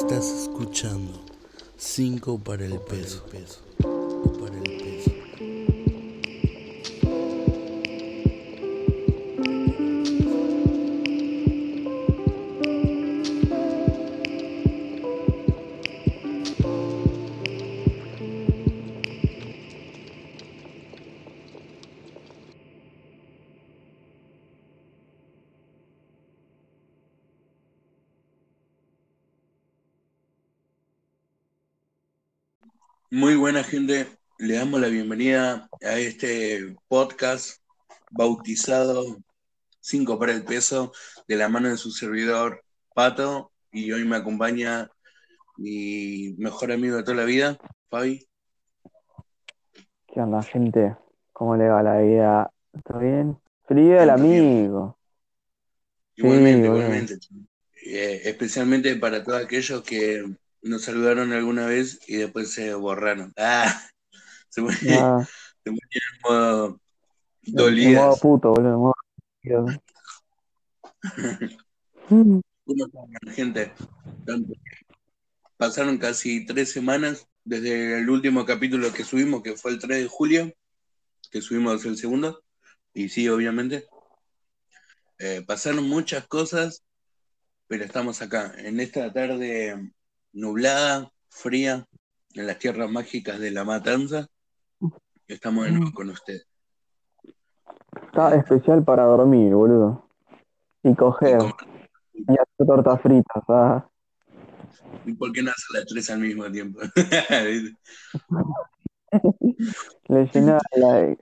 Estás 0.00 0.30
escuchando 0.30 1.10
5 1.76 2.38
para 2.38 2.64
el 2.64 2.78
peso. 2.78 3.24
Para 3.26 4.54
el 4.54 4.62
peso. 4.62 4.87
Bautizado 38.58 39.16
5 39.80 40.18
para 40.18 40.32
el 40.32 40.42
peso 40.42 40.92
de 41.28 41.36
la 41.36 41.48
mano 41.48 41.68
de 41.68 41.76
su 41.76 41.92
servidor 41.92 42.64
Pato 42.92 43.52
y 43.70 43.92
hoy 43.92 44.04
me 44.04 44.16
acompaña 44.16 44.90
mi 45.56 46.34
mejor 46.38 46.72
amigo 46.72 46.96
de 46.96 47.04
toda 47.04 47.18
la 47.18 47.24
vida, 47.24 47.56
Fabi. 47.88 48.26
¿Qué 50.08 50.20
onda, 50.20 50.42
gente? 50.42 50.96
¿Cómo 51.32 51.56
le 51.56 51.68
va 51.68 51.82
la 51.82 52.00
vida? 52.00 52.50
¿Todo 52.84 52.98
bien? 52.98 53.38
Feliz 53.66 53.92
el 53.92 54.10
amigo. 54.10 54.98
Igualmente, 56.16 56.66
igualmente. 56.66 57.18
Eh, 57.86 58.22
especialmente 58.24 58.96
para 58.96 59.22
todos 59.22 59.40
aquellos 59.40 59.82
que 59.82 60.24
nos 60.62 60.82
saludaron 60.82 61.32
alguna 61.32 61.66
vez 61.66 62.00
y 62.08 62.16
después 62.16 62.52
se 62.52 62.74
borraron. 62.74 63.32
Ah, 63.36 63.72
se 64.48 64.62
ponían 64.62 65.04
Ah, 65.04 65.28
se 65.62 65.70
ponían 65.70 66.02
en 66.14 66.20
modo 66.24 66.80
en 67.48 67.54
modo 67.54 67.64
dolidas. 67.64 68.20
puto, 68.20 68.50
boludo. 68.52 68.78
modo- 68.78 68.94
¿Cómo 72.08 72.86
están, 72.86 73.34
gente? 73.34 73.72
Tanto. 74.26 74.52
Pasaron 75.56 75.98
casi 75.98 76.44
tres 76.46 76.70
semanas 76.70 77.26
desde 77.44 77.98
el 77.98 78.08
último 78.10 78.44
capítulo 78.44 78.92
que 78.92 79.04
subimos, 79.04 79.42
que 79.42 79.56
fue 79.56 79.72
el 79.72 79.78
3 79.78 80.02
de 80.02 80.08
julio, 80.08 80.52
que 81.30 81.40
subimos 81.40 81.84
el 81.84 81.96
segundo, 81.96 82.42
y 82.94 83.08
sí, 83.08 83.28
obviamente. 83.28 83.86
Eh, 85.18 85.42
pasaron 85.46 85.88
muchas 85.88 86.26
cosas, 86.28 86.84
pero 87.66 87.84
estamos 87.84 88.22
acá, 88.22 88.54
en 88.58 88.78
esta 88.80 89.12
tarde 89.12 89.92
nublada, 90.32 91.10
fría, 91.28 91.86
en 92.34 92.46
las 92.46 92.58
tierras 92.58 92.90
mágicas 92.90 93.40
de 93.40 93.50
La 93.50 93.64
Matanza. 93.64 94.28
Estamos 95.26 95.64
de 95.64 95.72
nuevo 95.72 95.92
con 95.92 96.10
usted. 96.10 96.40
Está 98.08 98.34
especial 98.34 98.82
para 98.84 99.04
dormir, 99.04 99.54
boludo. 99.54 100.04
Y 100.82 100.90
¿Y, 100.90 100.94
coger. 100.94 101.38
Y 102.14 102.22
hacer 102.32 102.66
tortas 102.66 103.00
fritas. 103.02 103.42
Ah. 103.48 103.86
y 105.04 105.12
por 105.12 105.30
qué 105.32 105.42
no 105.42 105.50
hacer 105.50 105.66
las 105.74 105.84
tres 105.86 106.08
al 106.10 106.20
mismo 106.20 106.50
tiempo? 106.50 106.80
Le 110.08 110.26
llena 110.32 110.58
de 110.72 111.18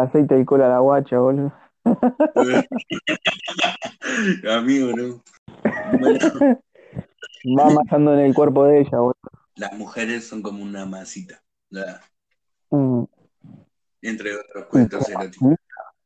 aceite 0.00 0.34
el 0.36 0.44
cola 0.44 0.66
a 0.66 0.70
la 0.70 0.78
guacha, 0.80 1.18
boludo. 1.18 1.52
Amigo, 4.50 4.92
¿no? 4.94 5.22
Bueno, 5.98 6.18
Va 7.58 7.66
amasando 7.66 8.12
en 8.12 8.20
el 8.20 8.34
cuerpo 8.34 8.66
de 8.66 8.80
ella, 8.82 8.98
boludo. 8.98 9.14
las 9.56 9.72
mujeres 9.72 10.26
son 10.26 10.42
como 10.42 10.62
una 10.62 10.84
masita, 10.84 11.42
¿verdad? 11.70 12.02
Mm, 12.68 13.04
entre 14.02 14.36
otros 14.36 14.66
cuentos 14.66 15.08
eróticos. 15.08 15.54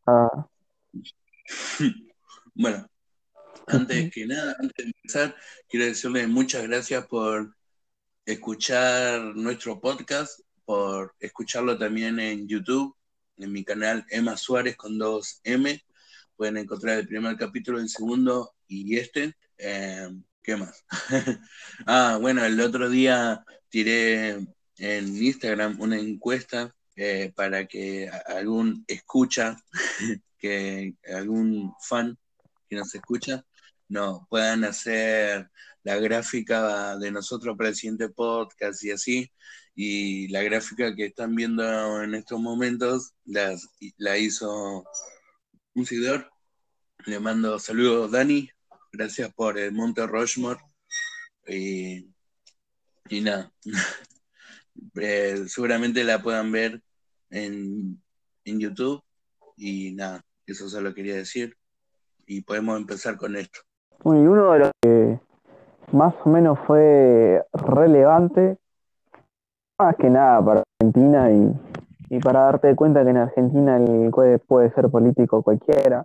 Ah. 0.06 0.48
Bueno, 2.56 2.88
antes 3.66 4.12
que 4.12 4.26
nada, 4.26 4.56
antes 4.60 4.76
de 4.76 4.92
empezar, 4.96 5.36
quiero 5.68 5.86
decirles 5.86 6.28
muchas 6.28 6.62
gracias 6.68 7.06
por 7.06 7.56
escuchar 8.24 9.34
nuestro 9.34 9.80
podcast, 9.80 10.40
por 10.64 11.14
escucharlo 11.18 11.76
también 11.76 12.20
en 12.20 12.46
YouTube, 12.46 12.96
en 13.38 13.52
mi 13.52 13.64
canal 13.64 14.06
Emma 14.08 14.36
Suárez 14.36 14.76
con 14.76 14.98
dos 14.98 15.40
M. 15.42 15.82
Pueden 16.36 16.58
encontrar 16.58 16.98
el 16.98 17.08
primer 17.08 17.36
capítulo, 17.36 17.80
el 17.80 17.88
segundo 17.88 18.54
y 18.68 18.96
este. 18.98 19.34
Eh, 19.58 20.10
¿Qué 20.42 20.56
más? 20.56 20.84
ah, 21.86 22.18
bueno, 22.20 22.44
el 22.44 22.60
otro 22.60 22.88
día 22.88 23.44
tiré 23.68 24.46
en 24.78 25.22
Instagram 25.22 25.80
una 25.80 25.98
encuesta 25.98 26.74
eh, 26.96 27.32
para 27.34 27.66
que 27.66 28.08
algún 28.26 28.84
escucha, 28.86 29.56
que 30.38 30.94
algún 31.12 31.72
fan 31.80 32.18
que 32.68 32.76
nos 32.76 32.94
escucha, 32.94 33.44
nos 33.88 34.26
puedan 34.28 34.64
hacer 34.64 35.50
la 35.82 35.96
gráfica 35.96 36.96
de 36.96 37.10
nosotros 37.10 37.56
para 37.56 37.68
el 37.70 37.76
siguiente 37.76 38.08
podcast 38.08 38.82
y 38.84 38.90
así. 38.90 39.30
Y 39.74 40.28
la 40.28 40.42
gráfica 40.42 40.94
que 40.94 41.06
están 41.06 41.34
viendo 41.34 42.02
en 42.02 42.14
estos 42.14 42.40
momentos 42.40 43.12
las- 43.24 43.68
la 43.98 44.16
hizo 44.18 44.84
un 45.74 45.84
seguidor. 45.86 46.30
Le 47.06 47.18
mando 47.20 47.58
saludos, 47.58 48.10
Dani. 48.12 48.48
Gracias 48.92 49.32
por 49.34 49.58
el 49.58 49.72
Monte 49.72 50.06
Rushmore. 50.06 50.60
Y, 51.46 52.08
y 53.10 53.20
nada. 53.20 53.52
Eh, 54.96 55.44
seguramente 55.46 56.04
la 56.04 56.22
puedan 56.22 56.50
ver 56.52 56.82
en, 57.30 58.02
en 58.44 58.60
YouTube. 58.60 59.02
Y 59.56 59.92
nada, 59.92 60.22
eso 60.46 60.68
solo 60.68 60.94
quería 60.94 61.16
decir. 61.16 61.56
Y 62.26 62.42
podemos 62.42 62.78
empezar 62.78 63.16
con 63.16 63.36
esto. 63.36 63.60
Uno 64.02 64.52
de 64.52 64.58
los 64.58 64.70
que 64.82 65.20
más 65.92 66.14
o 66.24 66.28
menos 66.28 66.58
fue 66.66 67.42
relevante, 67.52 68.58
más 69.78 69.96
que 69.96 70.10
nada 70.10 70.44
para 70.44 70.62
Argentina 70.80 71.30
y, 71.30 72.16
y 72.16 72.18
para 72.20 72.40
darte 72.40 72.74
cuenta 72.74 73.04
que 73.04 73.10
en 73.10 73.16
Argentina 73.16 73.76
el 73.76 74.10
puede, 74.10 74.38
puede 74.38 74.72
ser 74.72 74.90
político 74.90 75.42
cualquiera. 75.42 76.04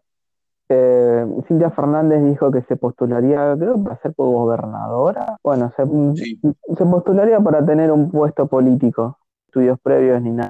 Eh, 0.72 1.26
Silvia 1.48 1.72
Fernández 1.72 2.24
dijo 2.24 2.52
que 2.52 2.62
se 2.62 2.76
postularía, 2.76 3.56
creo 3.58 3.76
que 3.76 3.82
para 3.82 3.98
ser 4.02 4.14
gobernadora. 4.16 5.38
Bueno, 5.44 5.74
se, 5.76 5.84
Sí. 6.24 6.40
se 6.42 6.86
postularía 6.86 7.40
para 7.40 7.66
tener 7.66 7.92
un 7.92 8.12
puesto 8.12 8.46
político, 8.48 9.18
estudios 9.48 9.80
previos 9.82 10.22
ni 10.22 10.30
nada. 10.32 10.50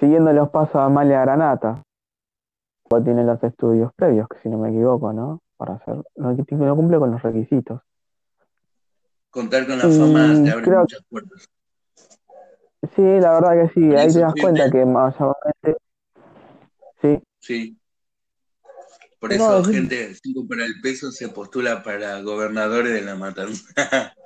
Siguiendo 0.00 0.32
los 0.32 0.48
pasos 0.50 0.74
de 0.74 0.80
Amalia 0.80 1.20
Granata, 1.20 1.82
o 2.90 3.00
tiene 3.00 3.22
los 3.24 3.42
estudios 3.44 3.92
previos, 3.94 4.26
que 4.28 4.38
si 4.40 4.48
no 4.48 4.58
me 4.58 4.70
equivoco, 4.70 5.12
¿no? 5.12 5.38
Para 5.56 5.74
hacer, 5.74 5.94
no, 6.16 6.32
no 6.32 6.76
cumple 6.76 6.98
con 6.98 7.12
los 7.12 7.22
requisitos. 7.22 7.80
Contar 9.30 9.64
con 9.66 9.78
la 9.78 9.84
fama 9.84 10.34
Mm, 10.34 10.44
te 10.44 10.50
abre 10.50 10.64
creo- 10.64 10.80
muchas 10.80 11.04
puertas. 11.08 11.48
Sí, 12.96 13.02
la 13.20 13.32
verdad 13.34 13.52
que 13.52 13.68
sí, 13.74 13.94
ahí 13.94 14.12
te 14.12 14.18
das 14.18 14.34
cuenta 14.34 14.68
que 14.68 14.84
mayormente, 14.84 15.76
sí, 17.00 17.22
Sí. 17.38 17.78
Por 19.22 19.32
eso, 19.32 19.64
sí. 19.66 19.74
gente, 19.74 20.16
5 20.20 20.48
para 20.48 20.64
el 20.64 20.80
peso 20.80 21.12
se 21.12 21.28
postula 21.28 21.84
para 21.84 22.20
gobernadores 22.22 22.92
de 22.92 23.02
la 23.02 23.14
matanza. 23.14 23.72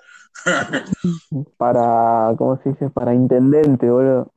para, 1.58 2.34
¿cómo 2.38 2.58
se 2.62 2.70
dice? 2.70 2.88
Para 2.88 3.12
intendente, 3.12 3.90
boludo. 3.90 4.32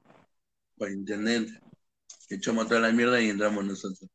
Para 0.78 0.92
intendente. 0.92 1.54
Echamos 2.30 2.68
toda 2.68 2.82
la 2.82 2.92
mierda 2.92 3.22
y 3.22 3.30
entramos 3.30 3.64
nosotros. 3.64 4.10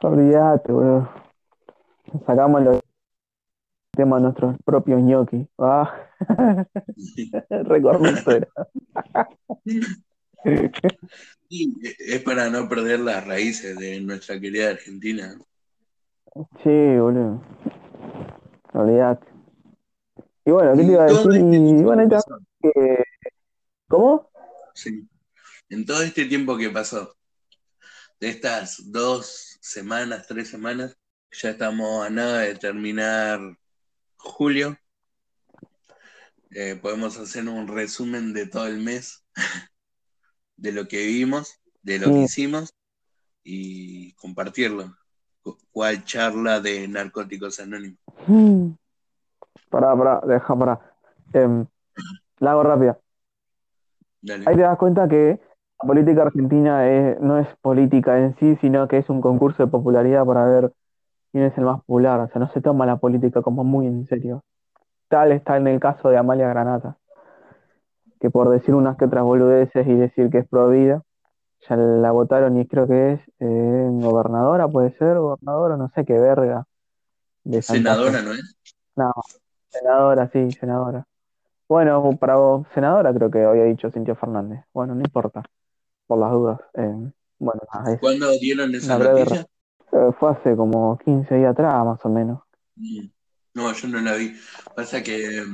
Olvídate, 0.00 0.72
boludo. 0.72 1.08
Sacamos 2.26 2.64
los 2.64 2.80
temas 3.92 4.18
de 4.18 4.22
nuestros 4.24 4.56
propios 4.64 5.00
ñoquis. 5.02 5.46
Ah, 5.56 6.08
recordito 7.48 8.32
Y 11.48 11.74
es 11.82 12.22
para 12.22 12.48
no 12.48 12.68
perder 12.68 13.00
las 13.00 13.26
raíces 13.26 13.76
de 13.78 14.00
nuestra 14.00 14.40
querida 14.40 14.70
Argentina. 14.70 15.36
Sí, 16.62 16.96
boludo. 16.96 17.42
Olvídate. 18.72 19.26
Y 20.44 20.50
bueno, 20.50 20.72
¿qué 20.72 20.78
te 20.78 20.92
iba 20.92 21.04
a 21.04 21.06
decir? 21.06 21.32
este 21.32 21.56
Y 21.56 21.82
bueno, 21.82 22.08
que... 22.60 23.04
¿Cómo? 23.86 24.30
sí. 24.74 25.06
En 25.68 25.86
todo 25.86 26.02
este 26.02 26.24
tiempo 26.26 26.56
que 26.56 26.70
pasó, 26.70 27.16
de 28.20 28.28
estas 28.28 28.92
dos 28.92 29.58
semanas, 29.60 30.26
tres 30.26 30.48
semanas, 30.48 30.96
ya 31.30 31.50
estamos 31.50 32.06
a 32.06 32.10
nada 32.10 32.40
de 32.40 32.54
terminar 32.56 33.40
julio. 34.16 34.78
Eh, 36.50 36.78
podemos 36.80 37.18
hacer 37.18 37.48
un 37.48 37.68
resumen 37.68 38.32
de 38.34 38.46
todo 38.46 38.66
el 38.66 38.78
mes, 38.78 39.24
de 40.62 40.70
lo 40.72 40.86
que 40.86 41.04
vimos, 41.06 41.60
de 41.82 41.98
lo 41.98 42.06
que 42.06 42.12
Sí. 42.14 42.22
hicimos 42.24 42.72
y 43.42 44.12
compartirlo. 44.14 44.94
Cu- 45.42 45.58
¿Cuál 45.72 46.04
charla 46.04 46.60
de 46.60 46.86
narcóticos 46.86 47.58
anónimos? 47.58 47.98
Mm. 48.28 48.68
Pará, 49.68 49.96
pará, 49.96 50.20
deja, 50.24 50.56
pará. 50.56 50.80
Em, 51.32 51.66
la 52.38 52.52
hago 52.52 52.62
rápida. 52.62 52.98
Dale. 54.20 54.44
Ahí 54.46 54.54
te 54.54 54.62
das 54.62 54.78
cuenta 54.78 55.08
que 55.08 55.40
la 55.80 55.86
política 55.86 56.22
argentina 56.22 56.88
es- 56.88 57.20
no 57.20 57.38
es 57.38 57.48
política 57.60 58.18
en 58.20 58.36
sí, 58.38 58.56
sino 58.60 58.86
que 58.86 58.98
es 58.98 59.10
un 59.10 59.20
concurso 59.20 59.64
de 59.64 59.70
popularidad 59.70 60.24
para 60.24 60.44
ver 60.44 60.72
quién 61.32 61.44
es 61.44 61.58
el 61.58 61.64
más 61.64 61.80
popular. 61.80 62.20
O 62.20 62.28
sea, 62.28 62.38
no 62.38 62.48
se 62.52 62.60
toma 62.60 62.86
la 62.86 62.98
política 62.98 63.42
como 63.42 63.64
muy 63.64 63.86
en 63.88 64.06
serio. 64.06 64.44
Tal 65.08 65.32
está 65.32 65.56
en 65.56 65.66
el 65.66 65.80
caso 65.80 66.08
de 66.08 66.18
Amalia 66.18 66.48
Granata, 66.48 66.96
que 68.22 68.30
por 68.30 68.48
decir 68.50 68.72
unas 68.76 68.96
que 68.96 69.06
otras 69.06 69.24
boludeces 69.24 69.84
y 69.84 69.94
decir 69.94 70.30
que 70.30 70.38
es 70.38 70.48
pro 70.48 70.70
vida, 70.70 71.02
ya 71.68 71.74
la 71.74 72.12
votaron 72.12 72.56
y 72.56 72.68
creo 72.68 72.86
que 72.86 73.14
es 73.14 73.20
eh, 73.40 73.88
gobernadora, 73.90 74.68
puede 74.68 74.96
ser, 74.96 75.18
gobernadora, 75.18 75.76
no 75.76 75.90
sé 75.92 76.04
qué 76.04 76.12
verga. 76.12 76.64
De 77.42 77.60
Santa 77.62 77.96
Fe. 77.96 78.04
Senadora, 78.04 78.22
¿no 78.22 78.32
es? 78.32 78.56
No, 78.94 79.12
senadora, 79.68 80.30
sí, 80.32 80.52
senadora. 80.52 81.04
Bueno, 81.68 82.16
para 82.16 82.36
vos, 82.36 82.64
senadora 82.74 83.12
creo 83.12 83.28
que 83.28 83.42
había 83.42 83.64
dicho 83.64 83.90
Cintia 83.90 84.14
Fernández. 84.14 84.64
Bueno, 84.72 84.94
no 84.94 85.00
importa, 85.00 85.42
por 86.06 86.20
las 86.20 86.30
dudas. 86.30 86.60
Eh, 86.74 87.10
bueno, 87.40 87.60
eso. 87.88 87.98
¿Cuándo 88.00 88.30
dieron 88.38 88.72
esa 88.72 88.98
noticia? 88.98 89.44
Eh, 89.90 90.10
fue 90.20 90.30
hace 90.30 90.54
como 90.54 90.96
15 90.98 91.34
días 91.34 91.50
atrás, 91.50 91.84
más 91.84 91.98
o 92.04 92.08
menos. 92.08 92.40
No, 93.52 93.72
yo 93.72 93.88
no 93.88 94.00
la 94.00 94.14
vi. 94.14 94.32
Pasa 94.76 95.02
que 95.02 95.44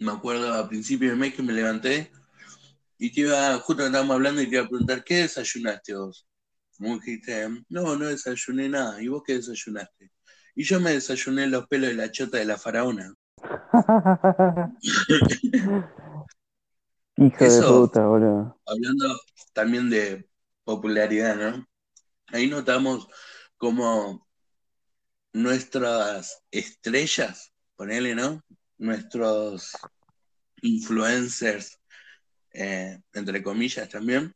me 0.00 0.12
acuerdo 0.12 0.52
a 0.52 0.68
principio 0.68 1.10
de 1.10 1.16
mes 1.16 1.34
que 1.34 1.42
me 1.42 1.52
levanté 1.52 2.10
y 2.98 3.12
te 3.12 3.20
iba, 3.20 3.56
justo 3.58 3.84
estábamos 3.84 4.14
hablando 4.14 4.42
y 4.42 4.48
te 4.48 4.56
iba 4.56 4.64
a 4.64 4.68
preguntar, 4.68 5.04
¿qué 5.04 5.22
desayunaste 5.22 5.94
vos? 5.94 6.26
Vos 6.78 7.00
dijiste, 7.00 7.48
no, 7.68 7.96
no 7.96 8.06
desayuné 8.06 8.68
nada. 8.68 9.00
¿Y 9.02 9.08
vos 9.08 9.22
qué 9.24 9.34
desayunaste? 9.34 10.10
Y 10.54 10.64
yo 10.64 10.80
me 10.80 10.92
desayuné 10.92 11.46
los 11.46 11.66
pelos 11.66 11.90
de 11.90 11.96
la 11.96 12.10
chota 12.10 12.38
de 12.38 12.46
la 12.46 12.56
faraona. 12.56 13.14
Hijo 17.16 17.44
de 17.44 17.62
puta, 17.62 18.06
boludo. 18.06 18.58
Hablando 18.66 19.20
también 19.52 19.90
de 19.90 20.26
popularidad, 20.64 21.36
¿no? 21.36 21.66
Ahí 22.28 22.46
notamos 22.46 23.06
como 23.58 24.26
nuestras 25.32 26.42
estrellas, 26.50 27.52
ponele, 27.76 28.14
¿no? 28.14 28.42
Nuestros 28.80 29.72
influencers, 30.62 31.78
eh, 32.54 32.98
entre 33.12 33.42
comillas 33.42 33.88
también, 33.90 34.32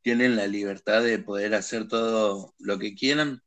tienen 0.00 0.36
la 0.36 0.46
libertad 0.46 1.02
de 1.02 1.18
poder 1.18 1.54
hacer 1.54 1.86
todo 1.86 2.54
lo 2.58 2.78
que 2.78 2.94
quieran, 2.94 3.42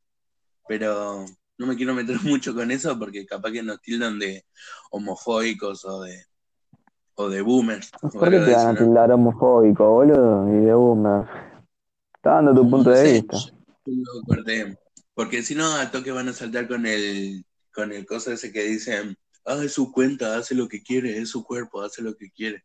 pero 0.67 1.25
no 1.57 1.67
me 1.67 1.75
quiero 1.75 1.95
meter 1.95 2.17
mucho 2.23 2.53
con 2.53 2.69
eso 2.69 2.97
porque 2.99 3.25
capaz 3.25 3.51
que 3.51 3.63
nos 3.63 3.81
tildan 3.81 4.19
de 4.19 4.45
homofóbicos 4.91 5.83
o 5.85 6.03
de, 6.03 6.23
o 7.15 7.27
de 7.29 7.41
boomers. 7.41 7.89
¿Por 8.13 8.29
qué 8.29 8.39
te 8.39 8.53
van 8.53 8.75
a 8.75 8.77
tildar 8.77 9.11
homofóbico, 9.11 9.89
boludo? 9.89 10.47
Y 10.49 10.65
de 10.65 10.73
boomer. 10.73 11.25
Está 12.15 12.35
dando 12.35 12.53
tu 12.53 12.69
punto 12.69 12.91
No 12.91 12.95
de 12.95 13.05
sé, 13.05 13.13
vista. 13.13 13.37
yo 13.85 13.93
lo 14.13 14.21
corté. 14.27 14.77
Porque 15.15 15.41
si 15.41 15.55
no, 15.55 15.75
al 15.75 15.89
toque 15.89 16.11
van 16.11 16.27
a 16.29 16.33
saltar 16.33 16.67
con 16.67 16.85
el, 16.85 17.43
con 17.73 17.91
el 17.91 18.05
cosa 18.05 18.33
ese 18.33 18.51
que 18.51 18.63
dicen, 18.63 19.17
ah, 19.45 19.63
es 19.63 19.73
su 19.73 19.91
cuenta, 19.91 20.37
hace 20.37 20.55
lo 20.55 20.67
que 20.67 20.81
quiere, 20.81 21.17
es 21.17 21.29
su 21.29 21.43
cuerpo, 21.43 21.81
hace 21.81 22.01
lo 22.01 22.15
que 22.15 22.29
quiere. 22.31 22.63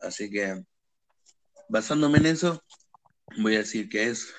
Así 0.00 0.30
que, 0.30 0.64
basándome 1.68 2.18
en 2.18 2.26
eso, 2.26 2.62
voy 3.38 3.54
a 3.54 3.58
decir 3.58 3.88
que 3.88 4.08
es, 4.08 4.32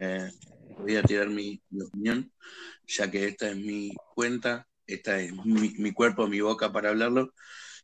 eh, 0.00 0.30
voy 0.78 0.96
a 0.96 1.02
tirar 1.02 1.28
mi, 1.28 1.62
mi 1.70 1.82
opinión, 1.82 2.32
ya 2.86 3.10
que 3.10 3.26
esta 3.26 3.50
es 3.50 3.56
mi 3.56 3.92
cuenta, 4.14 4.68
esta 4.86 5.20
es 5.20 5.32
mi, 5.44 5.70
mi 5.78 5.92
cuerpo, 5.92 6.26
mi 6.26 6.40
boca 6.40 6.72
para 6.72 6.90
hablarlo, 6.90 7.32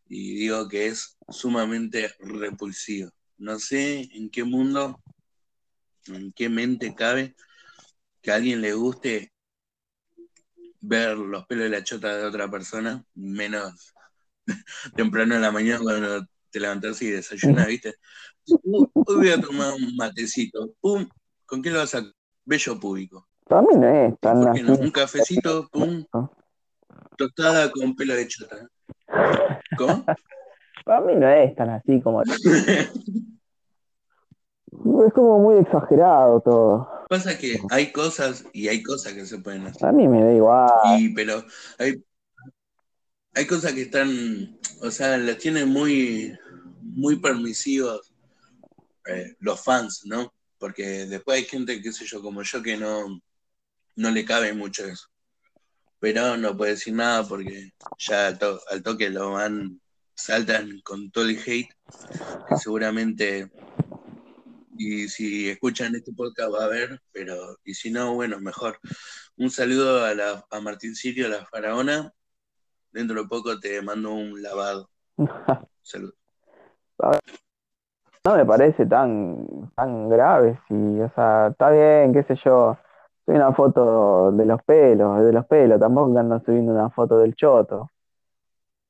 y 0.09 0.35
digo 0.35 0.69
que 0.69 0.87
es 0.87 1.17
sumamente 1.29 2.15
repulsivo. 2.19 3.11
No 3.39 3.59
sé 3.59 4.09
en 4.13 4.31
qué 4.31 4.45
mundo, 4.45 5.03
en 6.07 6.33
qué 6.33 6.49
mente 6.49 6.95
cabe 6.95 7.35
que 8.23 8.31
a 8.31 8.37
alguien 8.37 8.61
le 8.61 8.73
guste 8.73 9.34
ver 10.87 11.17
los 11.17 11.47
pelos 11.47 11.65
de 11.65 11.71
la 11.71 11.85
chota 11.85 12.17
de 12.17 12.25
otra 12.25 12.49
persona, 12.51 13.03
menos 13.15 13.95
temprano 14.97 15.35
en 15.35 15.43
la 15.43 15.51
mañana 15.51 15.81
cuando 15.83 16.27
te 16.51 16.61
levantas 16.61 17.01
y 17.03 17.11
desayunas, 17.11 17.67
¿viste? 17.67 17.95
Hoy 18.47 19.17
voy 19.17 19.31
a 19.31 19.41
tomar 19.41 19.73
un 19.75 19.97
matecito. 19.97 20.75
Pum, 20.81 21.09
¿con 21.47 21.63
qué 21.63 21.71
lo 21.71 21.79
vas 21.79 21.95
a...? 21.95 22.03
Bello 22.47 22.79
público. 22.79 23.27
Para 23.49 23.63
mí 23.63 23.69
no 23.75 23.89
es 23.89 24.21
tan 24.21 24.43
¿Por 24.43 24.53
qué 24.55 24.63
no? 24.63 24.75
así. 24.75 24.83
Un 24.83 24.91
cafecito, 24.91 25.67
pum, 25.73 26.05
tostada 27.17 27.71
con 27.71 27.97
pelo 27.97 28.15
de 28.15 28.29
chota. 28.29 28.69
¿Cómo? 29.79 30.05
Para 30.85 31.01
mí 31.01 31.15
no 31.17 31.27
es 31.27 31.55
tan 31.55 31.71
así 31.71 32.03
como. 32.03 32.23
Es 35.07 35.13
como 35.13 35.39
muy 35.39 35.59
exagerado 35.59 36.41
todo. 36.41 36.89
Pasa 37.09 37.37
que 37.39 37.59
hay 37.71 37.93
cosas 37.93 38.45
y 38.53 38.69
hay 38.69 38.83
cosas 38.83 39.13
que 39.13 39.27
se 39.27 39.39
pueden 39.39 39.67
hacer. 39.67 39.87
A 39.89 39.93
mí 39.93 40.09
me 40.09 40.23
da 40.23 40.33
igual. 40.33 40.71
Pero 41.15 41.45
hay, 41.79 42.03
hay 43.35 43.47
cosas 43.47 43.73
que 43.73 43.83
están, 43.83 44.59
o 44.83 44.91
sea, 44.91 45.17
las 45.19 45.39
tienen 45.39 45.69
muy, 45.69 46.37
muy 46.81 47.17
permisivos 47.17 48.13
eh, 49.07 49.35
los 49.41 49.63
fans, 49.63 50.03
¿no? 50.07 50.33
Porque 50.59 51.07
después 51.07 51.39
hay 51.39 51.45
gente, 51.45 51.83
qué 51.83 51.93
sé 51.93 52.07
yo, 52.07 52.23
como 52.23 52.43
yo, 52.43 52.63
que 52.63 52.77
no, 52.77 53.21
no 53.97 54.11
le 54.11 54.25
cabe 54.25 54.53
mucho 54.55 54.85
eso. 54.87 55.09
Pero 56.01 56.37
no 56.37 56.57
puede 56.57 56.73
decir 56.73 56.95
nada 56.95 57.23
porque 57.27 57.73
ya 57.99 58.29
al, 58.29 58.39
to- 58.39 58.61
al 58.71 58.83
toque 58.83 59.11
lo 59.11 59.33
van, 59.33 59.81
saltan 60.15 60.81
con 60.85 61.11
todo 61.11 61.25
el 61.25 61.39
hate, 61.39 61.69
que 62.49 62.57
seguramente, 62.57 63.51
y 64.77 65.09
si 65.09 65.49
escuchan 65.49 65.95
este 65.95 66.13
podcast 66.13 66.53
va 66.53 66.65
a 66.65 66.69
ver, 66.69 67.01
pero, 67.13 67.57
y 67.65 67.75
si 67.75 67.91
no, 67.91 68.15
bueno, 68.15 68.39
mejor. 68.41 68.79
Un 69.37 69.51
saludo 69.51 70.05
a, 70.05 70.15
la, 70.15 70.45
a 70.51 70.61
Martín 70.61 70.95
Sirio, 70.95 71.27
a 71.27 71.31
la 71.31 71.47
faraona. 71.47 72.13
Dentro 72.93 73.23
de 73.23 73.29
poco 73.29 73.59
te 73.59 73.83
mando 73.83 74.13
un 74.13 74.43
lavado. 74.43 74.91
Salud. 75.83 76.13
No 78.27 78.37
me 78.37 78.47
parece 78.47 78.87
tan, 78.87 79.71
tan 79.77 80.09
grave, 80.09 80.59
sí, 80.69 80.75
o 80.75 81.13
sea, 81.15 81.49
está 81.49 81.71
bien, 81.71 82.15
qué 82.15 82.23
sé 82.23 82.41
yo, 82.43 82.79
soy 83.27 83.35
una 83.35 83.53
foto 83.53 84.33
de 84.33 84.47
los 84.47 84.63
pelos, 84.63 85.23
de 85.23 85.33
los 85.33 85.45
pelos, 85.47 85.79
tampoco 85.79 86.19
ando 86.19 86.41
subiendo 86.41 86.73
una 86.73 86.89
foto 86.89 87.19
del 87.19 87.35
choto. 87.35 87.91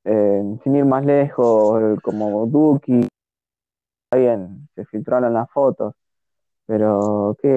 Eh, 0.05 0.57
sin 0.63 0.75
ir 0.75 0.85
más 0.85 1.03
lejos, 1.03 1.99
como 2.01 2.45
Duki, 2.45 3.07
está 4.05 4.17
bien, 4.17 4.54
se 4.75 4.85
filtraron 4.85 5.33
las 5.33 5.49
fotos, 5.51 5.95
pero 6.67 7.35
que 7.41 7.47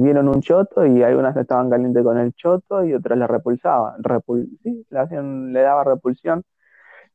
vieron 0.00 0.28
un 0.28 0.40
choto 0.40 0.86
y 0.86 1.02
algunas 1.02 1.36
estaban 1.36 1.70
calientes 1.70 2.02
con 2.04 2.18
el 2.18 2.32
choto 2.34 2.84
y 2.84 2.94
otras 2.94 3.18
le 3.18 3.26
repulsaban, 3.26 4.02
repul 4.02 4.48
sí, 4.62 4.86
le, 4.90 4.98
hacían, 4.98 5.52
le 5.52 5.62
daba 5.62 5.84
repulsión 5.84 6.42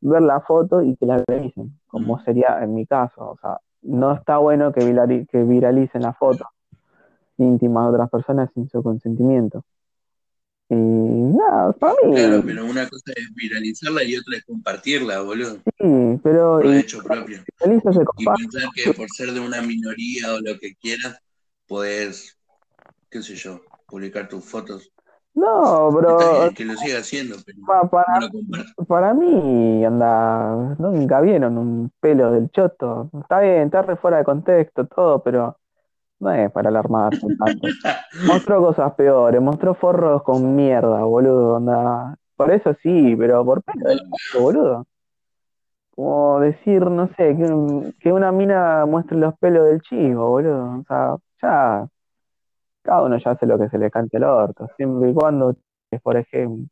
ver 0.01 0.21
la 0.21 0.41
foto 0.41 0.81
y 0.81 0.95
que 0.97 1.05
la 1.05 1.23
revisen, 1.27 1.79
como 1.87 2.19
sería 2.23 2.63
en 2.63 2.73
mi 2.73 2.85
caso, 2.85 3.31
o 3.31 3.37
sea, 3.41 3.59
no 3.81 4.13
está 4.13 4.37
bueno 4.37 4.71
que, 4.73 5.27
que 5.31 5.43
viralicen 5.43 6.01
la 6.01 6.13
foto 6.13 6.45
íntima 7.37 7.83
de 7.83 7.89
otras 7.89 8.09
personas 8.09 8.49
sin 8.53 8.69
su 8.69 8.81
consentimiento. 8.81 9.63
Y 10.69 10.75
nada, 10.75 11.73
para 11.73 11.93
mí, 12.03 12.11
Claro, 12.13 12.43
pero 12.45 12.65
una 12.65 12.87
cosa 12.87 13.13
es 13.15 13.33
viralizarla 13.35 14.03
y 14.03 14.15
otra 14.17 14.37
es 14.37 14.45
compartirla, 14.45 15.21
boludo. 15.21 15.61
sí, 15.79 16.19
pero 16.23 16.61
Por 16.61 16.73
y, 16.73 16.79
hecho 16.79 17.03
propio. 17.03 17.43
se 17.59 18.05
Y 18.17 18.25
pensar 18.25 18.69
que 18.73 18.91
por 18.91 19.09
ser 19.09 19.31
de 19.33 19.39
una 19.39 19.61
minoría 19.61 20.33
o 20.33 20.39
lo 20.41 20.57
que 20.59 20.75
quieras, 20.75 21.17
podés, 21.67 22.37
qué 23.09 23.21
sé 23.23 23.35
yo, 23.35 23.61
publicar 23.87 24.29
tus 24.29 24.45
fotos. 24.45 24.91
No, 25.33 25.95
pero 25.99 26.17
bien, 26.39 26.55
que 26.55 26.65
lo 26.65 26.77
siga 26.77 26.99
haciendo, 26.99 27.37
pero 27.45 27.59
pa- 27.65 27.89
para, 27.89 28.05
no 28.21 28.29
compartas. 28.31 28.75
para 28.87 29.13
mí, 29.13 29.85
anda, 29.85 30.75
nunca 30.79 31.21
vieron 31.21 31.57
un 31.57 31.91
pelo 31.99 32.31
del 32.31 32.49
choto. 32.51 33.09
Está 33.21 33.39
bien, 33.41 33.63
está 33.63 33.81
re 33.81 33.95
fuera 33.97 34.17
de 34.17 34.23
contexto, 34.25 34.87
todo, 34.87 35.23
pero 35.23 35.57
no 36.19 36.31
es 36.31 36.51
para 36.51 36.69
alarmarse 36.69 37.27
tanto. 37.37 37.67
Mostró 38.27 38.61
cosas 38.61 38.93
peores, 38.93 39.41
mostró 39.41 39.75
forros 39.75 40.23
con 40.23 40.55
mierda, 40.55 41.03
boludo, 41.03 41.55
onda. 41.55 42.17
Por 42.35 42.51
eso 42.51 42.75
sí, 42.81 43.15
pero 43.17 43.45
por 43.45 43.63
pelo 43.63 43.89
del 43.89 43.99
choto, 43.99 44.43
boludo. 44.43 44.87
Como 45.91 46.39
decir, 46.41 46.81
no 46.85 47.07
sé, 47.15 47.35
que, 47.37 47.93
que 47.99 48.11
una 48.11 48.31
mina 48.31 48.85
muestre 48.85 49.17
los 49.17 49.37
pelos 49.39 49.65
del 49.65 49.81
chivo, 49.81 50.27
boludo. 50.29 50.79
O 50.79 50.83
sea, 50.87 51.15
ya, 51.41 51.87
cada 52.81 53.03
uno 53.03 53.17
ya 53.17 53.31
hace 53.31 53.45
lo 53.45 53.57
que 53.57 53.69
se 53.69 53.77
le 53.77 53.89
cante 53.91 54.17
el 54.17 54.23
orto, 54.23 54.67
siempre 54.77 55.09
y 55.11 55.13
cuando, 55.13 55.55
por 56.03 56.17
ejemplo, 56.17 56.67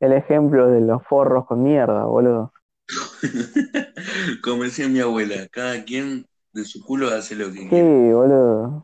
el 0.00 0.12
ejemplo 0.12 0.70
de 0.70 0.80
los 0.80 1.02
forros 1.04 1.46
con 1.46 1.62
mierda, 1.62 2.04
boludo. 2.04 2.52
Como 4.44 4.62
decía 4.62 4.88
mi 4.88 5.00
abuela, 5.00 5.48
cada 5.50 5.84
quien 5.84 6.26
de 6.56 6.64
su 6.64 6.82
culo 6.84 7.08
hace 7.08 7.36
lo 7.36 7.46
que 7.52 7.58
Sí, 7.60 7.68
quiere. 7.68 8.14
boludo. 8.14 8.82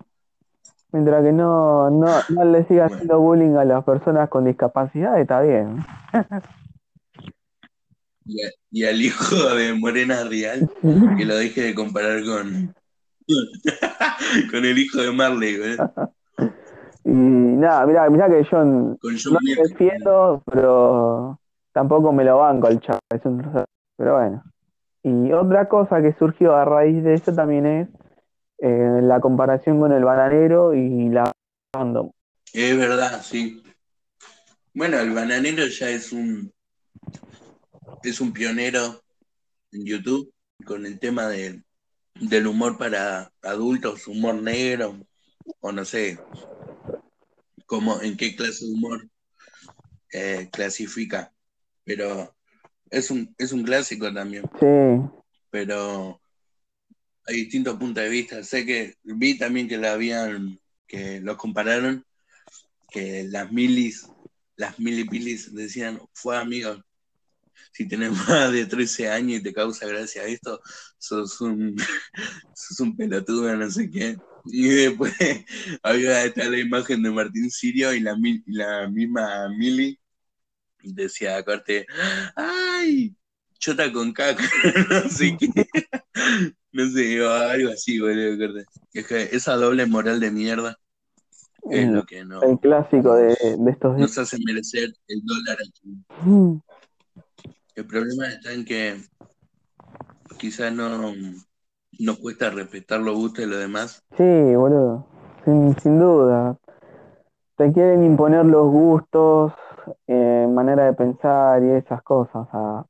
Mientras 0.92 1.24
que 1.24 1.32
no, 1.32 1.90
no, 1.90 2.06
no 2.28 2.44
le 2.44 2.64
siga 2.66 2.84
haciendo 2.84 3.18
bullying 3.18 3.56
a 3.56 3.64
las 3.64 3.82
personas 3.82 4.28
con 4.28 4.44
discapacidad, 4.44 5.18
está 5.18 5.40
bien. 5.40 5.78
Y, 8.26 8.44
a- 8.44 8.50
y 8.70 8.84
al 8.84 9.00
hijo 9.00 9.34
de 9.54 9.72
Morena 9.74 10.22
Real, 10.24 10.68
que 11.16 11.24
lo 11.24 11.34
deje 11.36 11.62
de 11.62 11.74
comparar 11.74 12.22
con, 12.24 12.74
con 14.50 14.64
el 14.64 14.78
hijo 14.78 15.00
de 15.00 15.12
Marley, 15.12 15.56
güey. 15.58 15.76
Y 17.04 17.10
nada, 17.10 17.86
mirá, 17.86 18.08
mirá 18.10 18.28
que 18.28 18.44
yo 18.44 18.50
Con 18.50 18.98
no 19.00 19.38
lo 19.40 19.62
defiendo, 19.66 20.42
pero 20.44 21.38
tampoco 21.72 22.12
me 22.12 22.22
lo 22.24 22.38
banco 22.38 22.68
el 22.68 22.80
chavo. 22.80 23.00
es 23.10 23.24
un- 23.24 23.42
Pero 23.96 24.18
bueno. 24.18 24.42
Y 25.02 25.32
otra 25.32 25.68
cosa 25.68 26.00
que 26.00 26.12
surgió 26.12 26.54
a 26.54 26.64
raíz 26.64 27.02
de 27.02 27.14
eso 27.14 27.34
también 27.34 27.66
es 27.66 27.88
eh, 28.58 29.00
la 29.02 29.20
comparación 29.20 29.80
con 29.80 29.92
el 29.92 30.04
bananero 30.04 30.74
y 30.74 31.08
la 31.08 31.30
fandom. 31.74 32.10
Es 32.52 32.76
verdad, 32.76 33.20
sí. 33.22 33.62
Bueno, 34.74 34.98
el 34.98 35.10
bananero 35.10 35.66
ya 35.66 35.90
es 35.90 36.12
un 36.12 36.52
es 38.02 38.20
un 38.20 38.32
pionero 38.32 39.02
en 39.72 39.84
YouTube 39.84 40.32
con 40.64 40.86
el 40.86 40.98
tema 40.98 41.28
de, 41.28 41.62
del 42.14 42.46
humor 42.46 42.78
para 42.78 43.32
adultos, 43.42 44.06
humor 44.06 44.34
negro, 44.36 45.06
o 45.60 45.72
no 45.72 45.84
sé 45.84 46.18
cómo, 47.66 48.00
en 48.00 48.16
qué 48.16 48.34
clase 48.36 48.64
de 48.64 48.72
humor 48.72 49.08
eh, 50.12 50.48
clasifica. 50.52 51.32
Pero 51.84 52.34
es 52.92 53.10
un, 53.10 53.34
es 53.38 53.52
un 53.52 53.64
clásico 53.64 54.12
también, 54.12 54.44
Sí, 54.60 54.66
pero 55.50 56.20
hay 57.26 57.36
distintos 57.36 57.76
puntos 57.78 58.04
de 58.04 58.10
vista. 58.10 58.44
Sé 58.44 58.66
que 58.66 58.96
vi 59.02 59.38
también 59.38 59.66
que 59.66 59.78
la 59.78 59.92
habían, 59.92 60.60
que 60.86 61.20
los 61.20 61.36
compararon, 61.36 62.04
que 62.90 63.24
las 63.24 63.50
milis, 63.50 64.06
las 64.56 64.78
milipilis 64.78 65.54
decían, 65.54 66.00
fue 66.12 66.36
amigo, 66.36 66.82
si 67.72 67.88
tenés 67.88 68.10
más 68.28 68.52
de 68.52 68.66
13 68.66 69.08
años 69.08 69.40
y 69.40 69.42
te 69.42 69.54
causa 69.54 69.86
gracia 69.86 70.24
esto, 70.24 70.60
sos 70.98 71.40
un, 71.40 71.74
sos 72.54 72.80
un 72.80 72.94
pelotudo, 72.94 73.56
no 73.56 73.70
sé 73.70 73.90
qué. 73.90 74.16
Y 74.44 74.68
después 74.68 75.14
había 75.82 76.24
esta 76.24 76.44
la 76.44 76.58
imagen 76.58 77.02
de 77.02 77.10
Martín 77.10 77.50
Sirio 77.50 77.94
y 77.94 78.00
la, 78.00 78.14
y 78.22 78.42
la 78.46 78.86
misma 78.88 79.48
Mili 79.48 79.98
decía 80.82 81.42
corte, 81.44 81.86
¡ay! 82.36 83.14
Chota 83.58 83.92
con 83.92 84.12
caca, 84.12 84.42
no 84.90 85.08
sé 85.08 85.36
qué. 85.38 85.66
No 86.72 86.88
sé, 86.90 87.20
o 87.22 87.30
algo 87.30 87.70
así, 87.70 87.98
boludo. 88.00 88.38
corte. 88.46 88.64
Es 88.92 89.06
que 89.06 89.22
esa 89.36 89.54
doble 89.56 89.86
moral 89.86 90.20
de 90.20 90.30
mierda 90.30 90.76
es 91.70 91.88
Mm, 91.88 91.94
lo 91.94 92.04
que 92.04 92.24
no, 92.24 92.42
el 92.42 92.58
clásico 92.58 93.14
de, 93.14 93.36
de 93.58 93.70
estos 93.70 93.96
días. 93.96 94.10
nos 94.10 94.18
hace 94.18 94.36
merecer 94.44 94.92
el 95.06 95.20
dólar 95.24 95.58
aquí. 95.60 95.96
Mm, 96.28 96.58
El 97.76 97.86
problema 97.86 98.26
está 98.28 98.52
en 98.52 98.64
que 98.64 99.00
quizás 100.38 100.72
no 100.72 101.12
nos 101.98 102.18
cuesta 102.18 102.50
respetar 102.50 103.00
los 103.00 103.14
gustos 103.14 103.44
de 103.44 103.46
los 103.46 103.58
demás. 103.60 104.02
Sí, 104.16 104.54
boludo, 104.56 105.06
sin, 105.44 105.78
sin 105.80 105.98
duda. 106.00 106.58
Te 107.56 107.72
quieren 107.72 108.02
imponer 108.02 108.44
los 108.46 108.70
gustos, 108.70 109.52
eh, 110.06 110.46
manera 110.48 110.86
de 110.86 110.92
pensar 110.94 111.62
y 111.62 111.70
esas 111.70 112.02
cosas. 112.02 112.46
A... 112.52 112.84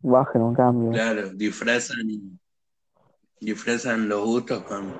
Bajen 0.00 0.42
un 0.42 0.54
cambio. 0.54 0.90
Claro, 0.90 1.30
disfrazan, 1.30 2.38
disfrazan 3.40 4.08
los 4.08 4.24
gustos 4.24 4.62
con 4.64 4.92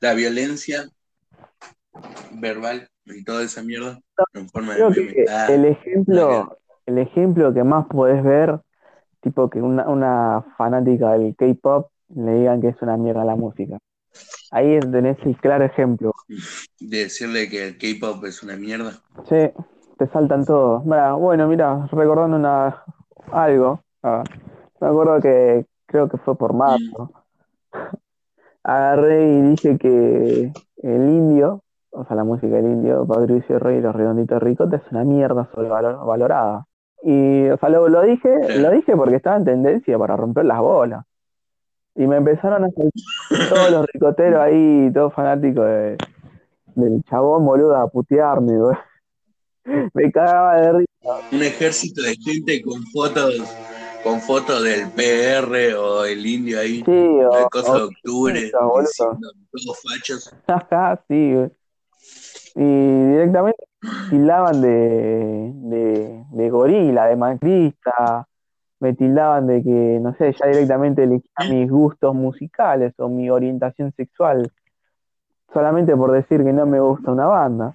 la 0.00 0.14
violencia 0.14 0.84
verbal 2.32 2.88
y 3.06 3.24
toda 3.24 3.42
esa 3.42 3.62
mierda 3.62 3.98
en 4.34 4.48
forma 4.48 4.74
de 4.74 4.86
Creo 4.92 4.92
que 4.92 5.24
Ah, 5.28 5.46
el 5.48 5.64
ejemplo, 5.64 6.58
el 6.86 6.98
ejemplo 6.98 7.54
que 7.54 7.64
más 7.64 7.86
podés 7.86 8.22
ver, 8.22 8.60
tipo 9.20 9.48
que 9.48 9.60
una, 9.60 9.88
una 9.88 10.44
fanática 10.56 11.12
del 11.12 11.34
K-pop 11.34 11.90
le 12.14 12.34
digan 12.34 12.60
que 12.60 12.68
es 12.68 12.82
una 12.82 12.96
mierda 12.96 13.24
la 13.24 13.36
música. 13.36 13.78
Ahí 14.50 14.78
tenés 14.80 15.16
el 15.24 15.36
claro 15.36 15.64
ejemplo. 15.64 16.12
de 16.80 16.98
decirle 16.98 17.48
que 17.48 17.68
el 17.68 17.78
K-pop 17.78 18.24
es 18.24 18.42
una 18.42 18.56
mierda. 18.56 18.92
Sí, 19.28 19.50
te 19.98 20.06
saltan 20.08 20.44
todos. 20.44 20.84
Bueno, 20.84 21.48
mira, 21.48 21.86
recordando 21.92 22.36
una, 22.36 22.82
algo. 23.32 23.80
ah, 24.02 24.22
me 24.80 24.86
acuerdo 24.88 25.20
que 25.20 25.66
creo 25.86 26.08
que 26.08 26.18
fue 26.18 26.36
por 26.36 26.52
marzo. 26.54 27.10
Agarré 28.64 29.24
y 29.32 29.40
dije 29.42 29.78
que 29.78 30.52
el 30.82 31.08
indio, 31.08 31.62
o 31.90 32.04
sea, 32.04 32.16
la 32.16 32.24
música 32.24 32.54
del 32.56 32.66
indio, 32.66 33.06
Patricio 33.06 33.58
Rey 33.58 33.78
y 33.78 33.80
los 33.80 33.94
redonditos 33.94 34.42
ricotes 34.42 34.82
es 34.84 34.92
una 34.92 35.04
mierda 35.04 35.48
sobrevalorada. 35.54 36.64
Y, 37.02 37.48
o 37.48 37.56
sea, 37.58 37.68
lo, 37.68 37.88
lo 37.88 38.02
dije, 38.02 38.28
Sí. 38.48 38.58
lo 38.60 38.70
dije 38.70 38.96
porque 38.96 39.16
estaba 39.16 39.36
en 39.36 39.44
tendencia 39.44 39.98
para 39.98 40.16
romper 40.16 40.44
las 40.44 40.58
bolas. 40.58 41.04
Y 41.98 42.06
me 42.06 42.16
empezaron 42.16 42.64
a 42.64 42.68
salir 42.70 42.92
todos 43.50 43.70
los 43.72 43.86
ricoteros 43.92 44.40
ahí, 44.40 44.90
todos 44.94 45.12
fanáticos 45.12 45.64
de- 45.66 45.96
del 46.76 47.02
chabón 47.10 47.44
boludo 47.44 47.76
a 47.76 47.88
putearme, 47.88 48.56
boludo. 48.56 48.78
Me 49.94 50.10
cagaba 50.12 50.56
de 50.60 50.72
risa. 50.78 50.92
Un 51.32 51.42
ejército 51.42 52.00
de 52.02 52.14
gente 52.16 52.62
con 52.62 52.82
fotos, 52.92 53.34
con 54.04 54.20
fotos 54.20 54.62
del 54.62 54.88
PR 54.92 55.74
o 55.74 56.04
el 56.04 56.24
indio 56.24 56.60
ahí, 56.60 56.82
Sí, 56.84 56.90
o, 56.90 57.30
la 57.40 57.48
cosa 57.48 57.74
de 57.74 57.82
octubre, 57.82 58.32
diciendo 58.40 59.32
todos 59.50 59.82
fachos. 59.82 60.34
Ajá, 60.46 61.02
sí, 61.08 61.34
güey. 61.34 61.50
Y 62.54 63.10
directamente 63.10 63.64
tildaban 64.10 64.60
de, 64.62 65.50
de, 65.54 66.24
de 66.30 66.50
gorila, 66.50 67.06
de 67.06 67.16
macrista, 67.16 68.26
me 68.80 68.94
tildaban 68.94 69.46
de 69.46 69.62
que, 69.62 69.98
no 70.00 70.14
sé, 70.16 70.34
ya 70.38 70.46
directamente 70.46 71.04
elegía 71.04 71.30
mis 71.50 71.70
gustos 71.70 72.14
musicales 72.14 72.94
o 72.98 73.08
mi 73.08 73.28
orientación 73.28 73.92
sexual, 73.96 74.50
solamente 75.52 75.96
por 75.96 76.12
decir 76.12 76.44
que 76.44 76.52
no 76.52 76.66
me 76.66 76.80
gusta 76.80 77.10
una 77.10 77.26
banda. 77.26 77.74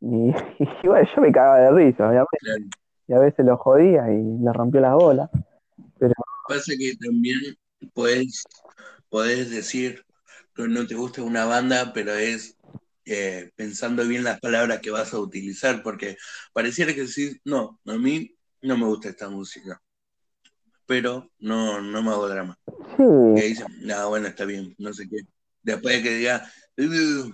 Y, 0.00 0.30
y 0.82 0.86
bueno, 0.88 1.08
yo 1.14 1.22
me 1.22 1.32
cagaba 1.32 1.58
de 1.58 1.70
risa, 1.70 2.08
obviamente, 2.08 2.38
Claro. 2.40 2.64
y 3.08 3.12
a 3.12 3.18
veces 3.18 3.46
lo 3.46 3.56
jodía 3.56 4.12
y 4.12 4.22
le 4.22 4.52
rompió 4.52 4.80
las 4.80 4.94
bolas. 4.94 5.30
Pasa 6.48 6.72
que 6.78 6.94
también 6.96 7.38
podés, 7.94 8.44
podés 9.08 9.50
decir 9.50 10.04
que 10.54 10.68
no 10.68 10.86
te 10.86 10.94
gusta 10.94 11.22
una 11.22 11.44
banda, 11.44 11.92
pero 11.92 12.12
es 12.12 12.56
eh, 13.04 13.50
pensando 13.54 14.06
bien 14.06 14.24
las 14.24 14.40
palabras 14.40 14.80
que 14.80 14.90
vas 14.90 15.14
a 15.14 15.18
utilizar, 15.20 15.82
porque 15.82 16.16
pareciera 16.52 16.92
que 16.92 17.02
decís, 17.02 17.40
no, 17.44 17.78
a 17.86 17.96
mí 17.96 18.35
no 18.62 18.76
me 18.78 18.86
gusta 18.86 19.08
esta 19.08 19.28
música, 19.28 19.80
pero 20.86 21.30
no, 21.40 21.80
no 21.80 22.02
me 22.02 22.10
hago 22.10 22.28
drama. 22.28 22.58
Sí, 22.96 23.02
Y 23.36 23.40
ahí 23.40 23.48
dicen, 23.50 23.66
no, 23.82 24.08
bueno, 24.08 24.28
está 24.28 24.44
bien, 24.44 24.74
no 24.78 24.92
sé 24.92 25.08
qué. 25.08 25.16
Después 25.62 25.96
de 25.96 26.02
que 26.02 26.14
diga, 26.16 26.42
"Uh, 26.78 27.32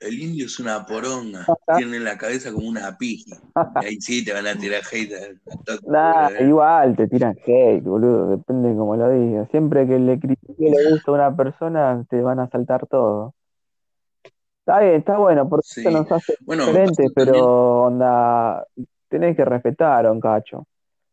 el 0.00 0.18
indio 0.20 0.46
es 0.46 0.58
una 0.58 0.84
poronga, 0.84 1.46
tiene 1.76 1.98
la 1.98 2.18
cabeza 2.18 2.52
como 2.52 2.68
una 2.68 2.96
pija. 2.98 3.36
Y 3.80 3.84
ahí 3.86 4.00
sí 4.00 4.24
te 4.24 4.32
van 4.32 4.46
a 4.46 4.54
tirar 4.56 4.82
hate. 4.90 5.38
Nah, 5.86 6.28
boludo. 6.28 6.44
igual 6.48 6.96
te 6.96 7.08
tiran 7.08 7.36
hate, 7.46 7.82
boludo, 7.82 8.28
depende 8.28 8.68
de 8.70 8.76
cómo 8.76 8.96
lo 8.96 9.10
digas. 9.10 9.48
Siempre 9.50 9.86
que 9.86 9.98
le 9.98 10.18
critique 10.20 10.70
le 10.70 10.90
gusta 10.90 11.10
a 11.10 11.14
una 11.14 11.36
persona, 11.36 12.04
te 12.08 12.20
van 12.20 12.38
a 12.40 12.48
saltar 12.50 12.86
todo. 12.86 13.34
Está 14.60 14.80
bien, 14.80 14.94
está 14.96 15.18
bueno, 15.18 15.48
porque 15.48 15.66
Sí. 15.66 15.80
eso 15.80 15.90
nos 15.90 16.10
hace 16.10 16.36
Bueno, 16.40 16.66
diferentes, 16.66 17.10
pero 17.14 17.84
onda, 17.84 18.66
tenés 19.14 19.36
que 19.36 19.44
respetar 19.44 20.06
a 20.06 20.10
un 20.12 20.20
cacho. 20.20 20.66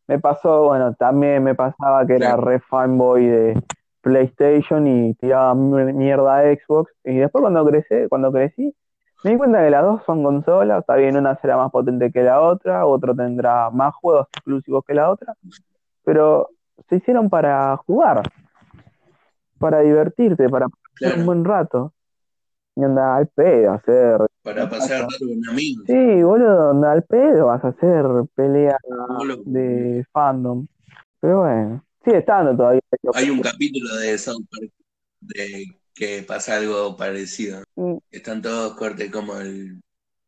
Me 0.08 0.18
pasó, 0.20 0.64
bueno, 0.64 0.94
también 0.96 1.44
me 1.44 1.54
pasaba 1.54 2.06
que 2.08 2.16
era 2.16 2.36
re 2.36 2.60
fanboy 2.60 3.28
de 3.28 3.62
PlayStation 4.02 4.88
y 4.88 5.14
tiraba 5.14 5.54
mi- 5.54 5.94
mierda 5.94 6.40
a 6.40 6.44
Xbox. 6.56 6.92
Y 7.04 7.18
después 7.18 7.42
cuando 7.44 7.64
crecí, 7.64 8.08
cuando 8.10 8.32
crecí, 8.32 8.76
me 9.24 9.32
di 9.32 9.38
cuenta 9.38 9.64
que 9.64 9.70
las 9.70 9.84
dos 9.84 10.02
son 10.06 10.24
consolas, 10.24 10.80
está 10.80 10.96
bien, 10.96 11.16
una 11.16 11.36
será 11.36 11.58
más 11.58 11.70
potente 11.72 12.12
que 12.12 12.24
la 12.24 12.42
otra, 12.42 12.88
otro 12.88 13.16
tendrá 13.16 13.70
más 13.70 13.94
juegos 13.96 14.28
exclusivos 14.34 14.84
que 14.86 14.96
la 14.96 15.12
otra, 15.12 15.36
pero 16.04 16.50
se 16.90 16.96
hicieron 16.96 17.30
para 17.30 17.78
jugar, 17.78 18.24
para 19.60 19.82
divertirte, 19.82 20.50
para 20.50 20.68
pasar 20.68 21.20
un 21.20 21.26
buen 21.28 21.46
rato. 21.46 21.94
Y 22.76 22.84
anda 22.84 23.18
al 23.18 23.28
pedo 23.28 23.74
hacer. 23.74 24.31
Para 24.42 24.70
pasar 24.70 25.08
con 25.20 25.50
amigos. 25.50 25.86
Sí, 25.88 26.24
boludo, 26.24 26.72
al 26.86 27.04
pedo 27.04 27.48
vas 27.48 27.64
a 27.64 27.70
hacer 27.70 28.06
pelea 28.36 28.78
Boludo. 29.18 29.44
de 29.46 30.06
fandom. 30.12 30.68
Pero 31.20 31.42
bueno, 31.42 31.86
sigue 32.04 32.18
estando 32.18 32.56
todavía. 32.56 32.82
Hay 33.14 33.30
un 33.30 33.42
capítulo 33.42 33.96
de 33.98 34.18
South 34.18 34.46
Park 34.50 34.72
de 35.20 35.66
que 35.94 36.24
pasa 36.24 36.58
algo 36.58 36.98
parecido. 36.98 37.64
Mm. 37.76 37.98
Están 38.10 38.42
todos 38.42 38.76
corte 38.76 39.12
como 39.12 39.38
el. 39.38 39.82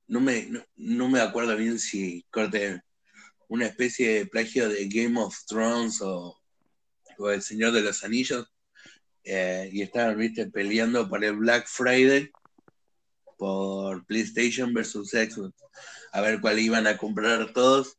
No 0.08 0.20
me, 0.20 0.46
no, 0.48 0.60
no 0.76 1.10
me 1.10 1.20
acuerdo 1.20 1.56
bien 1.56 1.80
si 1.80 2.26
corte 2.30 2.82
una 3.48 3.66
especie 3.66 4.20
de 4.20 4.26
plagio 4.26 4.70
de 4.70 4.88
Game 4.88 5.20
of 5.20 5.36
Thrones 5.48 6.02
o, 6.02 6.38
o 7.18 7.30
El 7.30 7.42
Señor 7.42 7.72
de 7.72 7.82
los 7.82 8.04
Anillos, 8.04 8.52
eh, 9.24 9.70
y 9.72 9.82
estaban, 9.82 10.18
viste, 10.18 10.48
peleando 10.48 11.08
por 11.08 11.24
el 11.24 11.38
Black 11.38 11.68
Friday 11.68 12.30
por 13.38 14.06
PlayStation 14.06 14.74
versus 14.74 15.12
Xbox, 15.12 15.54
a 16.12 16.22
ver 16.22 16.40
cuál 16.42 16.60
iban 16.60 16.88
a 16.88 16.98
comprar 16.98 17.52
todos, 17.54 17.98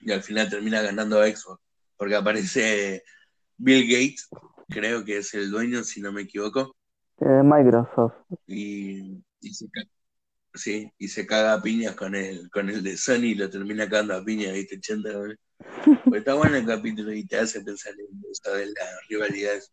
y 0.00 0.12
al 0.12 0.22
final 0.22 0.48
termina 0.50 0.82
ganando 0.82 1.22
Xbox, 1.22 1.60
porque 1.96 2.14
aparece 2.16 3.02
Bill 3.56 3.86
Gates, 3.88 4.28
creo 4.68 5.04
que 5.04 5.18
es 5.18 5.32
el 5.34 5.50
dueño, 5.50 5.84
si 5.84 6.00
no 6.00 6.12
me 6.12 6.22
equivoco, 6.22 6.76
Eh, 7.20 7.42
Microsoft. 7.44 8.14
y, 8.46 9.22
y 9.40 9.54
se, 9.54 9.66
sí, 10.54 10.90
y 10.98 11.08
se 11.08 11.26
caga 11.26 11.54
a 11.54 11.62
piñas 11.62 11.94
con 11.94 12.14
el, 12.14 12.50
con 12.50 12.68
el 12.68 12.82
de 12.82 12.96
Sony 12.96 13.26
y 13.32 13.34
lo 13.34 13.48
termina 13.48 13.88
cagando 13.88 14.14
a 14.14 14.24
piñas, 14.24 14.52
viste, 14.52 14.76
80 14.76 15.12
dólares. 15.12 15.38
Pues 16.04 16.18
está 16.20 16.34
bueno 16.34 16.56
el 16.56 16.66
capítulo 16.66 17.12
y 17.12 17.24
te 17.26 17.38
hace 17.38 17.60
pensar 17.62 17.92
en 17.94 18.22
eso 18.30 18.52
de 18.54 18.66
las 18.66 19.08
rivalidades. 19.08 19.72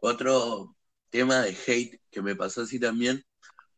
Otro 0.00 0.76
tema 1.10 1.42
de 1.42 1.56
hate 1.66 2.00
que 2.10 2.22
me 2.22 2.36
pasó 2.36 2.62
así 2.62 2.78
también 2.78 3.22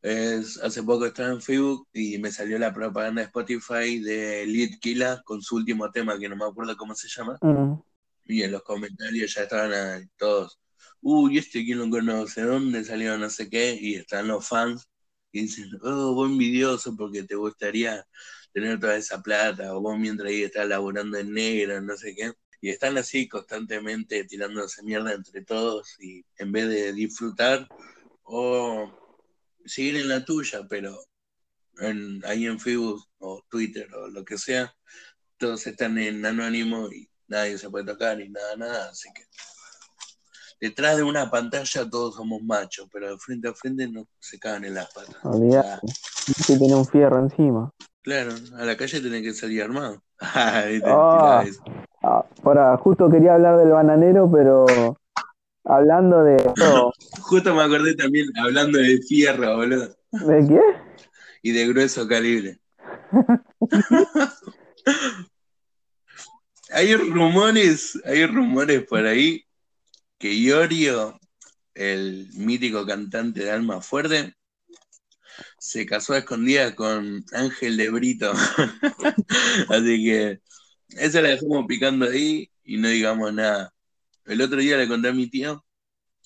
es 0.02 0.58
hace 0.62 0.82
poco 0.82 1.06
estaba 1.06 1.30
en 1.30 1.42
Facebook 1.42 1.88
y 1.92 2.18
me 2.18 2.30
salió 2.30 2.58
la 2.58 2.72
propaganda 2.72 3.20
de 3.20 3.26
Spotify 3.26 3.98
de 3.98 4.46
Lead 4.46 4.78
Killa 4.80 5.22
con 5.24 5.42
su 5.42 5.56
último 5.56 5.90
tema 5.90 6.18
que 6.18 6.28
no 6.28 6.36
me 6.36 6.44
acuerdo 6.44 6.76
cómo 6.76 6.94
se 6.94 7.08
llama. 7.08 7.36
Mm. 7.42 7.80
y 8.26 8.42
en 8.42 8.52
los 8.52 8.62
comentarios 8.62 9.34
ya 9.34 9.42
estaban 9.42 9.72
ahí 9.72 10.06
todos 10.16 10.60
uy 11.00 11.38
este 11.38 11.64
quién 11.64 11.78
lo 11.78 11.90
conoce 11.90 12.42
dónde 12.42 12.84
salió 12.84 13.18
no 13.18 13.28
sé 13.30 13.48
qué 13.50 13.76
y 13.80 13.96
están 13.96 14.28
los 14.28 14.46
fans 14.46 14.88
y 15.32 15.42
dicen 15.42 15.70
oh 15.82 16.14
vos 16.14 16.30
envidioso 16.30 16.96
porque 16.96 17.24
te 17.24 17.34
gustaría 17.34 18.06
tener 18.52 18.78
toda 18.78 18.96
esa 18.96 19.20
plata 19.22 19.74
o 19.76 19.80
vos 19.80 19.98
mientras 19.98 20.28
ahí 20.28 20.42
estás 20.42 20.68
laburando 20.68 21.18
en 21.18 21.32
negro 21.32 21.80
no 21.80 21.96
sé 21.96 22.14
qué 22.14 22.32
y 22.60 22.70
están 22.70 22.98
así 22.98 23.28
constantemente 23.28 24.24
tirándose 24.24 24.82
mierda 24.82 25.12
entre 25.12 25.44
todos 25.44 25.96
y 26.00 26.24
en 26.36 26.52
vez 26.52 26.68
de 26.68 26.92
disfrutar 26.92 27.68
o 28.22 29.07
seguir 29.64 29.96
en 29.96 30.08
la 30.08 30.24
tuya, 30.24 30.60
pero 30.68 30.96
en- 31.80 32.22
ahí 32.26 32.46
en 32.46 32.58
Facebook 32.58 33.02
o 33.18 33.42
Twitter 33.48 33.92
o 33.94 34.08
lo 34.08 34.24
que 34.24 34.38
sea, 34.38 34.72
todos 35.36 35.66
están 35.66 35.98
en 35.98 36.24
anónimo 36.26 36.88
y 36.90 37.08
nadie 37.28 37.58
se 37.58 37.70
puede 37.70 37.84
tocar 37.86 38.16
ni 38.18 38.28
nada, 38.28 38.56
nada, 38.56 38.88
así 38.90 39.08
que 39.14 39.22
detrás 40.60 40.96
de 40.96 41.02
una 41.04 41.30
pantalla 41.30 41.88
todos 41.88 42.16
somos 42.16 42.42
machos, 42.42 42.88
pero 42.92 43.10
de 43.10 43.18
frente 43.18 43.48
a 43.48 43.54
frente 43.54 43.86
no 43.88 44.08
se 44.18 44.38
cagan 44.38 44.64
en 44.64 44.74
las 44.74 44.92
patas. 44.92 45.16
Olvidate. 45.24 45.86
Que 46.46 46.56
tiene 46.56 46.74
un 46.74 46.86
fierro 46.86 47.20
encima. 47.20 47.70
claro, 48.02 48.34
a 48.56 48.64
la 48.64 48.76
calle 48.76 49.00
tenés 49.00 49.22
que 49.22 49.32
salir 49.34 49.62
armado. 49.62 50.02
Te 50.18 50.82
Ah. 50.84 51.44
Ah, 52.02 52.24
para, 52.42 52.76
justo 52.78 53.10
quería 53.10 53.34
hablar 53.34 53.58
del 53.58 53.70
bananero, 53.70 54.30
pero 54.30 54.97
hablando 55.68 56.24
de. 56.24 56.36
Justo 57.20 57.54
me 57.54 57.62
acordé 57.62 57.94
también 57.94 58.26
hablando 58.36 58.78
de 58.78 59.00
fierro, 59.02 59.56
boludo, 59.56 59.96
¿De 60.10 60.46
qué? 60.48 60.60
y 61.42 61.52
de 61.52 61.68
grueso 61.68 62.08
calibre. 62.08 62.58
Hay 66.70 66.94
rumores, 66.94 67.98
hay 68.04 68.26
rumores 68.26 68.84
por 68.84 69.06
ahí 69.06 69.42
que 70.18 70.34
Iorio, 70.34 71.18
el 71.74 72.28
mítico 72.34 72.84
cantante 72.84 73.44
de 73.44 73.50
Alma 73.50 73.80
Fuerte, 73.80 74.34
se 75.58 75.86
casó 75.86 76.12
a 76.12 76.18
escondidas 76.18 76.74
con 76.74 77.24
Ángel 77.32 77.76
de 77.78 77.90
Brito. 77.90 78.32
Así 79.70 80.04
que 80.04 80.40
esa 80.90 81.22
la 81.22 81.30
dejamos 81.30 81.64
picando 81.66 82.06
ahí 82.06 82.50
y 82.64 82.76
no 82.76 82.88
digamos 82.88 83.32
nada. 83.32 83.72
El 84.28 84.42
otro 84.42 84.58
día 84.58 84.76
le 84.76 84.86
conté 84.86 85.08
a 85.08 85.12
mi 85.12 85.28
tío 85.28 85.64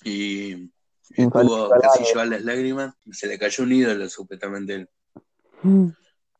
y 0.04 0.70
estuvo 1.10 1.70
casi 1.80 2.04
llevar 2.04 2.26
las 2.28 2.42
lágrimas. 2.42 2.94
Se 3.12 3.28
le 3.28 3.38
cayó 3.38 3.62
un 3.62 3.72
ídolo, 3.72 4.08
supuestamente. 4.08 4.74
él. 4.74 4.88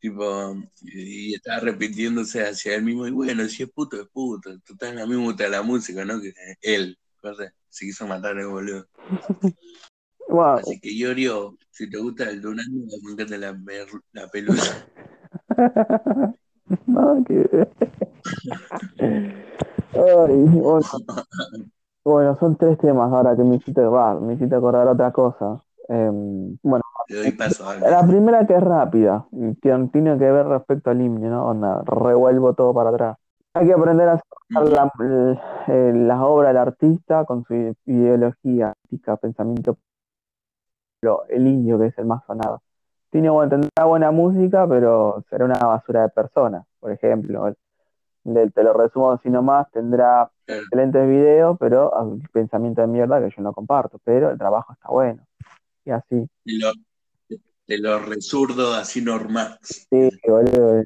Tipo, 0.01 0.57
y 0.81 1.31
y 1.31 1.35
estaba 1.35 1.61
repitiéndose 1.61 2.43
hacia 2.43 2.75
él 2.75 2.83
mismo, 2.83 3.07
y 3.07 3.13
bueno, 3.13 3.47
si 3.49 3.63
es 3.63 3.71
puto, 3.71 4.03
es 4.03 4.09
puto, 4.09 4.59
total, 4.67 4.99
a 4.99 5.07
mí 5.07 5.15
me 5.15 5.23
gusta 5.23 5.47
la 5.49 5.63
música, 5.63 6.05
¿no? 6.05 6.21
Que 6.21 6.35
él, 6.61 6.99
¿verdad? 7.23 7.53
Se 7.69 7.87
quiso 7.87 8.05
matar 8.09 8.37
el 8.39 8.49
boludo. 8.49 8.89
Wow. 10.29 10.61
Así 10.61 10.81
que 10.81 10.91
Iorio, 10.91 11.59
si 11.71 11.91
te 11.91 11.99
gusta 11.99 12.31
el 12.31 12.41
Durazno, 12.41 12.87
me 13.03 13.13
encanta 13.13 13.37
la, 13.37 13.61
la 14.13 14.29
pelusa. 14.31 14.89
Nada 16.87 17.23
que 17.27 17.35
ver. 17.53 17.69
Ay, 19.95 20.37
bueno. 20.45 20.81
Bueno, 22.05 22.37
son 22.41 22.57
tres 22.57 22.79
temas 22.79 23.13
ahora 23.13 23.37
que 23.37 23.45
me 23.45 23.57
hiciste, 23.57 23.81
va, 23.83 24.19
me 24.19 24.35
hiciste 24.35 24.57
acordar 24.57 24.89
otra 24.89 25.13
cosa. 25.13 25.63
Em, 25.89 26.57
bueno, 26.63 26.83
la 27.89 28.07
primera 28.07 28.47
que 28.47 28.55
es 28.55 28.63
rápida, 28.63 29.27
y 29.31 29.55
tiene, 29.55 29.89
que 30.19 30.31
ver 30.33 30.47
respecto 30.47 30.91
al 30.91 31.01
himno, 31.01 31.31
¿no? 31.31 31.47
Onda, 31.47 31.83
revuelvo 31.85 32.55
todo 32.55 32.75
para 32.75 32.91
atrás. 32.91 33.17
Hay 33.55 33.67
que 33.67 33.73
aprender 33.73 34.09
a 34.09 34.19
separar 34.19 34.91
la- 35.69 35.93
las 35.93 36.21
obras 36.21 36.51
del 36.51 36.57
artista 36.57 37.25
con 37.25 37.45
su 37.45 37.55
ide- 37.55 37.75
ideología, 37.87 38.75
ética, 38.85 39.17
pensamiento. 39.17 39.77
Lo- 41.03 41.25
El 41.29 41.47
indio, 41.47 41.79
que 41.79 41.87
es 41.87 41.99
el 41.99 42.07
más 42.07 42.25
sonado. 42.27 42.63
Tiene 43.13 43.29
bueno, 43.29 43.51
tendrá 43.51 43.85
buena 43.85 44.11
música, 44.11 44.67
pero 44.67 45.23
será 45.29 45.45
una 45.45 45.59
basura 45.59 46.01
de 46.03 46.09
personas. 46.09 46.65
Por 46.81 46.93
ejemplo, 46.93 47.55
del- 48.25 48.53
te 48.55 48.63
lo 48.65 48.73
resumo 48.73 49.13
así 49.13 49.29
nomás, 49.29 49.71
tendrá 49.71 50.31
excelentes 50.47 51.07
videos, 51.07 51.59
pero 51.61 51.95
ah, 51.95 52.07
pensamiento 52.33 52.81
de 52.81 52.87
mierda 52.87 53.21
que 53.21 53.29
yo 53.37 53.43
no 53.43 53.53
comparto, 53.53 54.01
pero 54.03 54.31
el 54.31 54.39
trabajo 54.39 54.73
está 54.73 54.89
bueno. 54.89 55.23
Y 55.85 55.91
así. 55.91 56.27
De 56.47 56.59
lo, 56.59 56.73
de 57.67 57.79
lo 57.79 57.99
resurdo, 57.99 58.73
así 58.73 59.03
normal. 59.03 59.59
Sí, 59.61 60.09
boludo. 60.27 60.83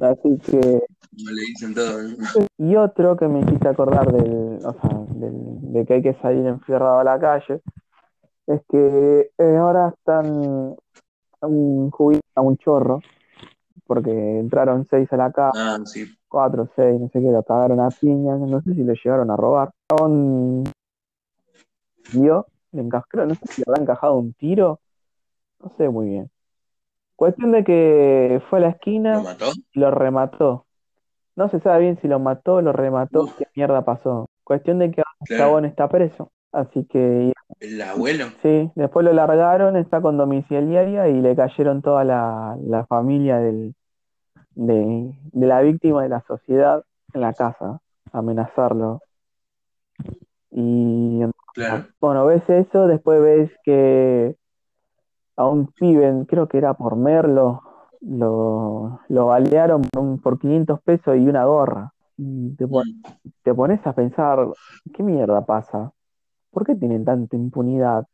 Así 0.00 0.38
que 0.46 0.60
Como 0.60 1.30
le 1.30 1.40
dicen 1.42 1.74
todo. 1.74 2.02
¿no? 2.02 2.46
Y 2.56 2.76
otro 2.76 3.18
que 3.18 3.28
me 3.28 3.40
hiciste 3.40 3.68
acordar 3.68 4.10
del, 4.10 4.64
o 4.64 4.72
sea, 4.72 4.98
del- 5.10 5.72
de 5.74 5.84
que 5.84 5.92
hay 5.94 6.02
que 6.02 6.14
salir 6.22 6.46
enfierrado 6.46 7.00
a 7.00 7.04
la 7.04 7.18
calle, 7.20 7.60
es 8.46 8.62
que 8.70 9.30
eh, 9.36 9.56
ahora 9.58 9.92
están 9.94 10.74
un 11.46 11.90
jubi- 11.90 12.20
a 12.34 12.40
un 12.40 12.56
chorro, 12.58 13.00
porque 13.86 14.10
entraron 14.38 14.84
seis 14.84 15.12
a 15.12 15.16
la 15.16 15.32
casa, 15.32 15.76
Ah, 15.76 15.78
sí. 15.84 16.04
cuatro, 16.28 16.68
seis, 16.76 17.00
no 17.00 17.08
sé 17.08 17.20
qué, 17.20 17.30
lo 17.30 17.42
cagaron 17.42 17.80
a 17.80 17.90
piñas, 17.90 18.38
no 18.40 18.60
sé 18.62 18.74
si 18.74 18.82
lo 18.82 18.92
llegaron 18.94 19.30
a 19.30 19.36
robar. 19.36 19.70
Un 20.02 20.64
dio, 22.08 22.46
le 22.72 22.82
encajó, 22.82 23.06
no 23.26 23.34
sé 23.34 23.40
si 23.54 23.60
le 23.60 23.64
habrá 23.66 23.82
encajado 23.82 24.14
un 24.16 24.32
tiro, 24.34 24.80
no 25.60 25.70
sé 25.76 25.88
muy 25.88 26.08
bien. 26.08 26.30
Cuestión 27.16 27.52
de 27.52 27.64
que 27.64 28.42
fue 28.50 28.58
a 28.58 28.62
la 28.62 28.68
esquina 28.70 29.16
¿Lo 29.16 29.22
mató? 29.22 29.52
lo 29.74 29.90
remató. 29.90 30.66
No 31.34 31.48
se 31.48 31.60
sabe 31.60 31.80
bien 31.80 31.98
si 32.00 32.08
lo 32.08 32.18
mató 32.18 32.54
o 32.54 32.62
lo 32.62 32.72
remató, 32.72 33.24
Uf. 33.24 33.36
qué 33.36 33.44
mierda 33.54 33.84
pasó. 33.84 34.26
Cuestión 34.44 34.78
de 34.78 34.90
que 34.90 35.00
ahora 35.02 35.26
Claro. 35.26 35.42
chabón 35.44 35.64
está 35.64 35.88
preso. 35.88 36.30
Así 36.52 36.84
que 36.86 37.32
¿El 37.60 37.80
abuelo? 37.82 38.26
sí, 38.42 38.70
después 38.74 39.04
lo 39.04 39.12
largaron, 39.12 39.76
está 39.76 40.00
con 40.00 40.16
domiciliaria 40.16 41.08
y 41.08 41.20
le 41.20 41.34
cayeron 41.34 41.82
toda 41.82 42.04
la, 42.04 42.56
la 42.62 42.84
familia 42.86 43.38
del, 43.38 43.74
de, 44.54 45.14
de 45.32 45.46
la 45.46 45.60
víctima 45.62 46.02
de 46.02 46.08
la 46.10 46.22
sociedad 46.26 46.84
en 47.14 47.20
la 47.20 47.32
casa, 47.32 47.80
amenazarlo. 48.12 49.00
Y 50.50 51.22
Claro. 51.54 51.86
bueno, 52.00 52.26
ves 52.26 52.42
eso, 52.48 52.86
después 52.86 53.20
ves 53.22 53.50
que 53.64 54.36
a 55.36 55.46
un 55.46 55.66
pibe, 55.68 56.24
creo 56.28 56.48
que 56.48 56.58
era 56.58 56.74
por 56.74 56.96
Merlo, 56.96 57.62
lo, 58.00 59.00
lo 59.08 59.26
balearon 59.26 59.82
por, 59.82 60.02
un- 60.02 60.18
por 60.20 60.38
500 60.38 60.80
pesos 60.82 61.16
y 61.16 61.26
una 61.28 61.44
gorra. 61.44 61.92
Y 62.16 62.54
te, 62.56 62.66
pon- 62.66 62.84
Mm. 62.86 63.02
te 63.42 63.54
pones 63.54 63.86
a 63.86 63.92
pensar, 63.92 64.46
¿qué 64.94 65.02
mierda 65.02 65.44
pasa? 65.44 65.92
¿Por 66.56 66.64
qué 66.66 66.74
tienen 66.74 67.04
tanta 67.04 67.36
impunidad? 67.36 68.06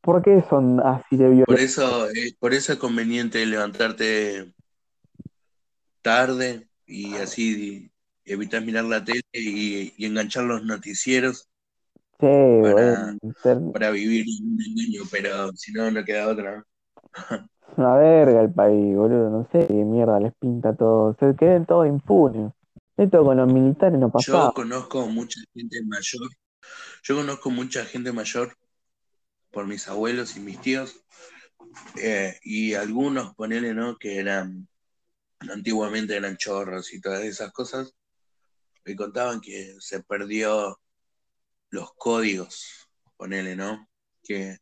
¿Por 0.00 0.22
qué 0.22 0.42
son 0.50 0.80
así 0.80 1.16
de 1.16 1.28
Por 1.44 1.58
violentos? 1.58 1.58
eso, 1.58 2.08
eh, 2.10 2.36
por 2.38 2.54
eso 2.54 2.72
es 2.72 2.78
conveniente 2.78 3.44
levantarte 3.46 4.54
tarde 6.02 6.68
y 6.86 7.16
así 7.16 7.90
evitar 8.24 8.62
mirar 8.64 8.84
la 8.84 9.04
tele 9.04 9.22
y, 9.32 9.94
y 9.96 10.06
enganchar 10.06 10.44
los 10.44 10.64
noticieros 10.64 11.48
Sí, 12.20 12.26
para- 12.60 13.16
ser 13.42 13.58
para 13.72 13.90
vivir 13.90 14.24
en 14.28 14.46
un 14.54 14.58
engaño, 14.62 15.02
pero 15.10 15.52
si 15.54 15.72
no, 15.72 15.90
no 15.90 16.04
queda 16.04 16.28
otra. 16.28 16.64
una 17.76 17.94
verga 17.96 18.42
el 18.42 18.52
país, 18.52 18.94
boludo. 18.94 19.30
No 19.30 19.48
sé 19.50 19.66
qué 19.66 19.72
mierda 19.72 20.20
les 20.20 20.34
pinta 20.34 20.74
todo. 20.74 21.14
Se 21.18 21.34
queden 21.36 21.64
todos 21.66 21.86
impunes. 21.86 22.52
Esto 22.98 23.24
con 23.24 23.36
los 23.38 23.48
militares 23.52 23.98
no 23.98 24.10
Yo 24.12 24.12
pasaba. 24.12 24.52
conozco 24.52 25.06
mucha 25.08 25.40
gente 25.54 25.82
mayor, 25.86 26.28
yo 27.08 27.16
conozco 27.16 27.48
mucha 27.48 27.86
gente 27.86 28.12
mayor 28.12 28.54
por 29.50 29.66
mis 29.66 29.88
abuelos 29.88 30.36
y 30.36 30.40
mis 30.40 30.60
tíos, 30.60 31.02
eh, 31.96 32.38
y 32.42 32.74
algunos, 32.74 33.34
ponele, 33.34 33.72
¿no? 33.72 33.96
Que 33.96 34.18
eran, 34.18 34.68
antiguamente 35.40 36.14
eran 36.14 36.36
chorros 36.36 36.92
y 36.92 37.00
todas 37.00 37.24
esas 37.24 37.50
cosas, 37.52 37.94
me 38.84 38.94
contaban 38.94 39.40
que 39.40 39.74
se 39.80 40.02
perdió 40.02 40.78
los 41.70 41.94
códigos, 41.94 42.90
ponele, 43.16 43.56
¿no? 43.56 43.88
Que 44.22 44.58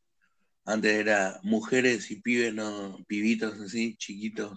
antes 0.67 0.93
era 0.93 1.41
mujeres 1.43 2.13
y 2.13 2.21
pibes, 2.21 2.55
no, 2.55 2.97
pibitos 3.09 3.61
así, 3.61 3.97
chiquitos, 3.97 4.57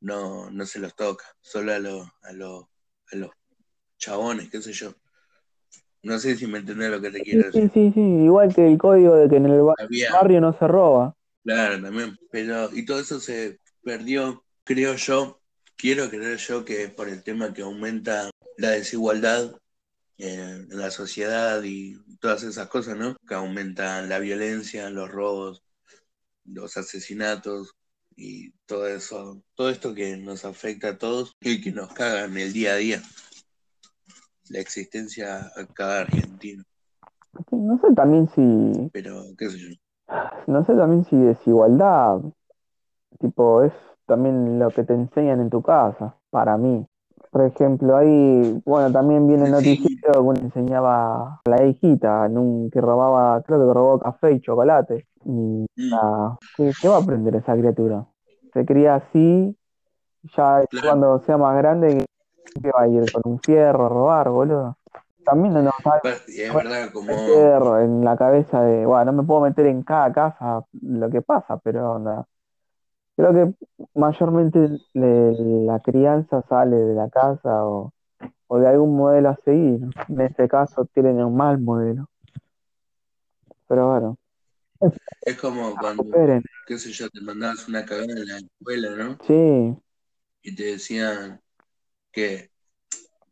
no, 0.00 0.50
no 0.50 0.64
se 0.64 0.78
los 0.78 0.96
toca, 0.96 1.26
solo 1.42 1.74
a 1.74 1.78
los, 1.78 2.08
a 2.22 2.32
los, 2.32 2.64
a 3.12 3.16
los 3.16 3.32
chabones, 3.98 4.48
qué 4.48 4.62
sé 4.62 4.72
yo. 4.72 4.94
No 6.04 6.18
sé 6.20 6.36
si 6.36 6.46
me 6.46 6.58
entendés 6.58 6.90
lo 6.90 7.00
que 7.00 7.10
te 7.10 7.22
quiero 7.22 7.46
Sí, 7.52 7.60
decir. 7.60 7.72
sí, 7.72 7.92
sí, 7.92 8.00
igual 8.00 8.52
que 8.54 8.66
el 8.66 8.78
código 8.78 9.14
de 9.14 9.28
que 9.28 9.36
en 9.36 9.46
el 9.46 9.62
Había, 9.76 10.08
barrio 10.08 10.40
no 10.40 10.52
se 10.52 10.66
roba. 10.68 11.14
claro, 11.44 11.80
también, 11.82 12.16
pero, 12.30 12.70
y 12.74 12.84
todo 12.84 13.00
eso 13.00 13.20
se 13.20 13.58
perdió, 13.82 14.44
creo 14.64 14.94
yo, 14.96 15.42
quiero 15.76 16.08
creer 16.10 16.38
yo 16.38 16.64
que 16.64 16.88
por 16.88 17.08
el 17.08 17.22
tema 17.22 17.52
que 17.52 17.62
aumenta 17.62 18.30
la 18.56 18.70
desigualdad 18.70 19.56
eh, 20.18 20.66
en 20.70 20.78
la 20.78 20.90
sociedad 20.90 21.62
y 21.64 21.96
todas 22.20 22.42
esas 22.44 22.68
cosas, 22.68 22.96
¿no? 22.98 23.16
Que 23.28 23.34
aumentan 23.36 24.08
la 24.08 24.18
violencia, 24.20 24.90
los 24.90 25.10
robos, 25.10 25.62
los 26.44 26.76
asesinatos 26.76 27.74
y 28.16 28.52
todo 28.66 28.88
eso, 28.88 29.44
todo 29.54 29.70
esto 29.70 29.94
que 29.94 30.16
nos 30.16 30.44
afecta 30.44 30.90
a 30.90 30.98
todos 30.98 31.36
y 31.40 31.60
que 31.62 31.72
nos 31.72 31.92
caga 31.94 32.24
en 32.26 32.36
el 32.38 32.52
día 32.52 32.74
a 32.74 32.76
día, 32.76 33.02
la 34.52 34.60
existencia 34.60 35.38
a 35.56 35.66
cada 35.74 36.02
argentino, 36.02 36.64
No 37.52 37.78
sé 37.78 37.94
también 37.94 38.28
si, 38.34 38.90
pero 38.92 39.22
qué 39.38 39.48
sé 39.50 39.58
yo. 39.58 39.68
no 40.46 40.64
sé 40.64 40.74
también 40.74 41.04
si 41.04 41.16
desigualdad, 41.16 42.20
tipo, 43.20 43.62
es 43.62 43.72
también 44.06 44.58
lo 44.58 44.70
que 44.70 44.84
te 44.84 44.94
enseñan 44.94 45.40
en 45.40 45.50
tu 45.50 45.62
casa, 45.62 46.16
para 46.30 46.56
mí. 46.56 46.86
Por 47.30 47.42
ejemplo, 47.46 47.96
ahí, 47.96 48.60
bueno, 48.64 48.92
también 48.92 49.26
viene 49.26 49.46
el 49.46 49.50
Sí, 49.52 49.52
noticiero 49.52 50.12
que 50.14 50.18
uno 50.18 50.40
enseñaba 50.40 51.40
a 51.44 51.50
la 51.50 51.64
hijita 51.66 52.26
en 52.26 52.38
un, 52.38 52.70
que 52.70 52.80
robaba, 52.80 53.42
creo 53.42 53.58
que 53.68 53.74
robó 53.74 53.98
café 53.98 54.32
y 54.32 54.40
chocolate. 54.40 55.06
Y 55.24 55.66
mm, 55.76 55.98
¿qué, 56.56 56.74
qué 56.80 56.88
va 56.88 56.96
a 56.96 57.00
aprender 57.00 57.36
esa 57.36 57.56
criatura? 57.56 58.06
Se 58.52 58.64
cría 58.66 58.96
así, 58.96 59.56
ya 60.36 60.64
claro, 60.68 60.82
cuando 60.82 61.20
sea 61.20 61.38
más 61.38 61.56
grande, 61.56 62.04
¿qué 62.62 62.70
va 62.70 62.82
a 62.82 62.88
ir 62.88 63.10
con 63.10 63.22
un 63.26 63.40
fierro 63.40 63.86
a 63.86 63.88
robar, 63.88 64.30
boludo? 64.30 64.78
También 65.24 65.54
no 65.54 65.62
nos 65.62 65.72
es 66.26 66.54
verdad, 66.54 66.92
como, 66.92 67.14
meter 67.26 67.62
en 67.84 68.04
la 68.04 68.16
cabeza 68.16 68.62
de, 68.62 68.86
bueno, 68.86 69.12
no 69.12 69.22
me 69.22 69.26
puedo 69.26 69.40
meter 69.42 69.66
en 69.66 69.82
cada 69.82 70.12
casa 70.12 70.64
lo 70.82 71.10
que 71.10 71.22
pasa, 71.22 71.58
pero 71.58 71.92
onda, 71.92 72.26
creo 73.16 73.32
que 73.34 73.54
mayormente 73.94 74.80
le- 74.94 75.32
la 75.66 75.80
crianza 75.80 76.42
sale 76.48 76.76
de 76.76 76.94
la 76.94 77.10
casa 77.10 77.66
o, 77.66 77.92
o 78.48 78.58
de 78.58 78.68
algún 78.68 78.96
modelo 78.96 79.30
a 79.30 79.36
seguir. 79.44 79.80
En 80.08 80.20
este 80.22 80.48
caso 80.48 80.86
tienen 80.94 81.22
un 81.24 81.36
mal 81.36 81.60
modelo, 81.60 82.08
pero 83.66 83.88
bueno, 83.90 84.18
es 85.22 85.36
como 85.36 85.76
cuando, 85.78 86.04
esperen. 86.04 86.42
qué 86.66 86.78
sé 86.78 86.92
yo, 86.92 87.08
te 87.10 87.20
mandabas 87.20 87.68
una 87.68 87.84
cagada 87.84 88.12
en 88.12 88.26
la 88.26 88.36
escuela, 88.38 88.90
¿no? 88.96 89.18
Sí, 89.26 89.34
Y 90.42 90.54
te 90.54 90.64
decían 90.64 91.40
que, 92.12 92.50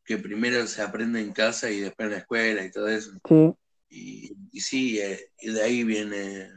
que 0.04 0.18
primero 0.18 0.66
se 0.66 0.82
aprende 0.82 1.20
en 1.20 1.32
casa 1.32 1.70
y 1.70 1.80
después 1.80 2.06
en 2.06 2.12
la 2.12 2.18
escuela 2.18 2.64
y 2.64 2.70
todo 2.70 2.88
eso. 2.88 3.12
sí, 3.28 3.54
Y, 3.88 4.36
y 4.52 4.60
sí, 4.60 4.98
eh, 5.00 5.32
y 5.40 5.52
de 5.52 5.62
ahí 5.62 5.84
viene 5.84 6.50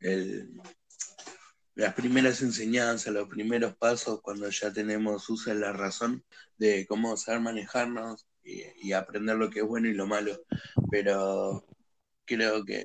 el, 0.00 0.60
las 1.74 1.94
primeras 1.94 2.42
enseñanzas, 2.42 3.12
los 3.12 3.28
primeros 3.28 3.76
pasos 3.76 4.20
cuando 4.22 4.48
ya 4.50 4.72
tenemos 4.72 5.28
uso 5.30 5.50
de 5.50 5.56
la 5.56 5.72
razón 5.72 6.24
de 6.58 6.86
cómo 6.86 7.16
saber 7.16 7.40
manejarnos 7.40 8.26
y, 8.44 8.62
y 8.82 8.92
aprender 8.92 9.36
lo 9.36 9.50
que 9.50 9.60
es 9.60 9.66
bueno 9.66 9.88
y 9.88 9.94
lo 9.94 10.06
malo. 10.06 10.44
Pero 10.90 11.66
creo 12.24 12.64
que 12.64 12.84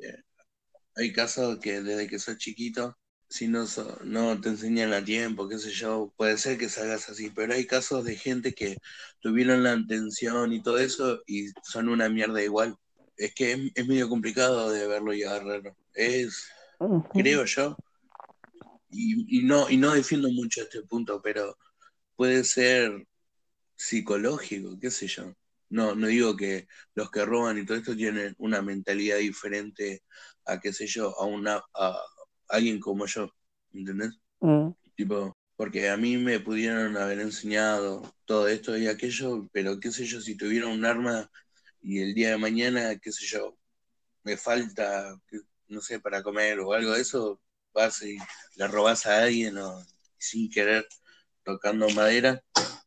hay 0.96 1.14
casos 1.14 1.60
que 1.60 1.82
desde 1.82 2.08
que 2.08 2.20
sos 2.20 2.38
chiquito, 2.38 2.98
si 3.30 3.48
no, 3.48 3.68
so- 3.68 4.00
no 4.04 4.40
te 4.42 4.50
enseñan 4.50 4.94
a 4.94 5.04
tiempo, 5.04 5.48
qué 5.50 5.58
sé 5.60 5.72
yo, 5.72 6.14
puede 6.18 6.38
ser 6.38 6.58
que 6.58 6.70
salgas 6.70 7.10
así, 7.10 7.30
pero 7.32 7.54
hay 7.54 7.66
casos 7.68 8.06
de 8.06 8.16
gente 8.16 8.54
que 8.54 8.78
tuvieron 9.22 9.64
la 9.64 9.74
atención 9.74 10.54
y 10.54 10.62
todo 10.64 10.80
eso 10.80 11.22
y 11.28 11.50
son 11.64 11.90
una 11.90 12.10
mierda 12.10 12.42
igual. 12.44 12.76
Es 13.18 13.34
que 13.36 13.54
es, 13.54 13.60
es 13.76 13.88
medio 13.88 14.10
complicado 14.10 14.72
de 14.72 14.88
verlo 14.88 15.14
y 15.14 15.24
agarrarlo. 15.24 15.76
Es, 15.94 16.48
creo 17.16 17.46
yo, 17.46 17.78
y, 18.90 19.40
y 19.40 19.44
no, 19.44 19.70
y 19.70 19.78
no 19.78 19.94
defiendo 19.94 20.30
mucho 20.32 20.62
este 20.62 20.82
punto, 20.84 21.22
pero 21.22 21.58
puede 22.16 22.44
ser 22.44 23.08
psicológico, 23.76 24.80
qué 24.80 24.92
sé 24.92 25.08
yo. 25.08 25.34
No, 25.70 25.96
no 25.96 26.08
digo 26.08 26.38
que 26.38 26.68
los 26.96 27.12
que 27.12 27.26
roban 27.26 27.58
y 27.60 27.66
todo 27.66 27.78
esto 27.78 27.96
tienen 27.96 28.36
una 28.40 28.62
mentalidad 28.62 29.18
diferente 29.20 30.04
a, 30.46 30.60
qué 30.60 30.74
sé 30.74 30.88
yo, 30.88 31.20
a 31.20 31.26
una 31.26 31.62
a 31.76 32.00
alguien 32.50 32.80
como 32.80 33.06
yo, 33.06 33.32
¿entendés? 33.74 34.12
mm, 34.42 34.74
Tipo, 34.96 35.38
porque 35.56 35.90
a 35.90 35.98
mí 35.98 36.18
me 36.18 36.40
pudieron 36.40 36.98
haber 36.98 37.20
enseñado 37.20 38.16
todo 38.26 38.48
esto 38.48 38.78
y 38.78 38.88
aquello, 38.88 39.48
pero 39.52 39.80
qué 39.80 39.92
sé 39.92 40.06
yo, 40.06 40.22
si 40.22 40.36
tuviera 40.36 40.68
un 40.68 40.86
arma 40.86 41.30
y 41.82 42.00
el 42.02 42.14
día 42.14 42.32
de 42.32 42.38
mañana, 42.38 42.98
qué 43.00 43.12
sé 43.12 43.26
yo, 43.26 43.58
me 44.24 44.38
falta, 44.38 45.20
no 45.68 45.82
sé, 45.82 46.00
para 46.00 46.24
comer 46.24 46.60
o 46.60 46.74
algo 46.74 46.94
de 46.94 47.02
eso, 47.02 47.42
vas 47.74 48.02
y 48.04 48.18
le 48.56 48.68
robás 48.68 49.06
a 49.06 49.24
alguien 49.24 49.58
o 49.58 49.84
sin 50.18 50.50
querer, 50.50 50.88
tocando 51.44 51.90
madera, 51.92 52.44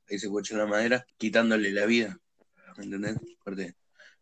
ahí 0.08 0.18
se 0.18 0.26
escucha 0.26 0.56
la 0.56 0.66
madera, 0.66 1.06
quitándole 1.18 1.72
la 1.72 1.86
vida, 1.86 2.18
¿entendés? 2.78 3.16
Porque 3.44 3.74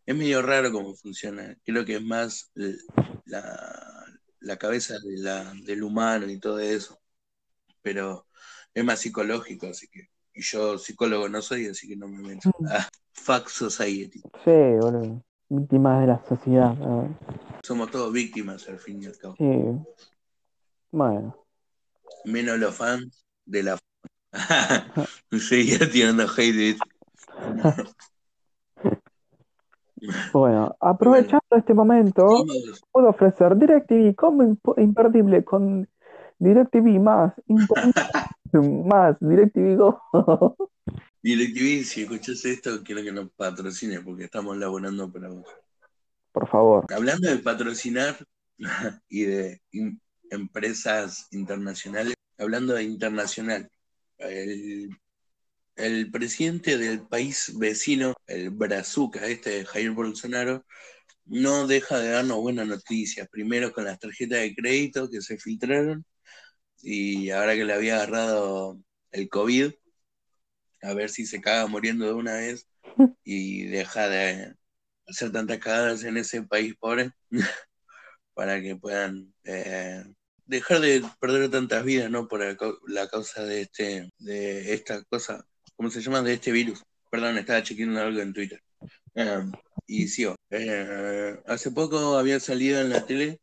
es 0.05 0.15
medio 0.15 0.41
raro 0.41 0.71
cómo 0.71 0.95
funciona, 0.95 1.55
creo 1.65 1.85
que 1.85 1.95
es 1.97 2.03
más 2.03 2.51
l- 2.55 2.77
la, 3.25 3.98
la 4.41 4.57
cabeza 4.57 4.95
de 4.99 5.17
la, 5.17 5.53
del 5.63 5.83
humano 5.83 6.29
y 6.29 6.39
todo 6.39 6.59
eso, 6.59 6.99
pero 7.81 8.27
es 8.73 8.83
más 8.83 8.99
psicológico, 8.99 9.67
así 9.67 9.87
que, 9.87 10.09
y 10.33 10.41
yo 10.41 10.77
psicólogo 10.77 11.27
no 11.27 11.41
soy, 11.41 11.67
así 11.67 11.87
que 11.87 11.95
no 11.95 12.07
me 12.07 12.19
meto. 12.19 12.51
Ah, 12.69 12.87
fuck 13.13 13.47
society. 13.49 14.21
sí, 14.43 14.51
boludo. 14.79 15.23
Víctimas 15.51 16.01
de 16.01 16.07
la 16.07 16.23
sociedad. 16.27 16.75
Somos 17.63 17.89
todos 17.89 18.13
víctimas 18.13 18.69
al 18.69 18.77
fin 18.77 19.01
y 19.01 19.07
al 19.07 19.17
cabo. 19.17 19.35
Sí, 19.35 19.45
bueno. 20.91 21.35
Menos 22.25 22.59
los 22.59 22.75
fans 22.75 23.25
de 23.45 23.63
la. 23.63 23.79
Seguía 25.31 25.89
tirando 25.91 26.27
hate. 26.37 26.77
Bueno, 30.31 30.75
aprovechando 30.79 31.45
este 31.51 31.73
momento, 31.73 32.45
puedo 32.91 33.09
ofrecer 33.09 33.55
DirecTV 33.55 34.15
como 34.15 34.43
imp- 34.43 34.81
imperdible 34.81 35.43
con 35.43 35.87
DirecTV 36.39 36.99
más 36.99 37.33
más 38.53 39.17
DirecTV 39.19 39.75
Go. 39.77 40.55
DirecTV, 41.21 41.83
si 41.83 42.03
escuchas 42.03 42.45
esto, 42.45 42.83
quiero 42.83 43.03
que 43.03 43.11
nos 43.11 43.29
patrocine 43.31 43.99
porque 44.01 44.25
estamos 44.25 44.57
laborando 44.57 45.11
para 45.11 45.29
vos. 45.29 45.45
Por 46.31 46.47
favor. 46.47 46.85
Hablando 46.93 47.29
de 47.29 47.37
patrocinar 47.39 48.15
y 49.09 49.23
de 49.23 49.61
in- 49.71 49.99
empresas 50.31 51.27
internacionales, 51.31 52.15
hablando 52.37 52.73
de 52.73 52.83
internacional, 52.83 53.69
el, 54.19 54.89
el 55.79 56.11
presidente 56.11 56.77
del 56.77 57.07
país 57.07 57.53
vecino, 57.57 58.13
el 58.27 58.49
Brazuca, 58.51 59.27
este 59.27 59.65
Jair 59.65 59.91
Bolsonaro, 59.91 60.65
no 61.25 61.67
deja 61.67 61.99
de 61.99 62.09
darnos 62.11 62.39
buenas 62.39 62.67
noticias. 62.67 63.27
Primero 63.29 63.73
con 63.73 63.85
las 63.85 63.99
tarjetas 63.99 64.41
de 64.41 64.55
crédito 64.55 65.09
que 65.09 65.21
se 65.21 65.37
filtraron 65.39 66.05
y 66.81 67.31
ahora 67.31 67.55
que 67.55 67.65
le 67.65 67.73
había 67.73 67.97
agarrado 67.97 68.79
el 69.11 69.29
COVID, 69.29 69.71
a 70.81 70.93
ver 70.93 71.09
si 71.09 71.25
se 71.25 71.41
caga 71.41 71.67
muriendo 71.67 72.05
de 72.05 72.13
una 72.13 72.33
vez 72.35 72.67
y 73.23 73.65
deja 73.67 74.09
de 74.09 74.55
hacer 75.07 75.31
tantas 75.31 75.59
cagadas 75.59 76.03
en 76.03 76.17
ese 76.17 76.43
país 76.43 76.75
pobre 76.79 77.11
para 78.33 78.61
que 78.61 78.75
puedan 78.75 79.33
eh, 79.45 80.03
dejar 80.45 80.81
de 80.81 81.03
perder 81.19 81.51
tantas 81.51 81.83
vidas, 81.85 82.11
¿no? 82.11 82.27
Por 82.27 82.41
la, 82.41 82.55
cau- 82.57 82.79
la 82.87 83.07
causa 83.09 83.43
de 83.45 83.61
este, 83.63 84.09
de 84.19 84.73
esta 84.73 85.03
cosa, 85.05 85.45
¿cómo 85.79 85.89
se 85.89 86.01
llama? 86.01 86.21
De 86.21 86.33
este 86.33 86.51
virus. 86.51 86.83
Perdón, 87.09 87.37
estaba 87.37 87.63
chequeando 87.63 88.01
algo 88.01 88.19
en 88.19 88.33
Twitter. 88.33 88.61
Eh, 89.15 89.49
y 89.87 90.09
sigo. 90.09 90.35
Eh, 90.49 91.39
hace 91.47 91.71
poco 91.71 92.17
había 92.17 92.41
salido 92.41 92.81
en 92.81 92.89
la 92.89 93.05
tele 93.05 93.39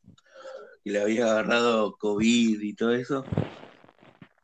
y 0.84 0.90
le 0.90 1.00
había 1.00 1.30
agarrado 1.30 1.96
COVID 1.96 2.60
y 2.60 2.74
todo 2.74 2.94
eso. 2.94 3.24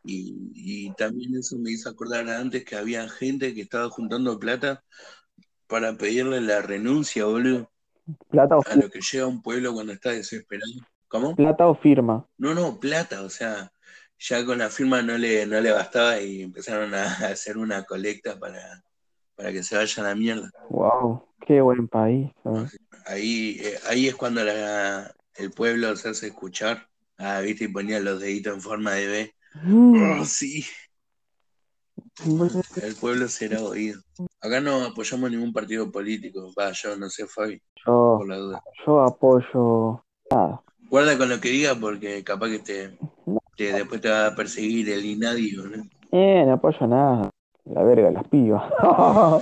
Y, 0.05 0.52
y 0.55 0.94
también 0.94 1.37
eso 1.37 1.59
me 1.59 1.70
hizo 1.70 1.90
acordar 1.90 2.26
antes 2.31 2.64
que 2.64 2.76
había 2.76 3.07
gente 3.11 3.52
que 3.52 3.61
estaba 3.61 3.90
juntando 3.90 4.38
plata 4.38 4.83
para 5.66 5.94
pedirle 5.98 6.40
la 6.40 6.62
renuncia, 6.62 7.26
boludo, 7.26 7.70
Plata 8.31 8.57
o, 8.57 8.64
a 8.66 8.74
lo 8.74 8.88
que 8.88 9.00
llega 9.00 9.26
un 9.26 9.42
pueblo 9.42 9.74
cuando 9.74 9.92
está 9.92 10.12
desesperado. 10.12 10.72
¿Cómo? 11.09 11.37
plata 11.37 11.66
o 11.66 11.74
firma. 11.74 12.26
No, 12.38 12.55
no, 12.55 12.81
plata, 12.81 13.20
o 13.20 13.28
sea, 13.28 13.70
ya 14.28 14.44
con 14.44 14.58
la 14.58 14.70
firma 14.70 15.02
no 15.02 15.18
le, 15.18 15.46
no 15.46 15.61
le 15.61 15.72
bastaba 15.72 16.20
y 16.20 16.42
empezaron 16.42 16.94
a 16.94 17.04
hacer 17.32 17.58
una 17.58 17.85
colecta 17.85 18.38
para, 18.38 18.82
para 19.35 19.52
que 19.52 19.62
se 19.62 19.76
vaya 19.76 20.02
a 20.02 20.06
la 20.08 20.14
mierda. 20.14 20.50
Wow. 20.68 21.28
Qué 21.46 21.61
buen 21.61 21.88
país. 21.88 22.30
Ahí, 23.06 23.56
eh, 23.61 23.78
ahí 23.88 24.08
es 24.08 24.14
cuando 24.14 24.44
la- 24.44 25.12
el 25.37 25.50
pueblo 25.50 25.96
se 25.96 26.11
hace 26.11 26.28
escuchar. 26.28 26.87
Ah, 27.18 27.40
viste, 27.40 27.64
y 27.64 27.68
ponía 27.68 27.98
los 28.00 28.20
deditos 28.20 28.54
en 28.54 28.61
forma 28.61 28.92
de 28.92 29.06
B. 29.06 29.35
Oh, 29.64 30.24
sí, 30.24 30.64
el 32.82 32.94
pueblo 32.96 33.28
será 33.28 33.62
oído. 33.62 34.00
Acá 34.40 34.61
no 34.61 34.85
apoyamos 34.85 35.30
ningún 35.30 35.52
partido 35.52 35.90
político. 35.90 36.52
Va, 36.58 36.72
yo 36.72 36.96
no 36.96 37.08
sé, 37.08 37.26
Fabi, 37.26 37.61
Yo, 37.87 38.16
por 38.18 38.28
la 38.28 38.37
duda. 38.37 38.62
yo 38.87 39.00
apoyo 39.02 40.04
nada. 40.30 40.62
Guarda 40.88 41.16
con 41.16 41.28
lo 41.28 41.40
que 41.40 41.48
diga 41.50 41.74
porque 41.74 42.22
capaz 42.24 42.48
que 42.50 42.58
te, 42.58 42.98
te- 43.56 43.72
después 43.72 44.00
te 44.00 44.08
va 44.08 44.26
a 44.28 44.34
perseguir 44.34 44.88
el 44.90 45.04
INADI, 45.04 45.52
¿no? 45.52 45.84
Eh, 46.12 46.44
no 46.46 46.52
apoyo 46.54 46.86
nada. 46.86 47.30
La 47.64 47.82
verga, 47.84 48.10
las 48.10 48.26
pibas. 48.28 48.62
No, 48.80 49.40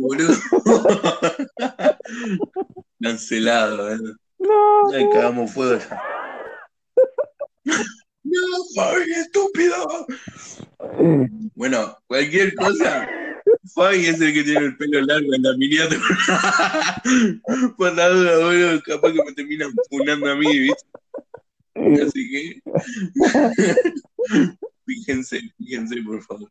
boludo. 0.00 0.32
Cancelado, 3.02 3.92
¿eh? 3.92 3.98
no. 4.38 4.92
Ay, 4.94 5.08
cagamos 5.12 5.52
fuego 5.52 5.78
ya. 5.78 6.02
No, 8.24 8.40
Fabi, 8.74 9.10
estúpido. 9.12 10.06
Bueno, 11.54 11.96
cualquier 12.06 12.54
cosa. 12.54 13.08
Fabi 13.74 14.06
es 14.06 14.20
el 14.20 14.32
que 14.32 14.42
tiene 14.44 14.66
el 14.66 14.76
pelo 14.76 15.00
largo 15.02 15.34
en 15.34 15.42
la 15.42 15.56
miniatura. 15.56 16.00
Por 17.76 17.94
la 17.94 18.08
duda, 18.08 18.38
boludo, 18.38 18.80
capaz 18.86 19.12
que 19.12 19.22
me 19.24 19.32
terminan 19.32 19.72
funando 19.90 20.30
a 20.30 20.34
mí, 20.36 20.58
¿viste? 20.58 20.86
Así 22.06 22.30
que. 22.30 22.62
fíjense, 24.86 25.40
fíjense, 25.58 26.02
por 26.02 26.22
favor. 26.22 26.50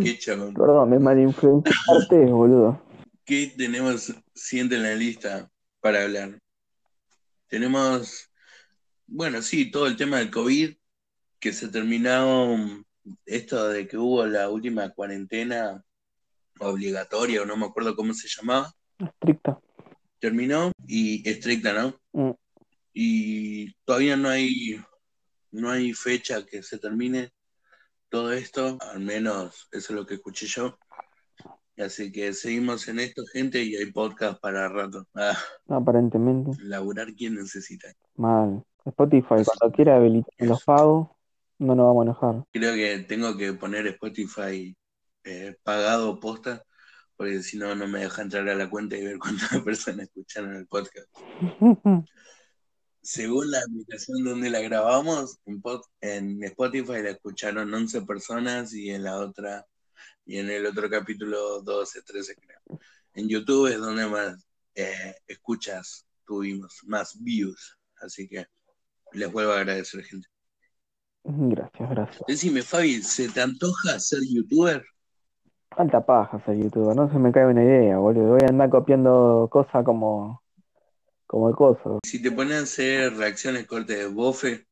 Qué 0.00 0.18
chabón. 0.18 0.54
Perdón, 0.54 0.90
me 0.90 0.98
malinfluenciaste, 0.98 2.26
boludo. 2.26 2.80
¿Qué 3.24 3.52
tenemos 3.56 4.14
siguiente 4.34 4.76
en 4.76 4.82
la 4.82 4.94
lista 4.94 5.50
para 5.80 6.02
hablar? 6.02 6.38
Tenemos, 7.48 8.30
bueno, 9.06 9.42
sí, 9.42 9.70
todo 9.70 9.86
el 9.86 9.96
tema 9.96 10.18
del 10.18 10.30
COVID, 10.30 10.74
que 11.38 11.52
se 11.52 11.68
terminó 11.68 12.56
esto 13.26 13.68
de 13.68 13.86
que 13.86 13.96
hubo 13.96 14.26
la 14.26 14.48
última 14.48 14.90
cuarentena 14.90 15.84
obligatoria, 16.60 17.42
o 17.42 17.46
no 17.46 17.56
me 17.56 17.66
acuerdo 17.66 17.96
cómo 17.96 18.14
se 18.14 18.28
llamaba, 18.28 18.72
Estricta. 18.98 19.60
terminó 20.18 20.72
y 20.86 21.28
estricta, 21.28 21.72
¿no? 21.72 22.00
Mm. 22.12 22.34
Y 22.94 23.74
todavía 23.84 24.16
no 24.16 24.28
hay, 24.28 24.80
no 25.50 25.70
hay 25.70 25.92
fecha 25.92 26.46
que 26.46 26.62
se 26.62 26.78
termine 26.78 27.32
todo 28.08 28.32
esto, 28.32 28.78
al 28.80 29.00
menos 29.00 29.68
eso 29.72 29.92
es 29.92 29.98
lo 29.98 30.06
que 30.06 30.14
escuché 30.14 30.46
yo. 30.46 30.78
Así 31.76 32.12
que 32.12 32.32
seguimos 32.32 32.86
en 32.86 33.00
esto, 33.00 33.24
gente, 33.32 33.60
y 33.64 33.74
hay 33.74 33.90
podcast 33.90 34.40
para 34.40 34.68
rato. 34.68 35.04
Ah, 35.14 35.36
Aparentemente. 35.68 36.52
laburar 36.62 37.12
quien 37.14 37.34
necesita. 37.34 37.88
Mal. 38.14 38.64
Spotify, 38.84 39.42
cuando 39.44 39.74
quiera 39.74 39.96
habilitar 39.96 40.32
los 40.38 40.62
pagos, 40.62 41.08
no 41.58 41.74
nos 41.74 41.86
vamos 41.86 42.00
a 42.00 42.04
enojar. 42.04 42.44
Creo 42.52 42.74
que 42.74 42.98
tengo 43.00 43.36
que 43.36 43.54
poner 43.54 43.86
Spotify 43.88 44.76
eh, 45.24 45.56
pagado 45.64 46.20
posta, 46.20 46.62
porque 47.16 47.42
si 47.42 47.58
no, 47.58 47.74
no 47.74 47.88
me 47.88 48.00
deja 48.00 48.22
entrar 48.22 48.48
a 48.48 48.54
la 48.54 48.70
cuenta 48.70 48.96
y 48.96 49.04
ver 49.04 49.18
cuántas 49.18 49.48
personas 49.64 50.06
escucharon 50.06 50.54
el 50.54 50.66
podcast. 50.68 51.08
Según 53.04 53.50
la 53.50 53.58
aplicación 53.58 54.24
donde 54.24 54.48
la 54.48 54.60
grabamos, 54.60 55.38
en, 56.00 56.42
Spotify 56.42 57.02
la 57.02 57.10
escucharon 57.10 57.72
11 57.72 58.00
personas 58.02 58.72
y 58.72 58.88
en 58.88 59.04
la 59.04 59.18
otra, 59.18 59.66
y 60.24 60.38
en 60.38 60.48
el 60.48 60.64
otro 60.64 60.88
capítulo 60.88 61.60
12, 61.60 62.00
13 62.00 62.34
creo. 62.36 62.80
En 63.12 63.28
YouTube 63.28 63.66
es 63.66 63.78
donde 63.78 64.06
más 64.06 64.48
eh, 64.74 65.14
escuchas 65.26 66.06
tuvimos, 66.26 66.80
más 66.86 67.22
views. 67.22 67.78
Así 68.00 68.26
que 68.26 68.46
les 69.12 69.30
vuelvo 69.30 69.52
a 69.52 69.58
agradecer, 69.58 70.02
gente. 70.02 70.26
Gracias, 71.24 71.90
gracias. 71.90 72.22
Decime, 72.26 72.62
Fabi, 72.62 73.02
¿se 73.02 73.28
te 73.28 73.42
antoja 73.42 74.00
ser 74.00 74.20
youtuber? 74.26 74.82
Alta 75.72 76.06
paja 76.06 76.42
ser 76.46 76.56
youtuber, 76.56 76.96
no 76.96 77.12
se 77.12 77.18
me 77.18 77.32
cae 77.32 77.44
una 77.44 77.62
idea, 77.62 77.98
boludo. 77.98 78.30
Voy 78.30 78.40
a 78.46 78.48
andar 78.48 78.70
copiando 78.70 79.46
cosas 79.52 79.84
como, 79.84 80.42
como 81.34 81.48
el 81.48 81.56
coso. 81.56 81.98
Si 82.04 82.22
te 82.22 82.30
ponen 82.30 82.58
a 82.58 82.60
hacer 82.60 83.12
reacciones 83.16 83.66
corte 83.66 83.96
de 83.96 84.06
bofe, 84.06 84.66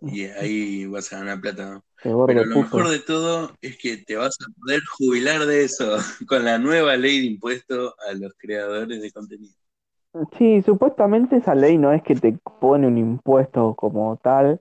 y 0.00 0.24
ahí 0.24 0.86
vas 0.86 1.12
a 1.12 1.18
ganar 1.18 1.38
plata, 1.38 1.70
¿no? 1.70 1.84
Pero 2.26 2.44
lo 2.46 2.54
puso. 2.54 2.78
mejor 2.78 2.88
de 2.88 3.00
todo 3.00 3.52
es 3.60 3.76
que 3.76 3.98
te 3.98 4.16
vas 4.16 4.34
a 4.40 4.50
poder 4.58 4.80
jubilar 4.96 5.44
de 5.44 5.64
eso 5.64 5.98
con 6.26 6.46
la 6.46 6.58
nueva 6.58 6.96
ley 6.96 7.20
de 7.20 7.26
impuesto 7.26 7.94
a 8.08 8.14
los 8.14 8.32
creadores 8.38 9.02
de 9.02 9.12
contenido. 9.12 9.52
Sí, 10.38 10.62
supuestamente 10.62 11.36
esa 11.36 11.54
ley 11.54 11.76
no 11.76 11.92
es 11.92 12.02
que 12.02 12.14
te 12.14 12.32
pone 12.58 12.86
un 12.86 12.96
impuesto 12.96 13.74
como 13.74 14.16
tal, 14.16 14.60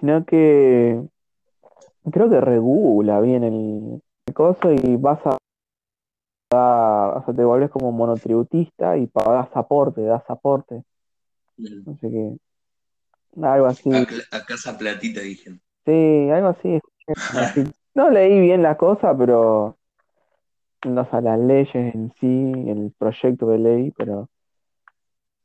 sino 0.00 0.24
que 0.24 1.02
creo 2.10 2.30
que 2.30 2.40
regula 2.40 3.20
bien 3.20 3.44
el, 3.44 4.00
el 4.26 4.34
coso 4.34 4.72
y 4.72 4.96
vas 4.96 5.20
a- 5.26 5.36
o 6.50 7.22
sea, 7.24 7.34
te 7.34 7.44
vuelves 7.44 7.70
como 7.70 7.92
monotributista 7.92 8.96
y 8.96 9.06
pagas 9.06 9.48
aporte, 9.54 10.02
das 10.02 10.22
aporte. 10.28 10.82
Así 11.58 12.10
que 12.10 12.36
algo 13.42 13.66
así. 13.66 13.90
A, 14.30 14.44
casa 14.44 14.78
platita, 14.78 15.20
dije. 15.20 15.58
Sí, 15.84 16.30
algo 16.30 16.48
así. 16.48 16.80
Así. 17.34 17.64
No 17.94 18.10
leí 18.10 18.40
bien 18.40 18.62
la 18.62 18.76
cosa, 18.76 19.16
pero 19.16 19.76
no 20.86 21.10
sé, 21.10 21.20
las 21.22 21.38
leyes 21.38 21.94
en 21.94 22.12
sí, 22.20 22.52
el 22.70 22.92
proyecto 22.98 23.46
de 23.48 23.58
ley, 23.58 23.92
pero 23.96 24.28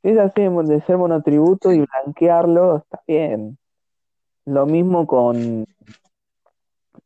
si 0.01 0.09
es 0.09 0.17
así 0.17 0.41
de 0.41 0.81
ser 0.81 0.97
monotributo 0.97 1.71
y 1.71 1.85
blanquearlo, 1.85 2.77
está 2.77 3.01
bien. 3.07 3.57
Lo 4.45 4.65
mismo 4.65 5.05
con, 5.07 5.61
mm, 5.61 5.65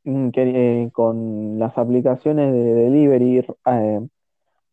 que, 0.06 0.84
eh, 0.84 0.90
con 0.94 1.58
las 1.60 1.78
aplicaciones 1.78 2.54
de 2.54 2.74
delivery, 2.76 3.40
eh, 3.66 4.08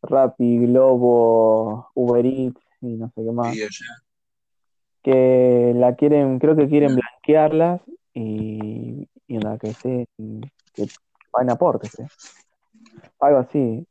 Rappi, 0.03 0.59
Globo, 0.67 1.89
Uber 1.95 2.25
Eats 2.27 2.61
y 2.83 2.97
no 2.97 3.07
sé 3.15 3.23
qué 3.25 3.33
más, 3.33 3.57
que 5.03 5.73
la 5.75 5.97
quieren, 5.97 6.39
creo 6.39 6.55
que 6.55 6.69
quieren 6.69 6.93
Mm. 6.93 6.97
blanquearlas 6.97 7.81
y, 8.15 9.09
y 9.27 9.37
en 9.37 9.41
la 9.41 9.59
que 9.59 9.73
se 9.75 10.07
que 10.75 10.87
van 11.33 11.51
aportes, 11.51 11.99
¿eh? 11.99 12.07
Algo 13.21 13.39
así. 13.39 13.87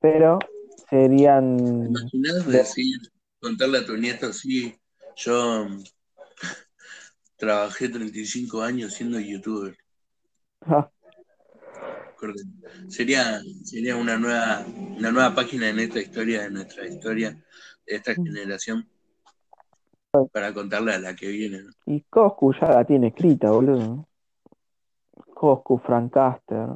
Pero 0.00 0.38
¿te 0.38 0.82
serían 0.90 1.58
imaginas 1.86 2.46
de- 2.46 2.58
decir, 2.58 2.96
contarle 3.40 3.78
a 3.78 3.86
tu 3.86 3.96
nieto, 3.96 4.32
sí, 4.32 4.74
yo 5.16 5.66
mm, 5.68 5.82
trabajé 7.36 7.88
35 7.88 8.62
años 8.62 8.94
siendo 8.94 9.18
youtuber? 9.20 9.76
Ah. 10.66 10.90
Sería, 12.88 13.40
sería 13.64 13.96
una 13.96 14.18
nueva, 14.18 14.64
una 14.98 15.10
nueva 15.10 15.34
página 15.34 15.68
en 15.70 15.78
esta 15.78 16.00
historia, 16.00 16.42
de 16.42 16.50
nuestra 16.50 16.86
historia, 16.86 17.30
de 17.86 17.96
esta 17.96 18.14
generación, 18.14 18.86
para 20.32 20.52
contarle 20.52 20.92
a 20.92 20.98
la 20.98 21.16
que 21.16 21.28
viene. 21.28 21.62
¿no? 21.62 21.70
y 21.86 22.02
Coscu 22.02 22.52
ya 22.60 22.68
la 22.68 22.84
tiene 22.84 23.08
escrita, 23.08 23.50
boludo. 23.50 24.06
Coscu, 25.34 25.78
Frank 25.78 26.12
Caster. 26.12 26.68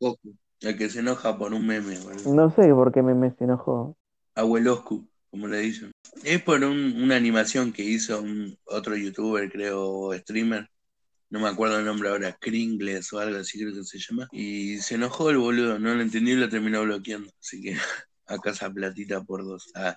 Goku, 0.00 0.34
el 0.62 0.78
que 0.78 0.88
se 0.88 1.00
enoja 1.00 1.36
por 1.36 1.52
un 1.52 1.66
meme, 1.66 1.98
boludo. 1.98 2.32
No 2.34 2.50
sé 2.50 2.72
por 2.72 2.90
qué 2.92 3.02
me, 3.02 3.14
me 3.14 3.30
se 3.32 3.44
enojó. 3.44 3.94
Abueloscu, 4.34 5.06
como 5.30 5.46
le 5.48 5.58
dicen. 5.58 5.92
Es 6.24 6.42
por 6.42 6.64
un- 6.64 7.02
una 7.02 7.16
animación 7.16 7.72
que 7.72 7.82
hizo 7.82 8.22
un 8.22 8.56
otro 8.64 8.96
youtuber, 8.96 9.50
creo, 9.50 9.86
o 9.86 10.14
streamer. 10.14 10.70
No 11.30 11.38
me 11.40 11.48
acuerdo 11.48 11.78
el 11.78 11.84
nombre 11.84 12.08
ahora, 12.08 12.36
Kringles 12.40 13.12
o 13.12 13.18
algo 13.20 13.38
así 13.38 13.58
creo 13.58 13.72
que 13.72 13.84
se 13.84 13.98
llama. 13.98 14.28
Y 14.32 14.78
se 14.78 14.96
enojó 14.96 15.30
el 15.30 15.38
boludo, 15.38 15.78
no 15.78 15.94
lo 15.94 16.02
entendió 16.02 16.34
y 16.34 16.38
lo 16.38 16.48
terminó 16.48 16.82
bloqueando. 16.82 17.30
Así 17.40 17.62
que 17.62 17.74
a 18.26 18.38
casa 18.38 18.70
platita 18.70 19.22
por 19.22 19.44
dos. 19.44 19.70
Ah, 19.74 19.96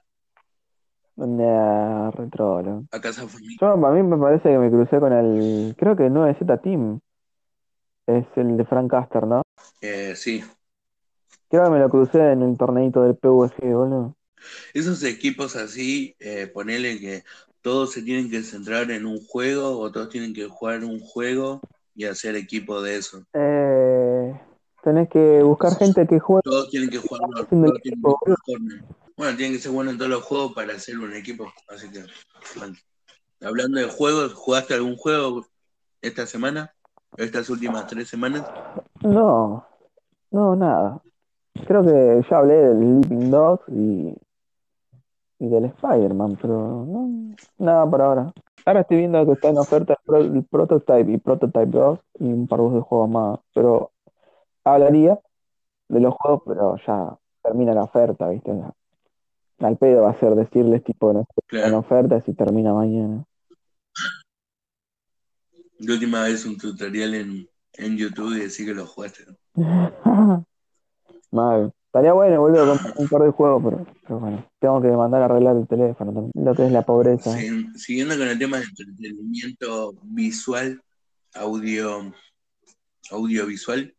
Nah, 1.16 2.10
retrolo. 2.12 2.86
a 2.92 3.00
casa 3.00 3.28
familia. 3.28 3.58
Yo, 3.62 3.68
a 3.68 3.92
mí 3.94 4.02
me 4.02 4.18
parece 4.18 4.50
que 4.50 4.58
me 4.58 4.70
crucé 4.72 5.00
con 5.00 5.14
el. 5.14 5.76
Creo 5.78 5.96
que 5.96 6.08
el 6.08 6.12
9Z 6.14 6.62
Team. 6.62 7.00
Es 8.08 8.26
el 8.36 8.58
de 8.58 8.66
Frank 8.66 8.90
Caster, 8.92 9.26
¿no? 9.26 9.44
Eh, 9.82 10.14
sí, 10.16 10.44
Creo 11.50 11.66
que 11.66 11.70
me 11.70 11.80
lo 11.80 11.90
crucé 11.90 12.32
en 12.32 12.42
el 12.42 12.58
torneito 12.58 13.04
del 13.04 13.16
PUBG, 13.16 13.60
boludo. 13.62 14.18
esos 14.74 15.04
equipos 15.04 15.56
así, 15.56 16.16
eh, 16.20 16.48
ponele 16.48 17.00
que 17.00 17.24
todos 17.64 17.94
se 17.94 18.02
tienen 18.04 18.30
que 18.30 18.44
centrar 18.44 18.92
en 18.92 19.06
un 19.06 19.26
juego 19.26 19.80
o 19.80 19.92
todos 19.92 20.10
tienen 20.10 20.34
que 20.34 20.48
jugar 20.48 20.84
un 20.84 21.00
juego 21.00 21.62
y 21.96 22.06
hacer 22.06 22.36
equipo 22.36 22.82
de 22.82 22.98
eso. 22.98 23.24
Eh, 23.34 24.40
tenés 24.84 25.10
que 25.10 25.42
buscar 25.42 25.76
gente 25.76 26.06
que 26.06 26.20
juegue. 26.20 26.42
Todos 26.44 26.70
tienen 26.70 26.90
que 26.90 26.98
jugar, 26.98 27.22
todos 27.30 27.48
tienen 27.48 27.72
que. 27.82 27.92
Bueno, 29.16 29.38
tienen 29.38 29.54
que 29.54 29.60
ser 29.60 29.72
buenos 29.72 29.94
en 29.94 29.98
todos 29.98 30.12
los 30.12 30.24
juegos 30.24 30.54
para 30.54 30.74
hacer 30.74 31.00
un 31.00 31.14
equipo. 31.14 31.52
Así 31.70 31.90
que, 31.90 32.04
bueno. 32.58 32.76
Hablando 33.42 33.80
de 33.80 33.88
juegos, 33.88 34.34
¿jugaste 34.34 34.74
algún 34.74 34.96
juego 34.96 35.46
esta 36.02 36.26
semana? 36.26 36.74
¿Estas 37.18 37.50
últimas 37.50 37.88
tres 37.88 38.10
semanas? 38.10 38.46
No, 39.02 39.66
no, 40.32 40.56
nada. 40.56 41.02
Creo 41.68 41.84
que 41.84 42.26
ya 42.30 42.38
hablé 42.38 42.56
del 42.56 42.78
Sleeping 42.78 43.32
Dogs 43.32 43.64
y, 43.70 44.16
y 45.44 45.50
del 45.50 45.66
Spider-Man, 45.66 46.38
pero 46.42 46.86
no, 46.86 47.36
nada 47.58 47.90
por 47.90 48.02
ahora. 48.02 48.34
Ahora 48.66 48.82
estoy 48.82 48.98
viendo 48.98 49.26
que 49.26 49.34
está 49.34 49.50
en 49.50 49.58
oferta 49.58 49.94
el, 49.94 50.00
Pro- 50.06 50.18
el 50.22 50.44
Prototype 50.46 51.12
y 51.12 51.18
Prototype 51.18 51.66
2 51.66 52.00
y 52.20 52.24
un 52.32 52.48
par 52.48 52.62
de 52.62 52.80
juegos 52.80 53.10
más, 53.10 53.40
pero 53.54 53.92
hablaría 54.64 55.20
de 55.90 56.00
los 56.00 56.14
juegos, 56.16 56.44
pero 56.46 56.78
ya 56.88 57.18
termina 57.44 57.74
la 57.74 57.84
oferta, 57.84 58.30
¿viste? 58.30 58.52
Al 59.60 59.78
pedo 59.78 60.04
va 60.04 60.12
a 60.12 60.20
ser 60.20 60.34
decirles 60.36 60.82
tipo, 60.84 61.12
no 61.12 61.24
sé, 61.24 61.28
en 61.36 61.48
Claro. 61.48 61.78
oferta 61.80 62.22
si 62.22 62.34
termina 62.34 62.74
mañana. 62.74 63.26
La 65.80 65.94
última 65.94 66.24
vez 66.24 66.46
un 66.46 66.58
tutorial 66.58 67.16
en, 67.16 67.50
en 67.74 67.98
YouTube 67.98 68.38
y 68.38 68.40
decir 68.40 68.66
que 68.66 68.74
lo 68.74 68.86
jugaste. 68.86 69.26
Mal. 71.32 71.74
Estaría 71.94 72.14
bueno, 72.14 72.42
boludo, 72.42 72.66
comprar 72.70 72.94
un 72.98 73.08
par 73.08 73.22
de 73.22 73.30
juegos, 73.30 73.64
pero, 73.64 73.86
pero 74.02 74.20
bueno, 74.20 74.52
tengo 74.60 74.82
que 74.82 74.88
mandar 74.88 75.22
a 75.22 75.26
arreglar 75.26 75.58
el 75.58 75.68
teléfono 75.68 76.12
también. 76.12 76.32
Lo 76.44 76.56
que 76.56 76.66
es 76.66 76.72
la 76.72 76.82
pobreza. 76.82 77.38
Siguiendo 77.76 78.18
con 78.18 78.28
el 78.28 78.40
tema 78.40 78.58
de 78.58 78.64
entretenimiento 78.64 79.94
visual, 80.02 80.82
audio, 81.36 82.12
audiovisual, 83.12 83.96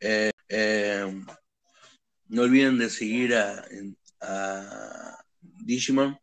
eh, 0.00 0.32
eh, 0.48 1.24
no 2.30 2.42
olviden 2.42 2.78
de 2.78 2.90
seguir 2.90 3.36
a, 3.36 3.64
a 4.22 5.18
Digimon, 5.40 6.18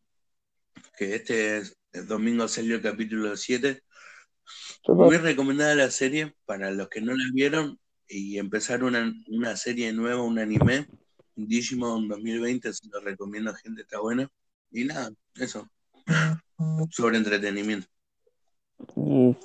que 0.98 1.16
este 1.16 1.60
es- 1.60 1.78
el 1.94 2.06
domingo 2.06 2.50
salió 2.50 2.76
el 2.76 2.82
capítulo 2.82 3.38
7. 3.38 3.82
Yo 4.86 4.94
Muy 4.96 5.16
recomendada 5.16 5.74
la 5.74 5.90
serie 5.90 6.36
para 6.46 6.70
los 6.72 6.90
que 6.90 7.00
no 7.00 7.14
la 7.16 7.24
vieron 7.32 7.80
y 8.14 8.38
empezar 8.38 8.84
una, 8.84 9.14
una 9.28 9.56
serie 9.56 9.92
nueva, 9.94 10.22
un 10.22 10.40
anime. 10.40 10.88
Digimon 11.36 12.08
2020, 12.08 12.72
se 12.74 12.88
lo 12.90 13.00
recomiendo, 13.00 13.54
gente, 13.56 13.82
está 13.82 14.00
bueno. 14.00 14.30
Y 14.72 14.86
nada, 14.86 15.12
eso. 15.36 15.68
Sobre 16.92 17.18
entretenimiento. 17.18 17.88
y 18.96 19.36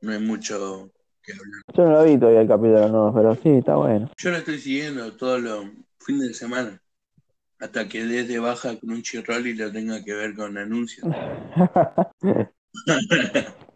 No 0.00 0.12
hay 0.12 0.20
mucho 0.20 0.90
que 1.22 1.32
hablar. 1.32 1.62
yo 1.74 1.84
no 1.84 1.90
lo 1.90 2.04
vi 2.04 2.18
todavía 2.18 2.40
el 2.40 2.48
capítulo 2.48 2.88
nuevo, 2.88 3.14
pero 3.14 3.34
sí, 3.34 3.50
está 3.50 3.76
bueno. 3.76 4.10
Yo 4.16 4.30
lo 4.30 4.38
estoy 4.38 4.58
siguiendo 4.58 5.12
todos 5.16 5.42
los 5.42 5.66
fines 6.00 6.28
de 6.28 6.34
semana. 6.34 6.80
Hasta 7.58 7.88
que 7.88 8.04
des 8.04 8.28
de 8.28 8.38
baja 8.38 8.78
con 8.78 8.90
un 8.90 9.02
chirrol 9.02 9.46
y 9.46 9.54
lo 9.54 9.70
tenga 9.72 10.02
que 10.02 10.14
ver 10.14 10.34
con 10.34 10.56
anuncios. 10.56 11.06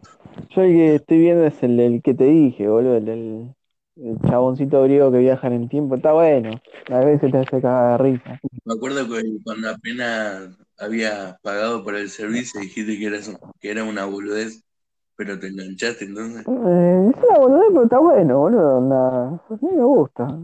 Yo 0.49 0.61
el 0.63 0.73
que 0.73 0.95
estoy 0.95 1.17
viendo 1.19 1.45
es 1.45 1.61
el, 1.63 1.79
el 1.79 2.01
que 2.01 2.13
te 2.13 2.25
dije, 2.25 2.67
boludo, 2.67 2.97
el, 2.97 3.07
el, 3.09 3.55
el 4.03 4.17
chaboncito 4.29 4.83
griego 4.83 5.11
que 5.11 5.19
viaja 5.19 5.47
en 5.47 5.53
el 5.53 5.69
tiempo. 5.69 5.95
Está 5.95 6.13
bueno. 6.13 6.59
A 6.89 6.99
veces 6.99 7.31
te 7.31 7.37
hace 7.37 7.61
cagar 7.61 8.01
de 8.01 8.11
risa. 8.11 8.39
Me 8.65 8.73
acuerdo 8.73 9.07
que 9.07 9.21
cuando 9.43 9.69
apenas 9.69 10.57
había 10.79 11.37
pagado 11.41 11.83
por 11.83 11.95
el 11.95 12.09
servicio 12.09 12.59
dijiste 12.59 12.97
que 12.97 13.05
era, 13.05 13.17
eso- 13.17 13.39
que 13.59 13.71
era 13.71 13.83
una 13.83 14.05
boludez, 14.05 14.63
pero 15.15 15.39
te 15.39 15.47
enganchaste 15.47 16.05
entonces. 16.05 16.45
Eh, 16.47 17.11
es 17.15 17.23
una 17.23 17.37
boludez, 17.37 17.67
pero 17.69 17.83
está 17.83 17.99
bueno, 17.99 18.39
boludo. 18.39 18.77
A 18.77 19.57
mí 19.61 19.69
me 19.75 19.83
gusta. 19.83 20.39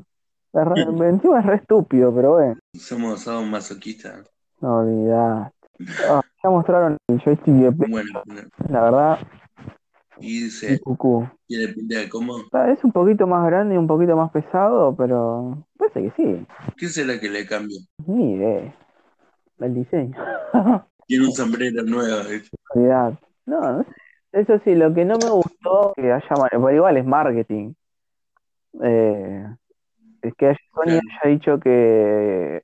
Re- 0.53 0.81
encima 1.09 1.39
es 1.39 1.45
re 1.45 1.55
estúpido, 1.55 2.13
pero 2.13 2.33
bueno. 2.33 2.57
Somos, 2.73 3.21
somos 3.21 3.49
masoquistas. 3.49 4.29
No. 4.61 4.81
Ah, 6.09 6.21
ya 6.43 6.49
mostraron 6.49 6.97
el 7.07 7.19
joystick 7.21 7.53
de 7.53 7.69
Bueno, 7.69 8.23
la 8.69 8.81
verdad, 8.81 9.19
y 10.19 10.43
dice, 10.43 10.79
cucú. 10.79 11.27
tiene 11.47 11.67
pinta 11.73 11.99
de 11.99 12.09
cómo. 12.09 12.37
Está- 12.39 12.71
Es 12.71 12.83
un 12.83 12.91
poquito 12.91 13.27
más 13.27 13.45
grande 13.45 13.75
y 13.75 13.77
un 13.77 13.87
poquito 13.87 14.15
más 14.15 14.31
pesado, 14.31 14.95
pero 14.95 15.63
parece 15.77 16.03
que 16.03 16.11
sí. 16.15 16.45
¿Qué 16.77 16.87
será 16.87 17.19
que 17.19 17.29
le 17.29 17.45
cambia? 17.45 17.77
Ni 18.05 18.33
idea. 18.33 18.73
El 19.59 19.73
diseño. 19.73 20.15
Tiene 21.07 21.25
un 21.25 21.31
sombrero 21.31 21.83
nuevo. 21.83 22.29
¿viste? 22.29 22.55
Olvidate. 22.75 23.17
No, 23.45 23.59
no 23.61 23.83
sé. 23.83 23.89
Eso 24.33 24.59
sí, 24.65 24.75
lo 24.75 24.93
que 24.93 25.05
no 25.05 25.17
me 25.17 25.29
gustó 25.29 25.93
que 25.95 26.11
haya, 26.11 26.27
pero 26.51 26.71
igual 26.71 26.97
es 26.97 27.05
marketing. 27.05 27.73
Eh, 28.83 29.45
es 30.21 30.33
que 30.35 30.53
Sony 30.73 30.83
Claro. 30.83 30.99
haya 31.23 31.31
dicho 31.31 31.59
que, 31.59 32.61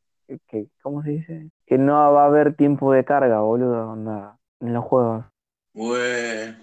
que, 0.47 0.67
¿cómo 0.81 1.01
se 1.03 1.09
dice? 1.11 1.49
Que 1.65 1.77
no 1.77 1.93
va 2.13 2.23
a 2.23 2.27
haber 2.27 2.55
tiempo 2.55 2.91
de 2.91 3.05
carga, 3.05 3.39
boludo, 3.41 3.91
onda, 3.91 4.37
en 4.59 4.73
los 4.73 4.83
juegos. 4.83 5.25
Güey, 5.73 6.53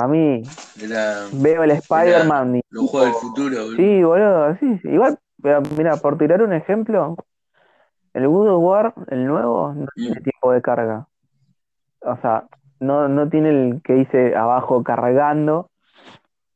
A 0.00 0.08
mí, 0.08 0.42
era 0.80 1.28
veo 1.32 1.62
el 1.64 1.72
Spider-Man 1.72 2.60
los 2.70 2.90
juegos 2.90 3.10
del 3.10 3.14
futuro. 3.16 3.64
boludo. 3.64 3.76
Sí, 3.76 4.02
boludo, 4.02 4.56
sí. 4.58 4.80
Igual, 4.88 5.18
pero 5.42 5.60
mira, 5.76 5.96
por 5.96 6.18
tirar 6.18 6.42
un 6.42 6.52
ejemplo, 6.52 7.16
el 8.14 8.28
God 8.28 8.48
of 8.48 8.62
War, 8.64 8.94
el 9.08 9.26
nuevo, 9.26 9.74
no 9.74 9.86
tiene 9.94 10.20
tiempo 10.20 10.52
de 10.52 10.62
carga. 10.62 11.06
O 12.00 12.16
sea, 12.22 12.46
no, 12.80 13.08
no 13.08 13.28
tiene 13.28 13.50
el 13.50 13.82
que 13.82 13.92
dice 13.94 14.34
abajo 14.34 14.82
cargando, 14.82 15.70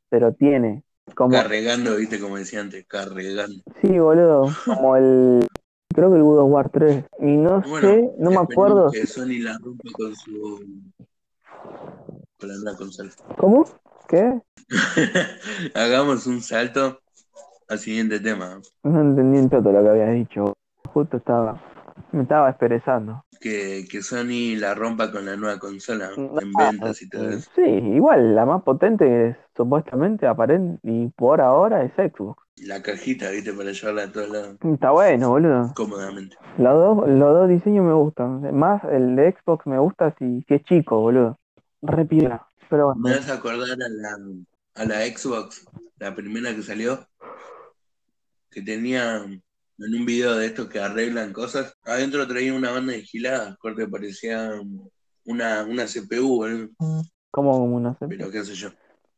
pero 0.09 0.33
tiene. 0.33 0.83
Como, 1.15 1.31
Carregando, 1.33 1.95
viste, 1.97 2.19
como 2.19 2.37
decía 2.37 2.61
antes, 2.61 2.85
carregando. 2.87 3.61
sí, 3.81 3.99
boludo, 3.99 4.49
como 4.65 4.95
el, 4.95 5.47
creo 5.93 6.09
que 6.09 6.17
el 6.17 6.23
God 6.23 6.39
of 6.39 6.51
War 6.51 6.69
3. 6.69 7.05
Y 7.19 7.37
no 7.37 7.61
Bueno, 7.61 7.89
sé, 7.89 8.11
no 8.17 8.31
me 8.31 8.39
acuerdo. 8.39 8.91
Que 8.91 9.05
Sony 9.05 9.39
la 9.39 9.57
rompa 9.63 9.89
con 9.93 10.15
su. 10.15 10.59
Con 12.39 12.49
la 12.49 12.55
nueva 12.55 12.77
consola. 12.77 13.09
¿Cómo? 13.37 13.65
¿Qué? 14.07 14.39
Hagamos 15.73 16.27
un 16.27 16.41
salto 16.41 16.99
al 17.67 17.79
siguiente 17.79 18.19
tema. 18.19 18.59
No 18.83 19.01
entendí 19.01 19.39
un 19.39 19.49
choto 19.49 19.71
lo 19.71 19.81
que 19.81 19.89
habías 19.89 20.13
dicho. 20.13 20.53
Justo 20.93 21.17
estaba, 21.17 21.61
me 22.11 22.23
estaba 22.23 22.49
esperezando. 22.49 23.23
Que, 23.41 23.85
que 23.89 24.01
Sony 24.01 24.55
la 24.57 24.73
rompa 24.75 25.11
con 25.11 25.25
la 25.25 25.35
nueva 25.35 25.59
consola 25.59 26.09
¿no? 26.15 26.39
en 26.39 26.51
Ah, 26.57 26.69
ventas 26.71 27.01
y 27.01 27.09
todo 27.09 27.29
eso. 27.29 27.49
Sí, 27.55 27.61
igual, 27.61 28.33
la 28.35 28.45
más 28.45 28.63
potente 28.63 29.05
que 29.05 29.35
supuestamente 29.55 30.25
aparente 30.25 30.79
y 30.83 31.07
por 31.09 31.41
ahora 31.41 31.83
es 31.83 31.91
Xbox. 31.93 32.41
La 32.63 32.81
cajita, 32.81 33.29
viste, 33.31 33.51
para 33.53 33.71
llevarla 33.71 34.03
a 34.03 34.11
todos 34.11 34.29
lados 34.29 34.55
Está 34.63 34.91
bueno, 34.91 35.29
boludo. 35.29 35.73
cómodamente. 35.75 36.37
Los 36.57 36.73
dos, 36.73 37.09
los 37.09 37.33
dos 37.33 37.49
diseños 37.49 37.85
me 37.85 37.93
gustan. 37.93 38.55
Más 38.57 38.81
el 38.85 39.15
de 39.17 39.33
Xbox 39.33 39.67
me 39.67 39.77
gusta 39.79 40.15
si, 40.17 40.41
si 40.47 40.53
es 40.53 40.63
chico, 40.63 40.99
boludo. 41.01 41.37
Re 41.81 42.05
piola. 42.05 42.47
Pero 42.69 42.95
Me 42.95 43.01
bueno, 43.01 43.17
vas 43.17 43.29
a 43.29 43.33
acordar 43.33 43.71
a 43.71 43.89
la, 43.89 44.17
a 44.75 44.85
la 44.85 45.05
Xbox, 45.05 45.65
la 45.99 46.15
primera 46.15 46.53
que 46.55 46.63
salió, 46.63 47.07
que 48.49 48.61
tenía 48.61 49.17
en 49.17 49.41
un 49.77 50.05
video 50.05 50.35
de 50.35 50.47
estos 50.47 50.67
que 50.67 50.79
arreglan 50.79 51.33
cosas, 51.33 51.75
adentro 51.83 52.27
traía 52.27 52.53
una 52.53 52.71
banda 52.71 52.93
de 52.93 53.01
giladas, 53.01 53.57
corte 53.57 53.87
parecía 53.87 54.51
una, 55.25 55.63
una 55.63 55.85
CPU, 55.85 56.37
boludo. 56.37 56.69
como 57.31 57.59
como 57.59 57.79
no 57.79 57.95
sé. 57.99 58.07
pero 58.07 58.31
qué 58.31 58.43
sé 58.43 58.53
yo, 58.55 58.69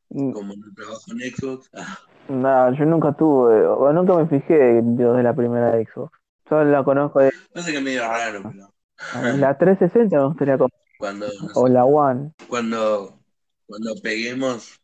Mm, 0.09 0.31
como 0.31 0.53
no 0.55 0.73
trabajo 0.73 1.01
en 1.11 1.35
Xbox, 1.35 1.69
ah, 1.73 1.99
Nada, 2.29 2.71
yo 2.77 2.85
nunca 2.85 3.11
tuve, 3.11 3.65
o 3.65 3.91
nunca 3.91 4.15
me 4.15 4.27
fijé 4.27 4.81
de 4.81 5.23
la 5.23 5.35
primera 5.35 5.73
Xbox. 5.73 6.17
Solo 6.47 6.63
la 6.65 6.83
conozco 6.83 7.19
de 7.19 7.31
no 7.53 7.61
sé 7.61 7.71
que 7.71 7.77
es 7.77 7.83
medio 7.83 8.01
raro, 8.01 8.41
pero 8.41 9.35
la 9.37 9.57
360 9.57 10.17
me 10.17 10.27
gustaría 10.27 10.57
conocer, 10.57 10.79
cuando, 10.97 11.27
no 11.27 11.49
o 11.53 11.67
sé, 11.67 11.73
la 11.73 11.85
One. 11.85 12.31
cuando, 12.47 13.19
cuando 13.67 13.93
peguemos 14.01 14.79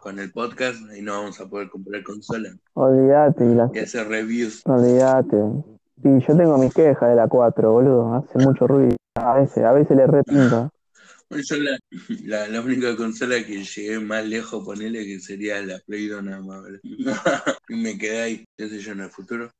con 0.00 0.18
el 0.18 0.30
podcast, 0.32 0.78
ahí 0.90 1.02
no 1.02 1.12
vamos 1.12 1.40
a 1.40 1.46
poder 1.48 1.68
comprar 1.68 2.02
consola 2.04 2.50
Olvídate, 2.74 3.44
y 3.44 3.54
la- 3.54 3.70
y 3.74 3.78
hacer 3.78 4.06
reviews. 4.08 4.62
olvídate. 4.66 5.36
Sí, 6.02 6.10
yo 6.28 6.36
tengo 6.36 6.58
mis 6.58 6.72
quejas 6.74 7.08
de 7.08 7.16
la 7.16 7.26
4, 7.26 7.72
boludo. 7.72 8.14
Hace 8.14 8.38
mucho 8.38 8.66
ruido. 8.66 8.96
A 9.14 9.34
veces, 9.38 9.64
a 9.64 9.72
veces 9.72 9.96
le 9.96 10.06
repinta. 10.06 10.68
Bueno, 11.28 11.42
yo 11.44 11.56
la, 11.56 11.76
la, 12.22 12.46
la 12.46 12.60
única 12.60 12.94
consola 12.96 13.34
que 13.44 13.64
llegué 13.64 13.98
más 13.98 14.24
lejos, 14.24 14.64
ponele, 14.64 15.04
que 15.04 15.18
sería 15.18 15.60
la 15.60 15.80
Play 15.84 16.06
2 16.06 16.22
nada 16.22 16.40
más. 16.40 16.62
Y 17.68 17.74
me 17.74 17.98
quedé 17.98 18.22
ahí, 18.22 18.44
qué 18.56 18.68
sé 18.68 18.78
yo, 18.78 18.92
en 18.92 19.00
el 19.00 19.10
futuro, 19.10 19.50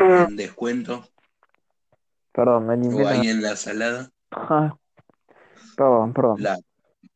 en 0.00 0.36
descuento, 0.36 1.02
Perdón, 2.30 2.66
me 2.66 2.94
o 2.94 3.08
ahí 3.08 3.28
en 3.28 3.40
la 3.40 3.56
salada, 3.56 4.10
Perdón, 5.76 6.12
perdón. 6.12 6.42
la, 6.42 6.56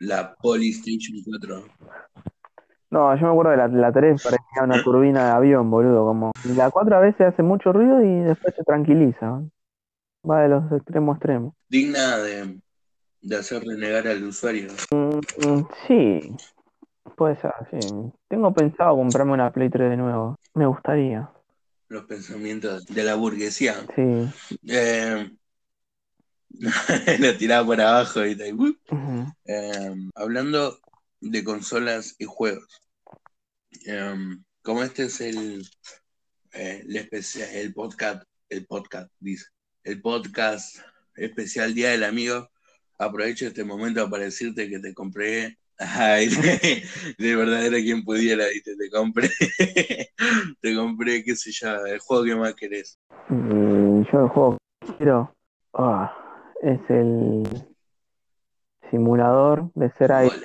la 0.00 0.34
Polystation 0.34 1.16
4. 1.24 1.64
No, 2.90 3.14
yo 3.16 3.26
me 3.26 3.32
acuerdo 3.32 3.50
de 3.50 3.56
la, 3.58 3.68
la 3.68 3.92
3 3.92 4.20
parecía 4.22 4.62
una 4.64 4.82
turbina 4.82 5.26
de 5.26 5.30
avión, 5.32 5.70
boludo. 5.70 6.06
Como 6.06 6.32
y 6.44 6.54
la 6.54 6.70
4 6.70 6.96
a 6.96 7.00
veces 7.00 7.20
hace 7.28 7.42
mucho 7.42 7.72
ruido 7.72 8.02
y 8.02 8.20
después 8.20 8.54
se 8.54 8.64
tranquiliza. 8.64 9.42
Va 10.28 10.42
de 10.42 10.48
los 10.48 10.72
extremos 10.72 11.14
a 11.14 11.16
extremos. 11.16 11.54
Digna 11.68 12.16
de, 12.18 12.58
de 13.20 13.36
hacer 13.36 13.62
renegar 13.62 14.06
al 14.08 14.24
usuario. 14.24 14.68
Mm, 14.90 15.62
sí, 15.86 16.20
puede 17.16 17.36
ser, 17.36 17.52
sí. 17.70 17.78
Tengo 18.28 18.52
pensado 18.54 18.96
comprarme 18.96 19.32
una 19.34 19.52
Play 19.52 19.68
3 19.68 19.90
de 19.90 19.96
nuevo. 19.96 20.36
Me 20.54 20.66
gustaría, 20.66 21.30
Los 21.88 22.04
pensamientos 22.04 22.86
de 22.86 23.04
la 23.04 23.14
burguesía. 23.16 23.74
sí. 23.94 24.28
Eh, 24.66 25.30
lo 27.18 27.36
tiraba 27.36 27.66
por 27.66 27.80
abajo 27.80 28.24
y 28.24 28.36
tal. 28.36 28.54
Ujú. 28.54 29.32
Eh, 29.44 29.94
hablando 30.14 30.78
de 31.20 31.44
consolas 31.44 32.14
y 32.18 32.24
juegos, 32.24 32.66
eh, 33.86 34.16
como 34.62 34.82
este 34.82 35.04
es 35.04 35.20
el, 35.20 35.66
eh, 36.52 36.84
el, 36.86 36.96
especial, 36.96 37.48
el 37.50 37.72
podcast, 37.74 38.24
el 38.48 38.66
podcast, 38.66 39.10
dice, 39.18 39.46
el 39.84 40.00
podcast 40.00 40.78
especial 41.14 41.74
Día 41.74 41.90
del 41.90 42.04
Amigo. 42.04 42.50
Aprovecho 42.98 43.46
este 43.46 43.62
momento 43.62 44.10
para 44.10 44.24
decirte 44.24 44.68
que 44.68 44.80
te 44.80 44.92
compré 44.92 45.56
Ay, 45.78 46.28
de, 47.18 47.36
verdad 47.36 47.64
era 47.64 47.76
quien 47.76 48.02
pudiera, 48.02 48.46
¿viste? 48.48 48.74
Te 48.76 48.90
compré, 48.90 49.30
te 50.60 50.74
compré, 50.74 51.22
qué 51.22 51.36
sé 51.36 51.52
yo, 51.52 51.86
el 51.86 52.00
juego 52.00 52.24
que 52.24 52.34
más 52.34 52.54
querés. 52.54 52.98
Y 53.30 53.32
yo 53.32 54.24
el 54.24 54.28
juego 54.28 54.58
que 54.80 54.96
quiero 54.96 55.32
ah, 55.74 56.12
es 56.62 56.80
el 56.88 57.44
simulador 58.90 59.70
de 59.74 59.90
ser 59.92 60.10
Iron. 60.10 60.42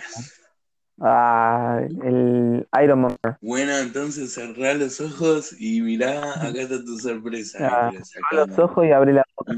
Ah, 0.99 1.81
el 1.81 2.67
Iron 2.83 3.01
Man. 3.01 3.17
Bueno, 3.41 3.77
entonces 3.77 4.33
cerrá 4.33 4.73
los 4.73 5.01
ojos 5.01 5.55
y 5.59 5.81
mirá, 5.81 6.33
acá 6.33 6.61
está 6.61 6.83
tu 6.83 6.97
sorpresa. 6.99 7.57
Ah, 7.61 7.91
Cerrá 8.03 8.45
los 8.45 8.59
ojos 8.59 8.85
y 8.85 8.91
abrí 8.91 9.13
la 9.13 9.25
boca. 9.35 9.53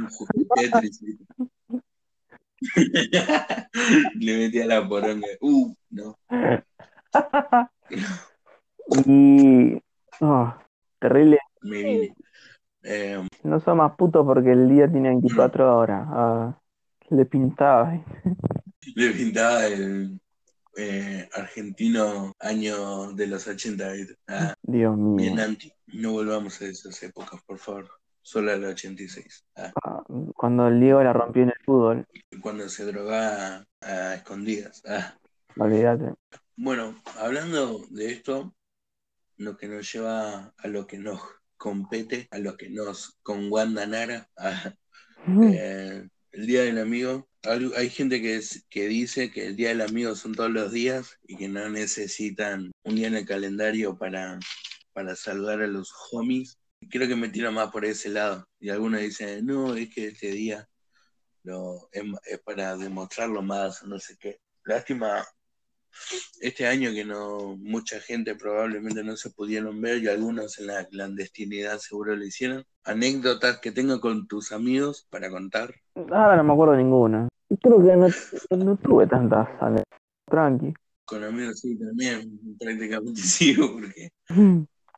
Le 4.15 4.37
metí 4.37 4.61
a 4.61 4.65
la 4.65 4.87
poronga. 4.87 5.27
Uh, 5.41 5.73
no. 5.89 6.17
Y. 9.07 9.81
ah, 10.21 10.59
terrible. 10.99 11.39
Me 11.61 11.83
vine. 11.83 12.15
Eh, 12.87 13.27
No 13.43 13.59
soy 13.59 13.75
más 13.75 13.95
puto 13.95 14.25
porque 14.25 14.51
el 14.51 14.69
día 14.69 14.89
tiene 14.89 15.09
24 15.09 15.77
horas. 15.77 16.07
Ah, 16.09 16.59
le 17.09 17.25
pintaba. 17.25 17.99
le 18.95 19.11
pintaba 19.11 19.65
el 19.65 20.19
eh, 20.77 21.27
argentino 21.33 22.33
año 22.39 23.11
de 23.13 23.27
los 23.27 23.47
80. 23.47 23.91
¿viste? 23.91 24.15
Ah, 24.27 24.53
Dios 24.61 24.95
mío. 24.97 25.15
bien 25.15 25.39
anti. 25.39 25.71
No 25.87 26.11
volvamos 26.11 26.61
a 26.61 26.65
esas 26.65 27.01
épocas, 27.03 27.41
por 27.45 27.57
favor. 27.57 27.89
Solo 28.21 28.51
al 28.51 28.63
86. 28.65 29.45
Ah, 29.55 29.71
Ah, 29.83 30.03
cuando 30.35 30.67
el 30.67 30.79
Diego 30.79 31.01
la 31.03 31.13
rompió 31.13 31.43
en 31.43 31.49
el 31.49 31.65
fútbol. 31.65 32.05
cuando 32.41 32.67
se 32.69 32.85
drogaba 32.85 33.63
a 33.81 34.13
escondidas. 34.15 34.81
Olvídate. 35.57 36.13
Bueno, 36.57 36.95
hablando 37.19 37.81
de 37.89 38.11
esto, 38.11 38.53
lo 39.37 39.57
que 39.57 39.67
nos 39.67 39.91
lleva 39.91 40.53
a 40.57 40.67
lo 40.67 40.87
que 40.87 40.97
nos 40.97 41.19
compete, 41.65 42.27
a 42.29 42.37
lo 42.37 42.55
que 42.55 42.69
nos 42.69 43.17
con 43.23 43.51
Wanda 43.51 43.87
Nara, 43.87 44.29
a, 44.37 44.71
eh, 45.51 46.07
el 46.31 46.45
Día 46.45 46.61
del 46.61 46.77
Amigo. 46.77 47.27
Hay, 47.41 47.71
hay 47.75 47.89
gente 47.89 48.21
que, 48.21 48.35
es- 48.35 48.63
que 48.69 48.87
dice 48.87 49.31
que 49.31 49.47
el 49.47 49.55
Día 49.55 49.69
del 49.69 49.81
Amigo 49.81 50.15
son 50.15 50.35
todos 50.35 50.51
los 50.51 50.71
días 50.71 51.17
y 51.27 51.35
que 51.37 51.47
no 51.47 51.67
necesitan 51.67 52.71
un 52.83 52.95
día 52.95 53.07
en 53.07 53.15
el 53.15 53.25
calendario 53.25 53.97
para, 53.97 54.37
para 54.93 55.15
saludar 55.15 55.63
a 55.63 55.67
los 55.67 55.91
homies. 56.11 56.59
Creo 56.91 57.07
que 57.07 57.15
me 57.15 57.29
tiro 57.29 57.51
más 57.51 57.71
por 57.71 57.83
ese 57.83 58.09
lado. 58.09 58.47
Y 58.59 58.69
algunos 58.69 59.01
dicen, 59.01 59.43
no, 59.43 59.75
es 59.75 59.89
que 59.89 60.09
este 60.09 60.29
día 60.33 60.69
lo, 61.43 61.89
es, 61.91 62.03
es 62.25 62.39
para 62.41 62.77
demostrarlo 62.77 63.41
más, 63.41 63.81
no 63.83 63.99
sé 63.99 64.15
qué. 64.19 64.37
Lástima 64.65 65.25
este 66.41 66.67
año 66.67 66.91
que 66.91 67.05
no 67.05 67.55
mucha 67.57 67.99
gente 67.99 68.35
probablemente 68.35 69.03
no 69.03 69.15
se 69.17 69.29
pudieron 69.31 69.81
ver 69.81 70.03
y 70.03 70.07
algunos 70.07 70.59
en 70.59 70.67
la 70.67 70.85
clandestinidad 70.85 71.79
seguro 71.79 72.15
lo 72.15 72.25
hicieron. 72.25 72.65
Anécdotas 72.83 73.59
que 73.59 73.71
tengo 73.71 73.99
con 73.99 74.27
tus 74.27 74.51
amigos 74.51 75.07
para 75.09 75.29
contar. 75.29 75.73
Ahora 75.95 76.35
no 76.37 76.43
me 76.43 76.53
acuerdo 76.53 76.75
ninguna. 76.75 77.27
Creo 77.61 77.81
que 77.81 77.95
no, 77.95 78.65
no 78.65 78.75
tuve 78.77 79.07
tantas 79.07 79.47
anécdotas. 79.59 79.99
Tranqui. 80.29 80.73
Con 81.05 81.23
amigos 81.23 81.59
sí 81.59 81.77
también, 81.77 82.39
prácticamente 82.59 83.21
sí, 83.21 83.53
porque 83.53 84.09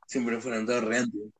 siempre 0.05 0.39
fueron 0.39 0.65
todos 0.65 0.83
re 0.83 0.97
anti. 0.99 1.31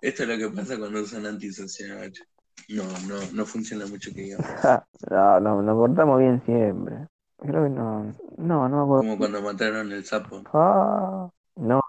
Esto 0.00 0.22
es 0.24 0.28
lo 0.28 0.36
que 0.36 0.54
pasa 0.54 0.78
cuando 0.78 1.04
son 1.06 1.26
antisociales. 1.26 2.22
No, 2.68 2.84
no, 3.08 3.20
no 3.32 3.46
funciona 3.46 3.86
mucho 3.86 4.12
que 4.14 4.22
digamos. 4.22 4.46
No, 5.10 5.40
no, 5.40 5.62
nos 5.62 5.76
portamos 5.76 6.20
bien 6.20 6.42
siempre. 6.46 7.08
Creo 7.42 7.64
que 7.64 7.70
no. 7.70 8.14
No, 8.36 8.68
no 8.68 8.76
me 8.76 8.82
acuerdo. 8.82 8.98
Como 8.98 9.18
cuando 9.18 9.42
mataron 9.42 9.92
el 9.92 10.04
sapo. 10.04 10.42
Ah, 10.54 11.28
no, 11.54 11.82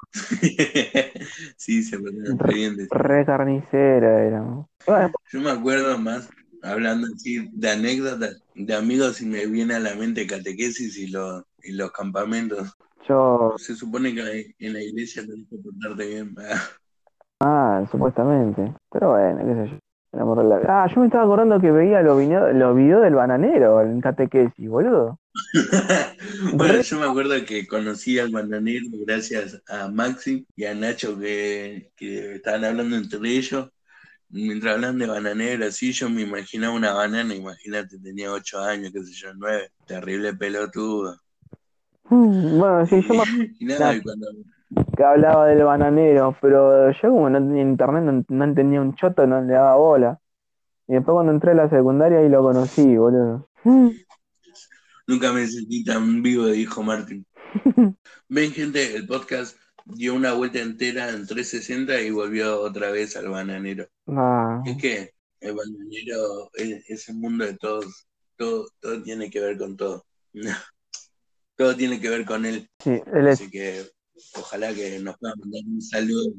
sí, 1.58 1.84
se 1.84 1.97
portaron 1.97 2.38
re 2.38 2.89
re 2.91 3.26
carnicera 3.26 4.26
éramos. 4.26 4.68
Bueno, 4.86 5.12
Yo 5.32 5.39
me 5.39 5.51
acuerdo 5.51 5.97
más, 5.97 6.30
hablando 6.62 7.08
así 7.16 7.49
de 7.54 7.70
anécdotas, 7.72 8.43
de 8.56 8.76
amigos, 8.76 9.22
y 9.22 9.26
me 9.26 9.45
viene 9.45 9.76
a 9.76 9.80
la 9.80 9.95
mente 9.95 10.28
catequesis 10.28 10.97
y 10.97 11.08
los, 11.08 11.43
y 11.64 11.72
los 11.72 11.93
campamentos. 11.93 12.74
yo. 13.08 13.54
Se 13.58 13.74
supone 13.74 14.14
que 14.14 14.54
en 14.60 14.74
la 14.74 14.84
iglesia 14.84 15.26
tenés 15.26 15.47
que 15.49 15.58
portarte 15.58 16.08
bien. 16.08 16.36
Ah, 17.39 17.86
supuestamente. 17.89 18.74
Pero 18.91 19.12
bueno, 19.12 19.39
qué 19.45 19.54
sé 19.54 19.72
yo. 19.76 19.83
El 20.14 20.20
amor 20.22 20.38
de 20.43 20.43
la- 20.49 20.84
Ah, 20.84 20.88
yo 20.88 21.01
me 21.01 21.07
estaba 21.07 21.24
acordando 21.26 21.59
que 21.59 21.72
veía 21.72 22.01
los 22.01 22.18
videos, 22.20 22.53
los 22.53 22.76
videos 22.76 23.01
del 23.03 23.16
bananero 23.16 23.82
en 23.82 23.99
catequesis, 23.99 24.70
boludo. 24.70 25.20
bueno, 26.53 26.82
yo 26.82 26.99
me 26.99 27.05
acuerdo 27.07 27.34
que 27.45 27.66
conocí 27.68 28.20
al 28.20 28.30
bananero 28.30 28.86
gracias 29.05 29.61
a 29.68 29.88
Maxi 29.89 30.45
y 30.55 30.66
a 30.66 30.74
Nacho 30.76 31.18
que, 31.20 31.91
que 31.95 32.36
estaban 32.36 32.66
hablando 32.66 32.95
entre 32.95 33.20
ellos. 33.30 33.70
Mientras 34.30 34.76
hablan 34.76 34.97
de 34.99 35.07
bananero, 35.07 35.66
así 35.66 35.91
yo 35.93 36.09
me 36.09 36.22
imaginaba 36.24 36.76
una 36.76 36.93
banana, 36.93 37.36
imagínate, 37.36 37.99
tenía 37.99 38.32
ocho 38.32 38.59
años, 38.61 38.91
qué 38.93 39.03
sé 39.03 39.14
yo, 39.14 39.34
nueve, 39.36 39.70
terrible 39.86 40.34
pelotudo. 40.36 41.18
Mm, 42.09 42.59
Bueno, 42.59 42.86
sí, 42.88 43.01
yo 43.01 43.14
me 43.16 43.24
acuerdo 43.24 43.43
Y 43.59 43.66
nada, 43.66 43.95
y 43.95 44.01
cuando, 44.01 44.28
que 44.96 45.04
hablaba 45.04 45.48
del 45.48 45.64
bananero, 45.64 46.36
pero 46.42 46.92
yo 46.92 47.02
como 47.02 47.30
no 47.30 47.40
tenía 47.40 47.62
internet, 47.64 48.04
no, 48.04 48.26
no 48.28 48.44
entendía 48.44 48.82
un 48.82 48.96
choto, 48.96 49.26
no 49.28 49.42
le 49.42 49.54
daba 49.54 49.76
bola. 49.76 50.20
Y 50.88 50.94
después 50.94 51.14
cuando 51.14 51.32
entré 51.32 51.52
a 51.52 51.56
la 51.56 51.70
secundaria 51.70 52.20
ahí 52.20 52.30
lo 52.30 52.42
conocí, 52.42 52.96
boludo. 52.98 53.48
Nunca 55.08 55.34
me 55.34 55.46
sentí 55.48 55.84
tan 55.84 56.22
vivo, 56.22 56.46
dijo 56.48 56.84
Martín. 56.84 57.26
Ven, 58.30 58.52
gente, 58.52 58.96
el 58.96 59.06
podcast 59.06 59.58
dio 59.86 60.16
una 60.16 60.34
vuelta 60.34 60.60
entera 60.60 61.10
en 61.10 61.28
360 61.28 62.02
y 62.02 62.10
volvió 62.12 62.62
otra 62.62 62.90
vez 62.92 63.16
al 63.18 63.30
bananero. 63.30 63.88
Ah, 64.08 64.62
Es 64.66 64.78
que 64.78 65.12
el 65.40 65.54
bananero 65.56 66.50
es, 66.54 66.90
es 66.90 67.10
el 67.10 67.16
mundo 67.16 67.46
de 67.46 67.58
todos. 67.58 68.08
Todo, 68.38 68.68
todo 68.80 69.02
tiene 69.04 69.30
que 69.30 69.40
ver 69.40 69.58
con 69.58 69.78
todo. 69.78 70.06
Todo 71.56 71.76
tiene 71.76 72.02
que 72.02 72.10
ver 72.10 72.26
con 72.26 72.46
él. 72.48 72.68
sí, 72.80 73.00
él 73.14 73.28
es 73.28 73.40
Así 73.40 73.52
que 73.52 73.84
ojalá 74.40 74.74
que 74.74 75.00
nos 75.00 75.18
puedan 75.18 75.38
mandar 75.40 75.62
un 75.68 75.82
saludo 75.82 76.34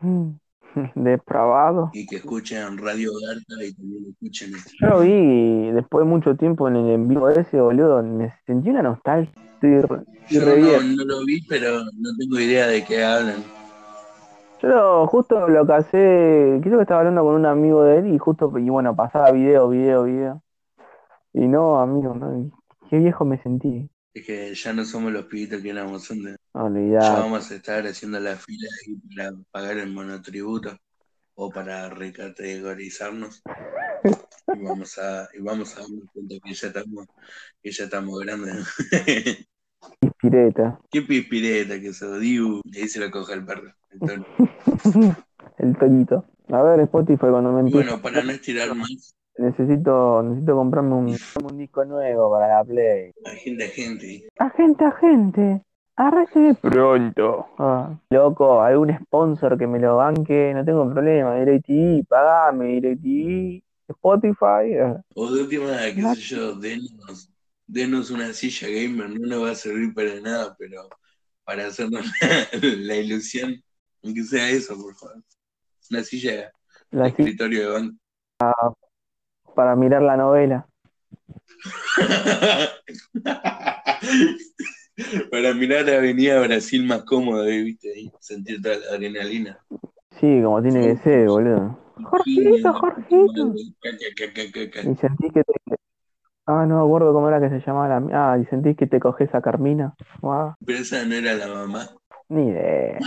mm, 0.00 0.30
depravado. 0.94 1.90
y 1.92 2.06
que 2.06 2.16
escuchen 2.16 2.78
Radio 2.78 3.10
Garta 3.26 3.64
y 3.64 3.72
también 3.74 4.04
escuchen 4.10 4.52
Yo 4.80 4.86
lo 4.88 5.00
vi 5.00 5.70
después 5.72 6.04
de 6.04 6.10
mucho 6.10 6.36
tiempo 6.36 6.68
en 6.68 6.76
el 6.76 6.90
en 6.90 7.08
vivo 7.08 7.28
ese, 7.28 7.60
boludo. 7.60 8.02
Me 8.02 8.32
sentí 8.46 8.70
una 8.70 8.82
nostalgia. 8.82 9.32
Yo 9.62 10.40
no, 10.40 10.82
no 10.82 11.04
lo 11.04 11.24
vi, 11.24 11.40
pero 11.48 11.84
no 11.84 12.10
tengo 12.18 12.40
idea 12.40 12.66
de 12.66 12.84
qué 12.84 13.04
hablan. 13.04 13.42
Yo 14.60 14.68
lo- 14.68 15.06
justo 15.06 15.48
lo 15.48 15.66
casé, 15.66 16.58
creo 16.62 16.78
que 16.78 16.82
estaba 16.82 17.00
hablando 17.00 17.22
con 17.22 17.34
un 17.34 17.46
amigo 17.46 17.82
de 17.84 17.98
él 17.98 18.14
y 18.14 18.18
justo, 18.18 18.52
y 18.58 18.68
bueno, 18.70 18.96
pasaba 18.96 19.30
video, 19.30 19.68
video, 19.68 20.04
video. 20.04 20.42
Y 21.34 21.46
no, 21.46 21.80
amigo, 21.80 22.14
no, 22.14 22.50
qué 22.88 22.98
viejo 22.98 23.24
me 23.24 23.38
sentí. 23.42 23.90
Es 24.14 24.24
que 24.24 24.54
ya 24.54 24.72
no 24.72 24.84
somos 24.84 25.12
los 25.12 25.26
pibitos 25.26 25.60
que 25.60 25.70
éramos 25.70 26.08
antes. 26.10 26.36
Ya 26.54 27.18
vamos 27.18 27.50
a 27.50 27.54
estar 27.56 27.84
haciendo 27.84 28.20
la 28.20 28.36
fila 28.36 28.68
ahí 28.86 28.94
para 29.14 29.32
pagar 29.50 29.78
el 29.78 29.92
monotributo 29.92 30.78
o 31.34 31.50
para 31.50 31.90
recategorizarnos. 31.90 33.42
Y 34.54 34.62
vamos 34.62 34.98
a, 34.98 35.28
y 35.34 35.40
vamos 35.40 35.76
a 35.76 35.80
darnos 35.80 36.04
cuenta 36.12 36.36
que 36.44 36.54
ya 36.54 36.68
estamos, 36.68 37.06
que 37.60 37.72
ya 37.72 37.84
estamos 37.84 38.20
grandes. 38.20 38.66
Pireta. 40.20 40.80
Qué 40.90 41.02
pispireta 41.02 41.80
que 41.80 41.92
sos, 41.92 42.20
Diu. 42.20 42.60
Y 42.64 42.80
ahí 42.80 42.88
se 42.88 43.00
lo 43.00 43.10
coge 43.10 43.34
el 43.34 43.44
perro. 43.44 43.74
el 43.90 43.98
toro. 44.00 44.26
El 45.58 45.76
toñito. 45.76 46.24
A 46.48 46.62
ver, 46.62 46.80
Spotify, 46.80 47.26
cuando 47.30 47.52
me 47.52 47.70
bueno, 47.70 48.00
para 48.00 48.22
no 48.22 48.32
estirar 48.32 48.74
más, 48.74 49.14
necesito, 49.38 50.22
necesito 50.22 50.54
comprarme 50.56 50.94
un, 50.94 51.06
un 51.50 51.58
disco 51.58 51.84
nuevo 51.84 52.30
para 52.30 52.48
la 52.48 52.64
Play. 52.64 53.12
agente 53.24 53.64
a 53.64 53.68
gente. 53.68 54.28
Agente, 54.38 54.84
agente, 54.84 55.62
arreste 55.96 56.54
pronto. 56.60 57.46
Ah, 57.58 57.98
loco, 58.10 58.60
algún 58.60 58.96
sponsor 58.98 59.58
que 59.58 59.66
me 59.66 59.78
lo 59.78 59.96
banque, 59.96 60.52
no 60.54 60.64
tengo 60.64 60.90
problema. 60.92 61.36
DirecTV, 61.36 62.06
pagame 62.06 62.66
DirecTV, 62.66 63.62
Spotify. 63.88 64.76
ah. 64.80 65.02
O 65.14 65.30
de 65.30 65.42
última, 65.42 65.76
qué 65.94 66.02
sé 66.14 66.20
yo, 66.20 66.54
denos, 66.54 67.30
denos 67.66 68.10
una 68.10 68.32
silla 68.32 68.68
gamer, 68.68 69.10
no 69.10 69.26
nos 69.26 69.44
va 69.44 69.50
a 69.50 69.54
servir 69.54 69.94
para 69.94 70.20
nada, 70.20 70.54
pero 70.58 70.88
para 71.44 71.66
hacernos 71.66 72.06
la, 72.62 72.96
ilusión, 72.96 73.62
aunque 74.02 74.22
sea 74.22 74.48
eso, 74.50 74.76
por 74.76 74.94
favor. 74.94 75.22
Una 75.90 76.02
silla 76.02 76.32
de 76.32 76.50
La 76.90 77.08
escritorio 77.08 77.60
de 77.60 77.72
banco. 77.74 78.78
Para 79.54 79.76
mirar 79.76 80.02
la 80.02 80.16
novela. 80.16 80.66
para 85.30 85.54
mirar 85.54 85.84
la 85.86 85.96
Avenida 85.96 86.40
Brasil 86.40 86.84
más 86.84 87.04
cómodo, 87.04 87.44
¿viste? 87.44 87.92
Ahí, 87.92 88.12
sentir 88.20 88.60
toda 88.62 88.76
la 88.78 88.86
adrenalina. 88.94 89.58
Sí, 90.20 90.40
como 90.42 90.62
tiene 90.62 90.80
que 90.82 90.96
ser, 90.98 91.28
boludo. 91.28 91.78
Jorgito, 92.02 92.72
Jorgito. 92.74 93.54
Y 93.54 94.94
sentís 94.96 95.32
que 95.32 95.42
te... 95.44 95.76
Ah, 96.46 96.66
no 96.66 96.82
acuerdo 96.84 97.12
cómo 97.14 97.28
era 97.28 97.40
que 97.40 97.48
se 97.48 97.60
llamaba 97.66 98.00
la... 98.00 98.32
Ah, 98.32 98.38
y 98.38 98.44
sentís 98.46 98.76
que 98.76 98.86
te 98.86 99.00
coges 99.00 99.34
a 99.34 99.40
Carmina. 99.40 99.94
Guau, 100.20 100.54
Pero 100.64 100.78
esa 100.78 101.04
no 101.04 101.14
era 101.14 101.34
la 101.34 101.48
mamá. 101.48 101.88
ni 102.28 102.48
idea. 102.48 102.98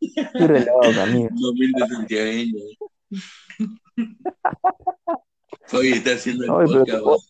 Estoy 0.00 0.46
re 0.46 0.60
loco, 0.66 0.82
amigo. 1.02 1.28
Momento 1.32 1.86
santiagueño. 1.86 2.60
Hoy 5.72 5.92
está 5.92 6.12
haciendo 6.14 6.44
el 6.44 6.50
Ay, 6.50 6.56
podcast 6.66 6.86
te- 6.90 7.00
bajo, 7.00 7.26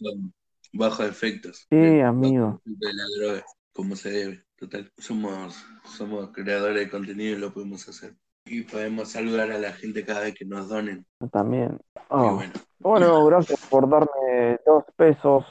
bajo 0.72 1.02
efectos. 1.04 1.66
Sí, 1.70 2.00
amigo. 2.00 2.60
efectos 2.62 2.62
De 2.64 2.92
la 2.94 3.04
droga, 3.18 3.44
como 3.72 3.96
se 3.96 4.10
debe. 4.10 4.44
Total, 4.56 4.90
somos, 4.98 5.56
somos 5.96 6.30
creadores 6.32 6.78
de 6.84 6.90
contenido 6.90 7.36
y 7.36 7.40
lo 7.40 7.52
podemos 7.52 7.88
hacer. 7.88 8.14
Y 8.46 8.62
podemos 8.62 9.08
saludar 9.10 9.50
a 9.52 9.58
la 9.58 9.72
gente 9.72 10.04
cada 10.04 10.20
vez 10.20 10.34
que 10.34 10.44
nos 10.44 10.68
donen. 10.68 11.04
También. 11.32 11.78
Oh. 12.08 12.34
bueno, 12.36 12.52
Bueno, 12.78 13.26
gracias 13.26 13.60
por 13.68 13.88
darme 13.88 14.58
dos 14.66 14.84
pesos. 14.96 15.44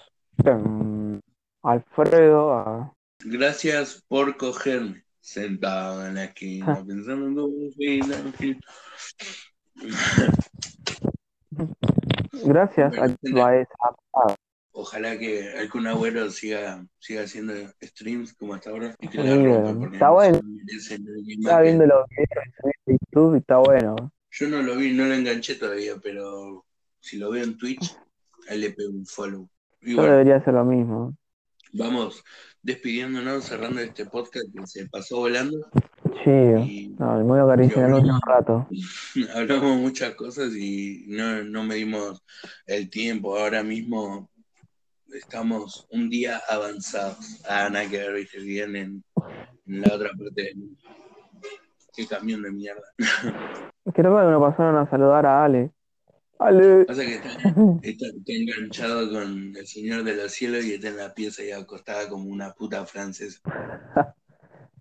Em, 0.45 1.19
Alfredo. 1.63 2.95
gracias 3.23 4.03
por 4.07 4.35
cogerme 4.37 5.03
sentado 5.21 6.05
en 6.05 6.15
la 6.15 6.25
esquina 6.25 6.83
pensando 6.85 7.27
en 7.27 8.13
ángel. 8.13 8.59
Gracias 12.45 12.95
Bueno. 12.95 13.15
Baez. 13.33 13.67
Ojalá 14.75 15.17
que 15.19 15.51
algún 15.59 15.85
agüero 15.87 16.29
siga, 16.31 16.83
siga 16.99 17.23
haciendo 17.23 17.53
streams 17.81 18.33
como 18.33 18.55
hasta 18.55 18.71
ahora 18.71 18.95
y 18.99 19.07
que 19.07 19.21
Sí, 19.21 19.27
la 19.27 19.35
rompa, 19.35 19.73
porque 19.79 19.95
está 19.95 20.07
no 20.07 20.13
bueno. 20.13 20.39
que- 20.41 21.61
viendo 21.61 21.85
los 21.85 22.05
videos 22.09 22.75
de 22.85 22.97
YouTube 22.99 23.35
y 23.35 23.37
está 23.37 23.57
bueno. 23.57 23.95
Yo 24.31 24.47
no 24.49 24.63
lo 24.63 24.75
vi, 24.75 24.93
no 24.93 25.05
lo 25.05 25.13
enganché 25.13 25.55
todavía, 25.55 25.93
pero 26.01 26.65
si 26.99 27.17
lo 27.17 27.29
veo 27.29 27.43
en 27.43 27.55
Twitch, 27.57 27.95
ahí 28.49 28.59
le 28.59 28.71
pego 28.71 28.89
un 28.91 29.05
follow. 29.05 29.47
Yo 29.81 29.97
bueno, 29.97 30.11
debería 30.13 30.37
hacer 30.37 30.55
lo 30.55 30.65
mismo. 30.65 31.15
vamos 31.73 32.23
despidiéndonos, 32.63 33.43
cerrando 33.45 33.79
este 33.81 34.05
podcast 34.07 34.45
que 34.55 34.65
se 34.65 34.87
pasó 34.87 35.17
volando 35.17 35.57
Sí. 36.23 36.95
No, 36.99 37.17
me 37.17 37.23
voy 37.23 37.39
a 37.39 37.43
acariciar 37.43 37.89
Yo- 37.89 37.97
un 37.97 38.21
rato. 38.25 38.67
hablamos 39.35 39.77
muchas 39.77 40.13
cosas 40.15 40.53
y 40.55 41.05
no, 41.07 41.43
no 41.43 41.63
medimos 41.63 42.23
el 42.65 42.89
tiempo. 42.89 43.37
Ahora 43.37 43.63
mismo 43.63 44.29
estamos 45.13 45.87
un 45.91 46.09
día 46.09 46.41
avanzados. 46.49 47.41
Ah, 47.49 47.69
nada 47.71 47.89
que 47.89 47.97
ver, 47.97 48.13
viste, 48.13 48.39
bien 48.39 48.75
en, 48.75 49.03
en 49.67 49.81
la 49.81 49.93
otra 49.95 50.09
parte 50.09 50.41
del 50.43 50.55
mundo. 50.57 50.79
Qué 51.95 52.07
camión 52.07 52.41
de 52.41 52.51
mierda. 52.51 52.83
Creo 53.93 54.17
que 54.17 54.25
me 54.25 54.39
pasaron 54.39 54.77
a 54.77 54.89
saludar 54.89 55.25
a 55.25 55.43
Ale. 55.43 55.71
Ale. 56.39 56.85
Pasa 56.85 57.01
que 57.03 57.15
está, 57.15 57.29
está, 57.83 58.05
está 58.07 58.33
enganchado 58.33 59.11
con 59.11 59.55
el 59.55 59.67
Señor 59.67 60.03
de 60.03 60.15
los 60.15 60.31
Cielos 60.31 60.65
y 60.65 60.73
está 60.73 60.87
en 60.89 60.97
la 60.97 61.13
pieza 61.13 61.43
y 61.43 61.51
acostada 61.51 62.09
como 62.09 62.25
una 62.29 62.51
puta 62.53 62.85
francesa. 62.85 63.39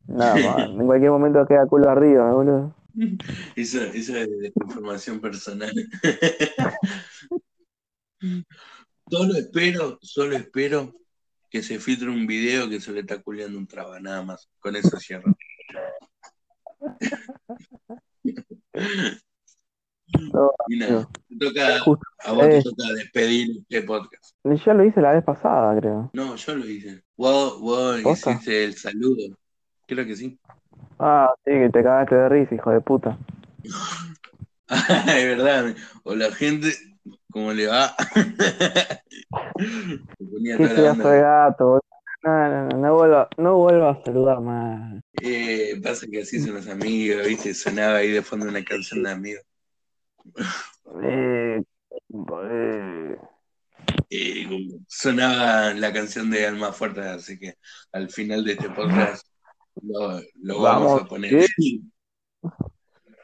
Nada 0.06 0.36
más. 0.36 0.68
En 0.70 0.86
cualquier 0.86 1.10
momento 1.10 1.44
queda 1.46 1.66
culo 1.66 1.90
arriba, 1.90 2.32
boludo. 2.32 2.74
Eso, 3.56 3.80
eso 3.82 4.16
es 4.16 4.28
de 4.38 4.52
información 4.54 5.20
personal. 5.20 5.72
Solo 9.10 9.34
espero, 9.34 9.98
solo 10.00 10.36
espero 10.36 10.94
que 11.50 11.62
se 11.62 11.78
filtre 11.80 12.08
un 12.08 12.26
video 12.26 12.68
que 12.68 12.80
se 12.80 12.92
le 12.92 13.00
está 13.00 13.20
culiando 13.20 13.58
un 13.58 13.66
traba, 13.66 13.98
nada 14.00 14.22
más. 14.22 14.48
Con 14.60 14.76
eso 14.76 14.96
cierro. 14.98 15.34
No, 20.32 20.50
Y 20.68 20.76
nada, 20.76 21.08
te 21.26 21.36
toca, 21.38 21.76
a 21.78 22.32
vos 22.32 22.48
te 22.48 22.58
Eh. 22.58 22.62
toca 22.62 22.92
despedir 22.94 23.62
este 23.68 23.82
podcast. 23.82 24.34
Ya 24.44 24.74
lo 24.74 24.84
hice 24.84 25.00
la 25.00 25.12
vez 25.12 25.24
pasada, 25.24 25.74
creo. 25.80 26.10
No, 26.12 26.36
yo 26.36 26.54
lo 26.54 26.68
hice. 26.68 27.02
Vos, 27.16 27.58
vos 27.60 27.98
hiciste 28.00 28.64
el 28.64 28.74
saludo. 28.74 29.36
Creo 29.92 30.06
que 30.06 30.16
sí. 30.16 30.38
Ah, 30.98 31.34
sí, 31.44 31.50
que 31.52 31.68
te 31.68 31.82
cagaste 31.82 32.14
de 32.14 32.28
risa, 32.30 32.54
hijo 32.54 32.70
de 32.70 32.80
puta. 32.80 33.18
Es 34.68 35.24
verdad. 35.36 35.76
O 36.02 36.14
la 36.14 36.32
gente, 36.32 36.72
¿cómo 37.30 37.52
le 37.52 37.66
va? 37.66 37.94
Ponía 40.18 40.56
Qué 40.56 40.66
de 40.66 41.20
gato. 41.20 41.78
No, 42.24 42.48
no, 42.48 42.68
no, 42.68 42.78
no 42.78 42.94
vuelva, 42.94 43.28
no 43.36 43.58
vuelva 43.58 43.90
a 43.90 44.02
saludar 44.02 44.40
más. 44.40 45.02
Eh, 45.20 45.78
pasa 45.82 46.06
que 46.10 46.22
así 46.22 46.40
son 46.40 46.54
los 46.54 46.68
amigos, 46.68 47.26
¿viste? 47.26 47.52
Sonaba 47.52 47.96
ahí 47.96 48.12
de 48.12 48.22
fondo 48.22 48.48
una 48.48 48.64
canción 48.64 49.02
de 49.02 49.10
amigos. 49.10 49.42
Eh, 51.02 51.62
eh, 52.50 53.16
Eh, 54.08 54.46
sonaba 54.86 55.74
la 55.74 55.92
canción 55.92 56.30
de 56.30 56.46
Alma 56.46 56.72
Fuerte, 56.72 57.00
así 57.00 57.38
que 57.38 57.56
al 57.92 58.08
final 58.08 58.42
de 58.44 58.52
este 58.52 58.70
podcast 58.70 59.31
lo, 59.80 60.20
lo 60.42 60.60
vamos, 60.60 60.86
Vamos, 60.86 61.02
a 61.02 61.06
poner. 61.06 61.46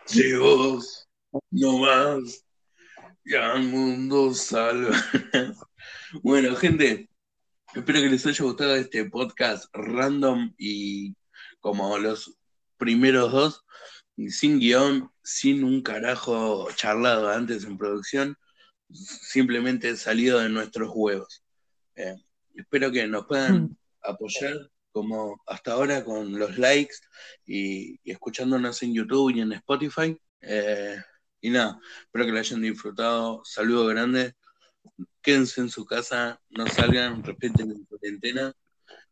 Si 0.06 0.32
vos 0.34 1.08
no 1.50 1.78
más, 1.78 2.44
ya 3.24 3.54
el 3.54 3.64
mundo 3.68 4.32
salva. 4.32 4.96
bueno, 6.22 6.56
gente, 6.56 7.10
espero 7.74 8.00
que 8.00 8.08
les 8.08 8.26
haya 8.26 8.44
gustado 8.44 8.74
este 8.74 9.04
podcast 9.10 9.66
random 9.74 10.54
y 10.56 11.14
como 11.60 11.98
los 11.98 12.38
primeros 12.78 13.32
dos, 13.32 13.64
sin 14.28 14.58
guion, 14.58 15.10
sin 15.22 15.64
un 15.64 15.82
carajo 15.82 16.68
charlado 16.74 17.28
antes 17.28 17.64
en 17.64 17.76
producción, 17.76 18.36
simplemente 18.90 19.96
salido 19.96 20.38
de 20.38 20.48
nuestros 20.48 20.90
huevos. 20.94 21.44
Eh, 21.96 22.16
espero 22.54 22.90
que 22.90 23.06
nos 23.06 23.26
puedan 23.26 23.76
apoyar 24.02 24.70
como 24.92 25.40
hasta 25.46 25.72
ahora 25.72 26.04
con 26.04 26.38
los 26.38 26.58
likes 26.58 26.96
y, 27.46 28.00
y 28.02 28.10
escuchándonos 28.10 28.82
en 28.82 28.94
YouTube 28.94 29.34
y 29.34 29.40
en 29.40 29.52
Spotify. 29.52 30.16
Eh, 30.40 30.96
y 31.40 31.50
nada, 31.50 31.78
espero 32.02 32.26
que 32.26 32.32
lo 32.32 32.38
hayan 32.38 32.62
disfrutado. 32.62 33.42
Saludo 33.44 33.86
grande. 33.86 34.34
Quédense 35.22 35.60
en 35.60 35.68
su 35.68 35.84
casa, 35.84 36.40
no 36.50 36.66
salgan, 36.66 37.22
respeten 37.22 37.68
la 37.68 37.86
cuarentena 37.88 38.52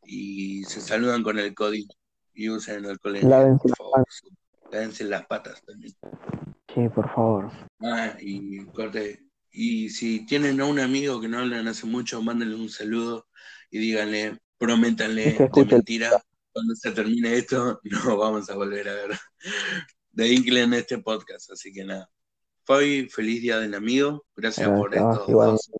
y 0.05 0.65
se 0.65 0.81
saludan 0.81 1.23
con 1.23 1.39
el 1.39 1.55
código 1.55 1.93
y 2.33 2.49
usen 2.49 2.85
el 2.85 2.91
alcohol 2.91 3.17
en 3.17 3.31
Lávense 3.31 3.61
por 3.63 3.71
las 3.71 3.79
favor. 3.79 4.07
Lávense 4.71 5.05
las 5.05 5.27
patas 5.27 5.63
también. 5.65 5.95
Sí, 6.75 6.89
por 6.95 7.13
favor. 7.15 7.51
Ah, 7.81 8.15
y 8.21 8.65
corte. 8.67 9.23
Y 9.51 9.89
si 9.89 10.27
tienen 10.27 10.61
a 10.61 10.67
un 10.67 10.79
amigo 10.79 11.21
que 11.21 11.29
no 11.29 11.39
hablan 11.39 11.69
hace 11.69 11.87
mucho, 11.87 12.21
mándenle 12.23 12.57
un 12.57 12.69
saludo 12.69 13.27
y 13.71 13.79
díganle, 13.79 14.39
prométanle 14.59 15.33
de 15.33 15.65
mentira, 15.65 16.11
cuando 16.53 16.75
se 16.75 16.91
termine 16.93 17.35
esto, 17.35 17.81
no 17.85 18.17
vamos 18.17 18.49
a 18.51 18.55
volver 18.55 18.89
a 18.89 18.95
ver 18.95 19.11
de 20.13 20.33
Inkle 20.33 20.63
en 20.63 20.75
este 20.75 20.99
podcast. 20.99 21.51
Así 21.53 21.73
que 21.73 21.85
nada. 21.85 22.09
Fabi, 22.65 23.09
feliz 23.09 23.43
día 23.43 23.59
del 23.59 23.75
amigo. 23.75 24.25
Gracias 24.35 24.69
por 24.69 24.91
Gracias, 24.91 25.13
estos 25.13 25.29
igual. 25.29 25.51
dos 25.51 25.71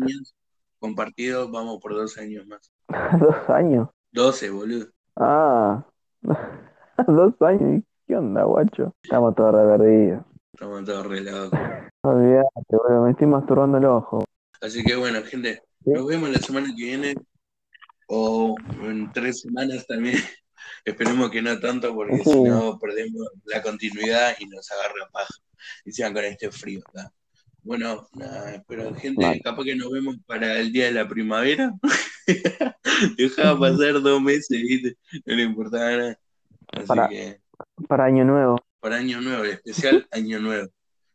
años 0.00 0.34
compartidos. 0.78 1.50
Vamos 1.52 1.78
por 1.80 1.94
dos 1.94 2.16
años 2.18 2.46
más. 2.46 2.72
Dos 3.20 3.48
años. 3.48 3.88
12, 4.12 4.50
boludo. 4.50 4.86
Ah, 5.16 5.86
dos 7.06 7.34
años. 7.40 7.82
¿Qué 8.06 8.16
onda, 8.16 8.44
guacho? 8.44 8.94
Estamos 9.02 9.34
todos 9.34 9.54
reverdidos. 9.54 10.24
Estamos 10.52 10.84
todos 10.84 11.06
re 11.06 11.20
locos. 11.20 11.58
Olvídate, 12.02 12.48
boludo, 12.70 13.04
me 13.04 13.10
estoy 13.12 13.26
masturbando 13.26 13.78
el 13.78 13.84
ojo. 13.84 14.24
Así 14.60 14.82
que 14.82 14.96
bueno, 14.96 15.22
gente, 15.24 15.62
nos 15.84 16.06
vemos 16.06 16.30
la 16.30 16.38
semana 16.38 16.68
que 16.76 16.84
viene 16.84 17.14
o 18.14 18.54
en 18.82 19.10
tres 19.12 19.40
semanas 19.40 19.86
también. 19.86 20.16
Esperemos 20.84 21.30
que 21.30 21.40
no 21.42 21.58
tanto 21.60 21.94
porque 21.94 22.18
Sí. 22.18 22.24
si 22.30 22.42
no 22.42 22.78
perdemos 22.78 23.26
la 23.44 23.62
continuidad 23.62 24.36
y 24.38 24.46
nos 24.46 24.70
agarra 24.70 25.08
paja. 25.10 25.34
Y 25.84 25.92
sigan 25.92 26.12
con 26.12 26.24
este 26.24 26.50
frío. 26.50 26.80
¿tá? 26.92 27.10
Bueno, 27.62 28.06
nada, 28.14 28.62
pero 28.68 28.94
gente, 28.94 29.24
Vale. 29.24 29.40
capaz 29.40 29.64
que 29.64 29.76
nos 29.76 29.90
vemos 29.90 30.16
para 30.26 30.58
el 30.58 30.72
día 30.72 30.86
de 30.86 30.92
la 30.92 31.08
primavera. 31.08 31.72
Dejaba 33.16 33.58
pasar 33.58 34.00
dos 34.02 34.20
meses, 34.20 34.48
¿viste? 34.60 34.96
No 35.24 35.34
le 35.36 35.42
importaba 35.44 35.90
nada. 35.96 36.18
Así 36.72 36.86
Para- 36.86 37.08
que 37.08 37.40
Para 37.88 38.04
Año 38.04 38.24
Nuevo. 38.24 38.58
para 38.80 38.96
Año 38.96 39.20
Nuevo, 39.20 39.44
el 39.44 39.50
especial 39.52 40.06
Año 40.10 40.38
Nuevo. 40.40 40.68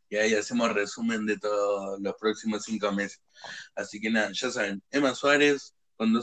Y 0.10 0.16
ahí 0.16 0.34
hacemos 0.34 0.74
resumen 0.74 1.26
de 1.26 1.38
todos 1.38 2.00
los 2.00 2.16
próximos 2.20 2.64
cinco 2.64 2.92
meses. 2.94 3.22
Así 3.76 4.00
que 4.00 4.10
nada, 4.10 4.30
ya 4.34 4.50
saben, 4.50 4.82
Emma 4.90 5.14
Suárez 5.14 5.74
con 5.98 6.14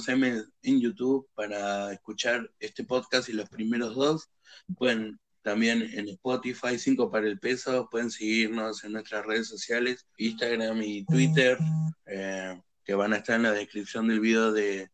en 0.62 0.80
YouTube 0.80 1.28
para 1.34 1.92
escuchar 1.92 2.50
este 2.60 2.84
podcast 2.84 3.28
y 3.28 3.32
los 3.32 3.48
primeros 3.48 3.96
dos. 3.96 4.30
Pueden 4.78 5.18
también 5.42 5.82
en 5.92 6.08
Spotify, 6.08 6.78
5 6.78 7.10
para 7.10 7.26
el 7.26 7.38
peso, 7.38 7.88
pueden 7.90 8.10
seguirnos 8.10 8.82
en 8.84 8.92
nuestras 8.92 9.26
redes 9.26 9.46
sociales, 9.48 10.06
Instagram 10.16 10.80
y 10.82 11.04
Twitter, 11.04 11.58
eh, 12.06 12.58
que 12.82 12.94
van 12.94 13.12
a 13.12 13.16
estar 13.16 13.36
en 13.36 13.42
la 13.42 13.52
descripción 13.52 14.08
del 14.08 14.20
video 14.20 14.52
de, 14.52 14.90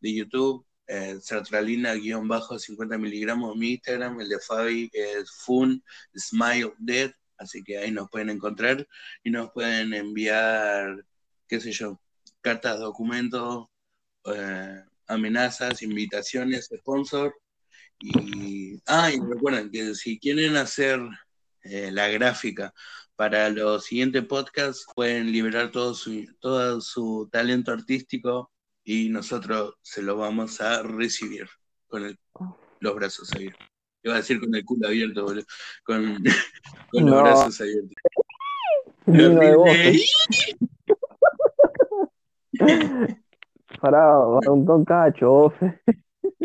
de 0.00 0.14
YouTube. 0.14 0.64
eh, 0.86 1.18
sertralina-50 1.20 2.98
miligramos 2.98 3.56
mi 3.56 3.72
Instagram, 3.72 4.20
el 4.20 4.28
de 4.28 4.38
Fabi 4.40 4.90
es 4.92 5.30
Fun 5.30 5.84
Smile 6.16 6.72
Dead, 6.78 7.12
así 7.36 7.62
que 7.62 7.78
ahí 7.78 7.90
nos 7.90 8.08
pueden 8.08 8.30
encontrar 8.30 8.86
y 9.22 9.30
nos 9.30 9.50
pueden 9.50 9.92
enviar, 9.92 11.04
qué 11.46 11.60
sé 11.60 11.72
yo, 11.72 12.00
cartas, 12.40 12.80
documentos, 12.80 13.66
eh, 14.26 14.82
amenazas, 15.06 15.82
invitaciones, 15.82 16.70
sponsor. 16.74 17.34
Y, 17.98 18.80
ah, 18.86 19.10
y 19.10 19.20
recuerden 19.20 19.70
que 19.70 19.94
si 19.94 20.18
quieren 20.18 20.56
hacer 20.56 21.00
eh, 21.62 21.90
la 21.92 22.08
gráfica 22.08 22.72
para 23.16 23.50
los 23.50 23.84
siguientes 23.84 24.24
podcasts, 24.24 24.86
pueden 24.94 25.30
liberar 25.30 25.70
todo 25.70 25.92
su, 25.94 26.24
todo 26.40 26.80
su 26.80 27.28
talento 27.30 27.72
artístico 27.72 28.50
y 28.82 29.10
nosotros 29.10 29.74
se 29.82 30.02
lo 30.02 30.16
vamos 30.16 30.60
a 30.62 30.82
recibir 30.82 31.46
con 31.86 32.18
los 32.80 32.94
brazos 32.94 33.30
abiertos. 33.34 33.66
Iba 34.02 34.14
a 34.14 34.18
decir 34.18 34.40
con 34.40 34.54
el 34.54 34.64
culo 34.64 34.88
abierto, 34.88 35.24
boludo. 35.24 35.44
Con, 35.84 36.24
con 36.90 37.10
los 37.10 37.22
brazos 37.22 37.60
abiertos. 37.60 37.94
Pará, 43.80 44.18
un 44.48 44.64
con 44.64 44.84
cacho, 44.84 45.52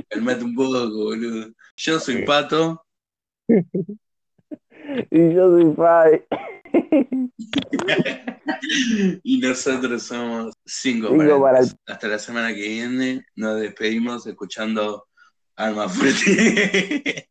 Calmate 0.10 0.44
un 0.44 0.56
poco, 0.56 0.90
boludo. 0.90 1.52
Yo 1.76 2.00
soy 2.00 2.26
Pato. 2.26 2.84
y 3.48 5.34
yo 5.34 5.50
soy 5.50 5.74
Fai. 5.76 6.26
y 9.24 9.38
nosotros 9.40 10.04
somos 10.04 10.54
cinco, 10.66 11.10
Hasta 11.86 12.08
la 12.08 12.20
semana 12.20 12.54
que 12.54 12.62
viene 12.62 13.26
nos 13.36 13.60
despedimos 13.60 14.26
escuchando 14.28 15.08
Alma 15.56 15.90
Fuerte. 15.90 17.30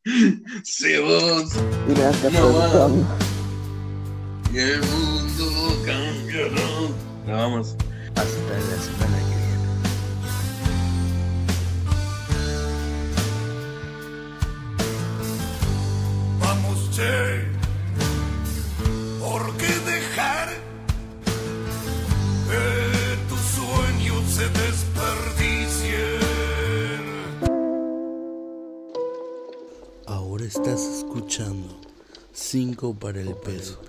Se 0.62 1.00
vos. 1.00 1.55
Gracias 1.88 2.32
no 2.32 3.07
Y 4.52 4.59
el 4.59 4.80
mundo 4.80 5.44
cambiará. 5.84 6.52
Nos 7.26 7.26
vamos 7.26 7.76
hasta 8.16 8.59
la 8.59 8.78
semana 8.78 9.18
que 9.18 9.24
viene. 9.24 9.34
Vamos, 16.95 16.97
Che. 16.97 17.42
¿Por 19.20 19.57
qué 19.57 19.72
dejar 19.90 20.49
que 22.49 23.18
tus 23.28 23.40
sueños 23.40 24.22
se 24.30 24.49
desperdicien? 24.49 26.22
Ahora 30.07 30.45
estás 30.45 30.80
escuchando 30.80 31.76
5 32.32 32.95
para 32.95 33.20
el 33.20 33.34
peso. 33.34 33.80